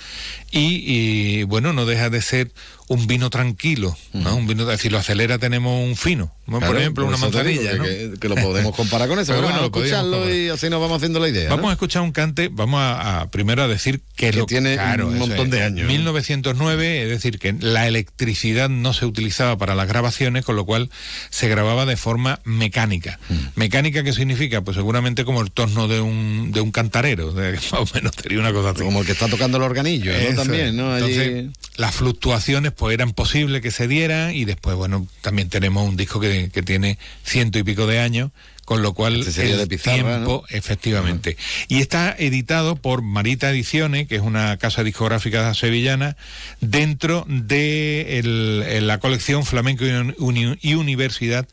[0.52, 2.52] Y, y bueno, no deja de ser
[2.88, 4.36] un vino tranquilo, ¿no?
[4.36, 6.60] Un vino, si lo acelera tenemos un fino, ¿no?
[6.60, 7.84] por Claro, ejemplo, una manzanilla, que- ¿no?
[7.84, 9.32] que, que lo podemos comparar con eso.
[9.34, 11.50] Pero bueno, vamos a escucharlo y así nos vamos haciendo la idea.
[11.50, 11.56] ¿no?
[11.56, 14.76] Vamos a escuchar un cante, vamos a, a primero a decir que, Que lo tiene
[14.76, 15.92] claro, un montón de años, ¿no?
[15.94, 20.90] 1909, es decir, que la electricidad no se utilizaba para las grabaciones, con lo cual
[21.32, 23.20] se grababa de forma mecánica.
[23.30, 23.34] Mm.
[23.56, 24.62] ¿Mecánica qué significa?
[24.62, 28.40] Pues seguramente como el torno de un, de un cantarero, de- más o menos sería
[28.40, 28.84] una cosa así.
[28.84, 30.36] Como el que está tocando el organillo, ¿no?
[30.36, 30.76] También.
[30.76, 30.94] ¿no?
[30.94, 31.46] Allí- Entonces,
[31.78, 36.20] las fluctuaciones pues eran posibles que se dieran y después, bueno, también tenemos un disco
[36.20, 38.32] que, que tiene ciento y pico de años,
[38.66, 41.38] con lo cual Este sería el de pizarra, tiempo, efectivamente.
[41.68, 46.18] Y está editado por Marita Ediciones, que es una casa discográfica sevillana,
[46.62, 51.48] dentro de el- en la colección Flamenco y Uni- y Universidad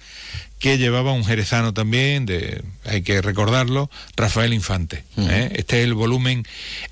[0.59, 5.03] que llevaba un jerezano también, de, hay que recordarlo, Rafael Infante.
[5.19, 5.51] ¿eh?
[5.57, 6.45] Este es el volumen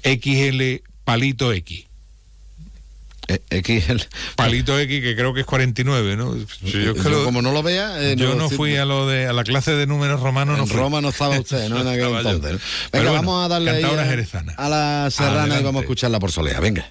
[0.03, 1.87] XL Palito X.
[3.51, 4.03] XL.
[4.37, 6.37] Palito X, que creo que es 49, ¿no?
[6.63, 9.33] Yo, Yo como no lo vea, eh, yo no no fui a lo de a
[9.33, 10.79] la clase de números romanos, no en fui.
[10.79, 11.81] Roma no estaba usted, ¿no?
[11.81, 12.59] En aquel entonces, ¿no?
[12.91, 15.65] Pero Venga, bueno, vamos a darle a, la serrana y Adelante.
[15.65, 16.61] vamos a escucharla por solea.
[16.61, 16.91] Venga.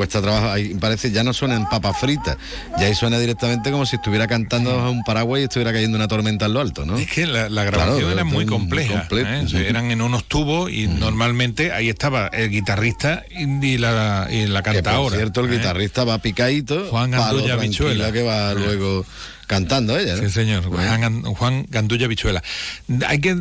[0.00, 2.38] Cuesta trabajo, ahí parece ya no suena en papas fritas,
[2.78, 6.08] ya ahí suena directamente como si estuviera cantando a un paraguas y estuviera cayendo una
[6.08, 6.96] tormenta en lo alto, ¿no?
[6.96, 9.06] Es que la, la grabación Claro, era muy compleja.
[9.08, 9.68] comple- ¿eh?
[9.68, 14.70] Eran en unos tubos y normalmente ahí estaba el guitarrista y la, y la Que,
[14.70, 15.16] por cantadora.
[15.16, 15.56] cierto, el ¿eh?
[15.58, 18.10] guitarrista va picadito, Juan tranquila Bichuela.
[18.12, 19.04] que va luego
[19.46, 20.22] cantando ella, ¿no?
[20.22, 20.64] Sí, señor.
[20.64, 22.42] Juan Gandulla Bichuela.
[23.06, 23.36] Hay que,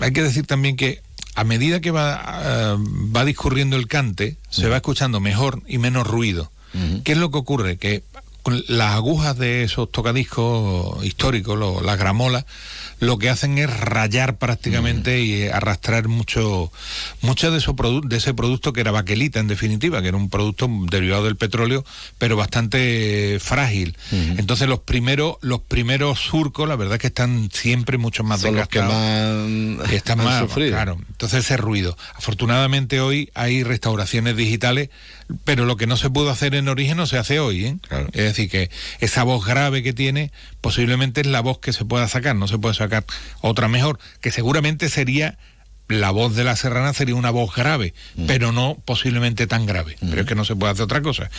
[0.00, 1.00] hay que decir también que
[1.34, 2.76] a medida que va, eh,
[3.16, 6.50] va discurriendo el cante, se va escuchando mejor y menos ruido.
[7.04, 7.76] ¿Qué es lo que ocurre?
[7.78, 8.02] Que
[8.42, 12.44] con las agujas de esos tocadiscos históricos, lo- las gramolas,
[13.02, 16.70] lo que hacen es rayar prácticamente y arrastrar mucho,
[17.20, 20.68] mucho de, produ- de ese producto que era baquelita, en definitiva, que era un producto
[20.88, 21.84] derivado del petróleo,
[22.18, 23.96] pero bastante frágil.
[24.12, 28.54] Entonces los primeros, los primeros surcos, la verdad es que están siempre mucho más Son
[28.54, 30.70] los que más están han más, sufrido.
[30.70, 30.98] claro.
[31.10, 31.98] Entonces ese ruido.
[32.14, 34.90] Afortunadamente hoy hay restauraciones digitales,
[35.44, 37.64] pero lo que no se pudo hacer en origen no se hace hoy.
[37.64, 37.76] ¿eh?
[38.12, 38.70] Es decir, que
[39.00, 40.30] esa voz grave que tiene
[40.60, 42.91] posiblemente es la voz que se pueda sacar, no se puede sacar
[43.40, 45.38] otra mejor, que seguramente sería
[45.88, 48.26] la voz de la serrana sería una voz grave, Mm.
[48.26, 49.96] pero no posiblemente tan grave.
[50.00, 51.30] Pero es que no se puede hacer otra cosa.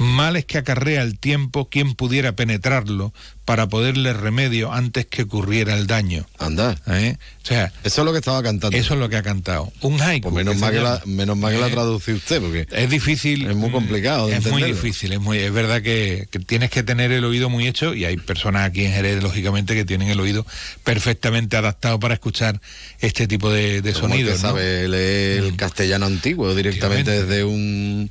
[0.00, 3.14] Mal es que acarrea el tiempo quien pudiera penetrarlo
[3.44, 6.26] para poderle remedio antes que ocurriera el daño.
[6.38, 6.76] Anda.
[6.86, 7.16] ¿Eh?
[7.42, 8.76] O sea, eso es lo que estaba cantando.
[8.76, 9.72] Eso es lo que ha cantado.
[9.80, 10.30] Un haiku.
[10.30, 13.46] Pues menos mal que, la, menos mal que la Eh, traduce usted, porque es difícil.
[13.48, 16.82] es muy complicado de Es muy difícil, es muy, es verdad que, que tienes que
[16.84, 20.20] tener el oído muy hecho y hay personas aquí en Jerez, lógicamente, que tienen el
[20.20, 20.46] oído
[20.84, 22.60] perfectamente adaptado para escuchar
[23.00, 24.34] este tipo de, de sonidos.
[24.36, 24.48] que ¿no?
[24.50, 28.08] sabe leer el castellano antiguo directamente desde un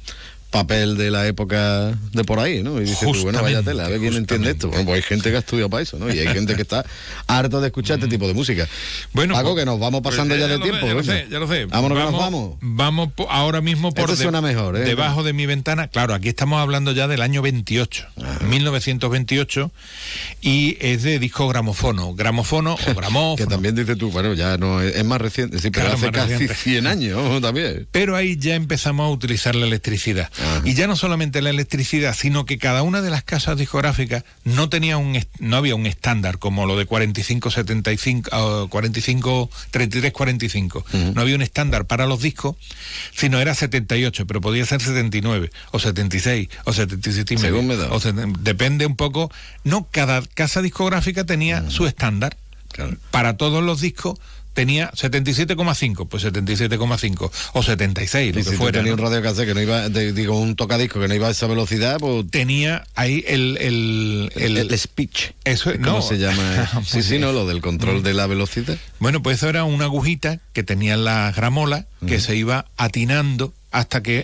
[0.52, 2.80] papel de la época de por ahí, ¿no?
[2.80, 4.68] Y dices tú, bueno, vaya tela, a ver quién entiende esto.
[4.68, 6.14] Bueno, pues hay gente que ha estudiado para eso, ¿no?
[6.14, 6.86] Y hay gente que está
[7.28, 8.68] harto de escuchar este tipo de música.
[9.14, 10.82] Bueno, Paco, pues- que nos vamos pues pasando ya, de tiempo.
[10.82, 11.65] sé, ya lo sé, ya lo sé.
[11.65, 12.57] Vámonos que nos vamos.
[12.61, 14.82] Vamos po- ahora mismo por Este suena mejor, ¿eh?
[14.82, 15.88] debajo de mi ventana.
[15.88, 18.06] Claro, aquí estamos hablando ya del año 28,
[18.49, 19.72] 1928,
[20.41, 22.14] y es de disco gramofono.
[22.14, 23.36] Gramofono o gramófono.
[23.38, 26.11] Que también dices tú, bueno, ya no es, es más reciente, sí, pero Claro, hace
[26.11, 26.56] casi reciente.
[26.56, 27.88] 100 años también.
[27.91, 30.30] Pero ahí ya empezamos a utilizar la electricidad.
[30.63, 34.69] Y ya no solamente la electricidad, sino que cada una de las casas discográficas no
[34.69, 40.85] tenía un no había un estándar como lo de 45 75 o 45 33 45.
[41.13, 42.55] No había un estándar para los discos,
[43.15, 47.49] sino era 78, pero podía ser 79 o 76 o 77 y medio.
[47.49, 47.88] Según me da.
[47.91, 49.31] O seten- depende un poco,
[49.63, 52.38] no cada casa discográfica tenía su estándar.
[53.11, 54.18] Para todos los discos
[54.53, 58.80] tenía 77,5, pues 77,5 o 76, Y lo si que tú fuera.
[58.80, 59.03] tenías ¿no?
[59.03, 61.48] un radio cassette que no iba, de- digo, un tocadisco que no iba a esa
[61.48, 62.30] velocidad, pues...
[62.30, 63.57] Tenía ahí el...
[63.61, 65.32] El, el, speech.
[65.44, 66.02] Eso ¿Cómo no.
[66.02, 66.69] se llama?
[66.86, 67.19] sí, Pues sí.
[67.19, 67.32] ¿no?
[67.32, 68.78] Lo del control de la velocidad.
[68.99, 74.02] Bueno, pues eso era una agujita que tenía la gramola que se iba atinando hasta
[74.03, 74.23] que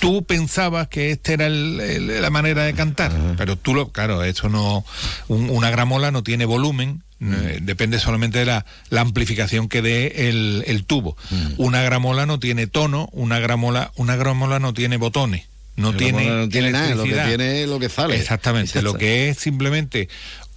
[0.00, 4.22] tú pensabas que esta era el- el- la manera de cantar, pero tú lo, claro,
[4.24, 4.84] eso no,
[5.28, 10.28] un- una gramola no tiene volumen, eh, depende solamente de la, la amplificación que dé
[10.28, 11.16] el, el tubo.
[11.56, 15.46] Una gramola no tiene tono, una gramola, una gramola no tiene botones.
[15.76, 18.16] No La tiene, no tiene nada, lo que tiene es lo que sale.
[18.16, 20.08] Exactamente, lo que es simplemente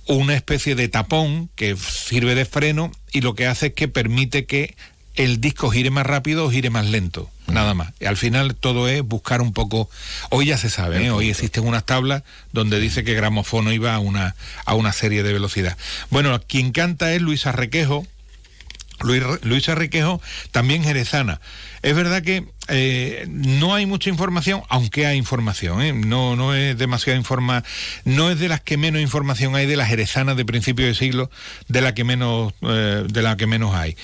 [0.06, 4.46] una especie de tapón que sirve de freno y lo que hace es que permite
[4.46, 4.76] que
[5.16, 7.94] el disco gire más rápido o gire más lento, nada más.
[8.00, 9.90] Y al final todo es buscar un poco,
[10.30, 11.12] hoy ya se sabe, ¿eh?
[11.12, 14.36] hoy existen unas tablas donde dice que gramofono iba a una,
[14.66, 15.78] a una serie de velocidad.
[16.10, 18.06] Bueno, quien canta es Luisa Requejo,
[19.02, 20.22] Luis, Luisa Requejo,
[20.52, 21.40] también jerezana.
[21.82, 25.94] Es verdad que eh, no hay mucha información, aunque hay información, ¿eh?
[25.94, 27.64] no, no es demasiada informa,
[28.04, 31.32] no es de las que menos información hay de las jerezanas de principio de siglo,
[31.68, 33.96] de la que menos, eh, de la que menos hay.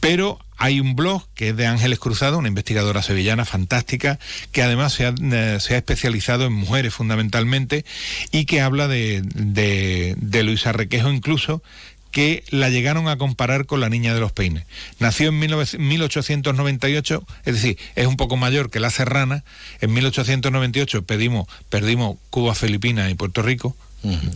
[0.00, 4.18] Pero hay un blog que es de Ángeles Cruzado, una investigadora sevillana fantástica,
[4.52, 7.84] que además se ha, eh, se ha especializado en mujeres fundamentalmente
[8.32, 11.62] y que habla de, de, de Luisa Requejo incluso,
[12.10, 14.64] que la llegaron a comparar con la niña de los peines.
[14.98, 19.44] Nació en 19 1898, es decir, es un poco mayor que la serrana.
[19.80, 23.76] En 1898 pedimos, perdimos Cuba, Filipinas y Puerto Rico.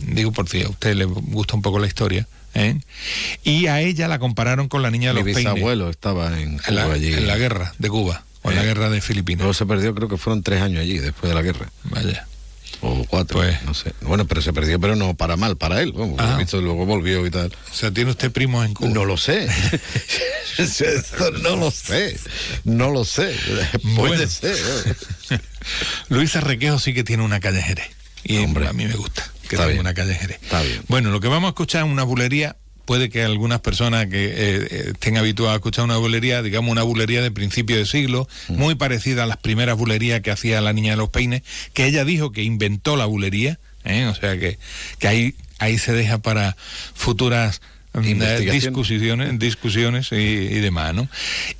[0.07, 2.27] Digo por si a usted le gusta un poco la historia.
[2.53, 2.79] ¿Eh?
[3.43, 5.53] Y a ella la compararon con la niña de Mi los peines.
[5.53, 7.13] bisabuelo estaba en En la, Cuba allí.
[7.13, 8.65] en la guerra de Cuba o en la Eh.
[8.65, 9.39] guerra de Filipinas.
[9.39, 11.69] Luego se perdió, creo que fueron tres años allí, después de la guerra.
[11.85, 12.27] Vaya.
[12.85, 13.93] O cuatro, no sé.
[14.01, 15.93] Bueno, pero se perdió, pero no para mal, para él.
[16.17, 16.35] Ah.
[16.37, 17.47] visto, luego volvió y tal.
[17.71, 18.89] O sea, ¿tiene usted primos en Cuba?
[18.89, 19.47] No lo sé.
[21.41, 22.17] No lo sé.
[22.63, 23.33] No lo sé.
[23.95, 24.27] Puede Bueno.
[24.27, 24.55] ser.
[26.09, 27.89] Luisa Requejo sí que tiene una calle Jerez.
[28.23, 30.39] Y a mí me gusta que tenga una calle Jerez.
[30.87, 32.55] Bueno, lo que vamos a escuchar es una bulería.
[32.85, 36.83] Puede que algunas personas que eh, eh, estén habituadas a escuchar una bulería, digamos una
[36.83, 40.91] bulería de principio de siglo, muy parecida a las primeras bulerías que hacía la niña
[40.91, 41.43] de los peines,
[41.73, 44.05] que ella dijo que inventó la bulería, ¿eh?
[44.07, 44.59] o sea que,
[44.99, 46.57] que ahí, ahí se deja para
[46.93, 47.61] futuras
[47.93, 48.19] mm,
[48.51, 51.07] discusiones, discusiones y, y demás, ¿no?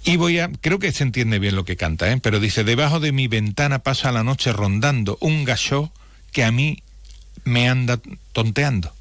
[0.03, 2.19] Y voy a, creo que se entiende bien lo que canta, ¿eh?
[2.21, 5.93] Pero dice, debajo de mi ventana pasa la noche rondando un gachó
[6.33, 6.83] que a mí
[7.43, 7.99] me anda
[8.31, 8.93] tonteando.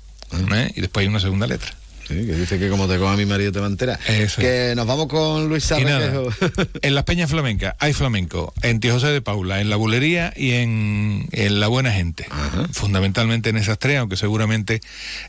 [0.54, 0.72] ¿eh?
[0.74, 1.74] Y después hay una segunda letra.
[2.08, 3.98] Sí, que dice que como te coma mi marido te va a enterar.
[4.36, 6.30] Que nos vamos con Luis Sarrequejo.
[6.82, 10.52] en las peñas flamencas hay flamenco, en Tío José de Paula, en la bulería y
[10.52, 12.26] en, en la buena gente.
[12.72, 14.80] Fundamentalmente en esas tres, aunque seguramente,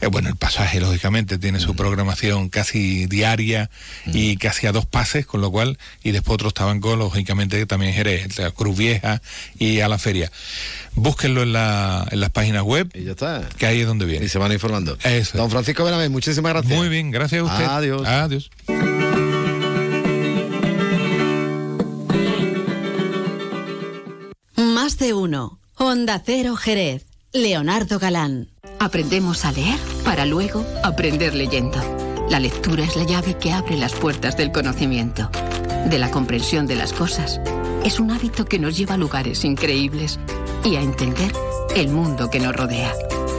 [0.01, 3.69] eh, bueno, el pasaje lógicamente tiene su programación casi diaria
[4.07, 8.37] y casi a dos pases, con lo cual, y después otros tabancos, lógicamente también Jerez,
[8.39, 9.21] la Cruz Vieja
[9.59, 10.31] y a la feria.
[10.95, 13.47] Búsquenlo en, la, en las páginas web, Y ya está.
[13.57, 14.25] que ahí es donde viene.
[14.25, 14.97] Y se van informando.
[15.03, 15.37] Eso.
[15.37, 16.77] Don Francisco Benavés, muchísimas gracias.
[16.77, 17.65] Muy bien, gracias a usted.
[17.65, 18.07] Adiós.
[18.07, 18.49] Adiós.
[24.55, 25.59] Más de uno.
[25.75, 27.05] Honda Cero Jerez.
[27.31, 28.49] Leonardo Galán.
[28.79, 31.79] Aprendemos a leer para luego aprender leyendo.
[32.29, 35.29] La lectura es la llave que abre las puertas del conocimiento,
[35.89, 37.39] de la comprensión de las cosas.
[37.83, 40.17] Es un hábito que nos lleva a lugares increíbles
[40.63, 41.33] y a entender
[41.75, 42.93] el mundo que nos rodea.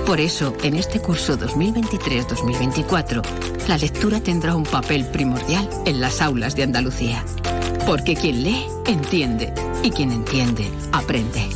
[0.04, 3.22] Por eso, en este curso 2023-2024,
[3.68, 7.24] la lectura tendrá un papel primordial en las aulas de Andalucía.
[7.86, 9.54] Porque quien lee, entiende.
[9.82, 11.48] Y quien entiende, aprende.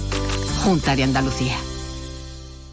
[0.65, 1.57] Junta de Andalucía.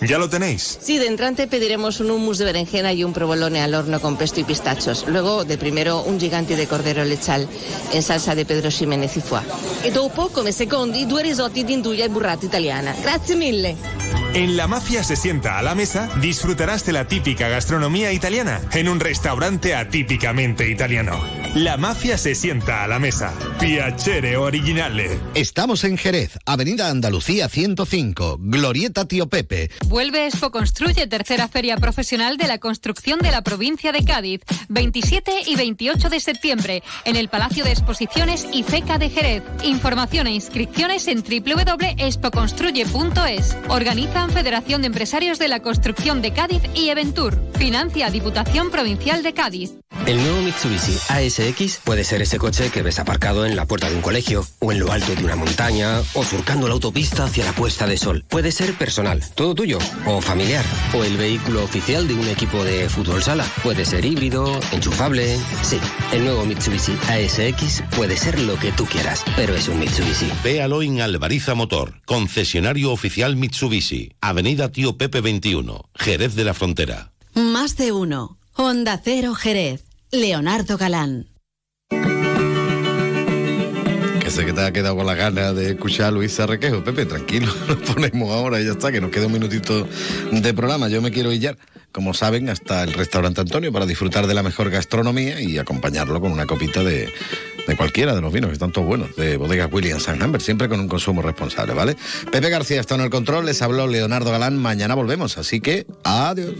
[0.00, 0.78] ¿Ya lo tenéis?
[0.80, 4.40] Sí, de entrante pediremos un hummus de berenjena y un provolone al horno con pesto
[4.40, 5.04] y pistachos.
[5.06, 7.48] Luego, de primero, un gigante de cordero lechal
[7.92, 9.42] en salsa de Pedro Ximénez y foie.
[9.82, 12.94] E dopo, come secondi, due risotti di induja e burrata italiana.
[13.00, 13.76] Grazie mille.
[14.32, 18.88] En La Mafia se sienta a la mesa, disfrutarás de la típica gastronomía italiana en
[18.88, 21.20] un restaurante atípicamente italiano.
[21.56, 23.34] La Mafia se sienta a la mesa.
[23.58, 25.18] Piacere originale.
[25.34, 29.68] Estamos en Jerez, Avenida Andalucía 105, Glorieta Tío Pepe.
[29.90, 35.32] Vuelve Expo Construye, tercera feria profesional de la construcción de la provincia de Cádiz, 27
[35.48, 39.42] y 28 de septiembre, en el Palacio de Exposiciones y FECA de Jerez.
[39.64, 43.56] Información e inscripciones en www.expoconstruye.es.
[43.66, 47.36] Organizan Federación de Empresarios de la Construcción de Cádiz y Eventur.
[47.58, 49.72] Financia Diputación Provincial de Cádiz.
[50.06, 53.96] El nuevo Mitsubishi ASX puede ser ese coche que ves aparcado en la puerta de
[53.96, 57.52] un colegio, o en lo alto de una montaña, o surcando la autopista hacia la
[57.52, 58.24] puesta de sol.
[58.28, 60.64] Puede ser personal, todo tuyo, o familiar,
[60.94, 63.44] o el vehículo oficial de un equipo de fútbol sala.
[63.62, 65.38] Puede ser híbrido, enchufable.
[65.62, 65.78] Sí,
[66.12, 70.30] el nuevo Mitsubishi ASX puede ser lo que tú quieras, pero es un Mitsubishi.
[70.42, 77.12] Véalo en Alvariza Motor, concesionario oficial Mitsubishi, Avenida Tío Pepe 21, Jerez de la Frontera.
[77.34, 78.36] Más de uno.
[78.54, 79.84] Honda Cero Jerez.
[80.10, 81.29] Leonardo Galán.
[84.36, 86.84] Que que te ha quedado con la gana de escuchar a Luisa Requejo.
[86.84, 89.88] Pepe, tranquilo, lo ponemos ahora y ya está, que nos queda un minutito
[90.30, 90.88] de programa.
[90.88, 91.56] Yo me quiero ir ya,
[91.90, 96.30] como saben, hasta el restaurante Antonio para disfrutar de la mejor gastronomía y acompañarlo con
[96.30, 97.12] una copita de,
[97.66, 100.68] de cualquiera de los vinos que están todos buenos, de bodega Williams and Humber, siempre
[100.68, 101.96] con un consumo responsable, ¿vale?
[102.30, 106.54] Pepe García está en el control, les habló Leonardo Galán, mañana volvemos, así que adiós.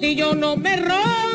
[0.00, 1.29] si yo no me robo.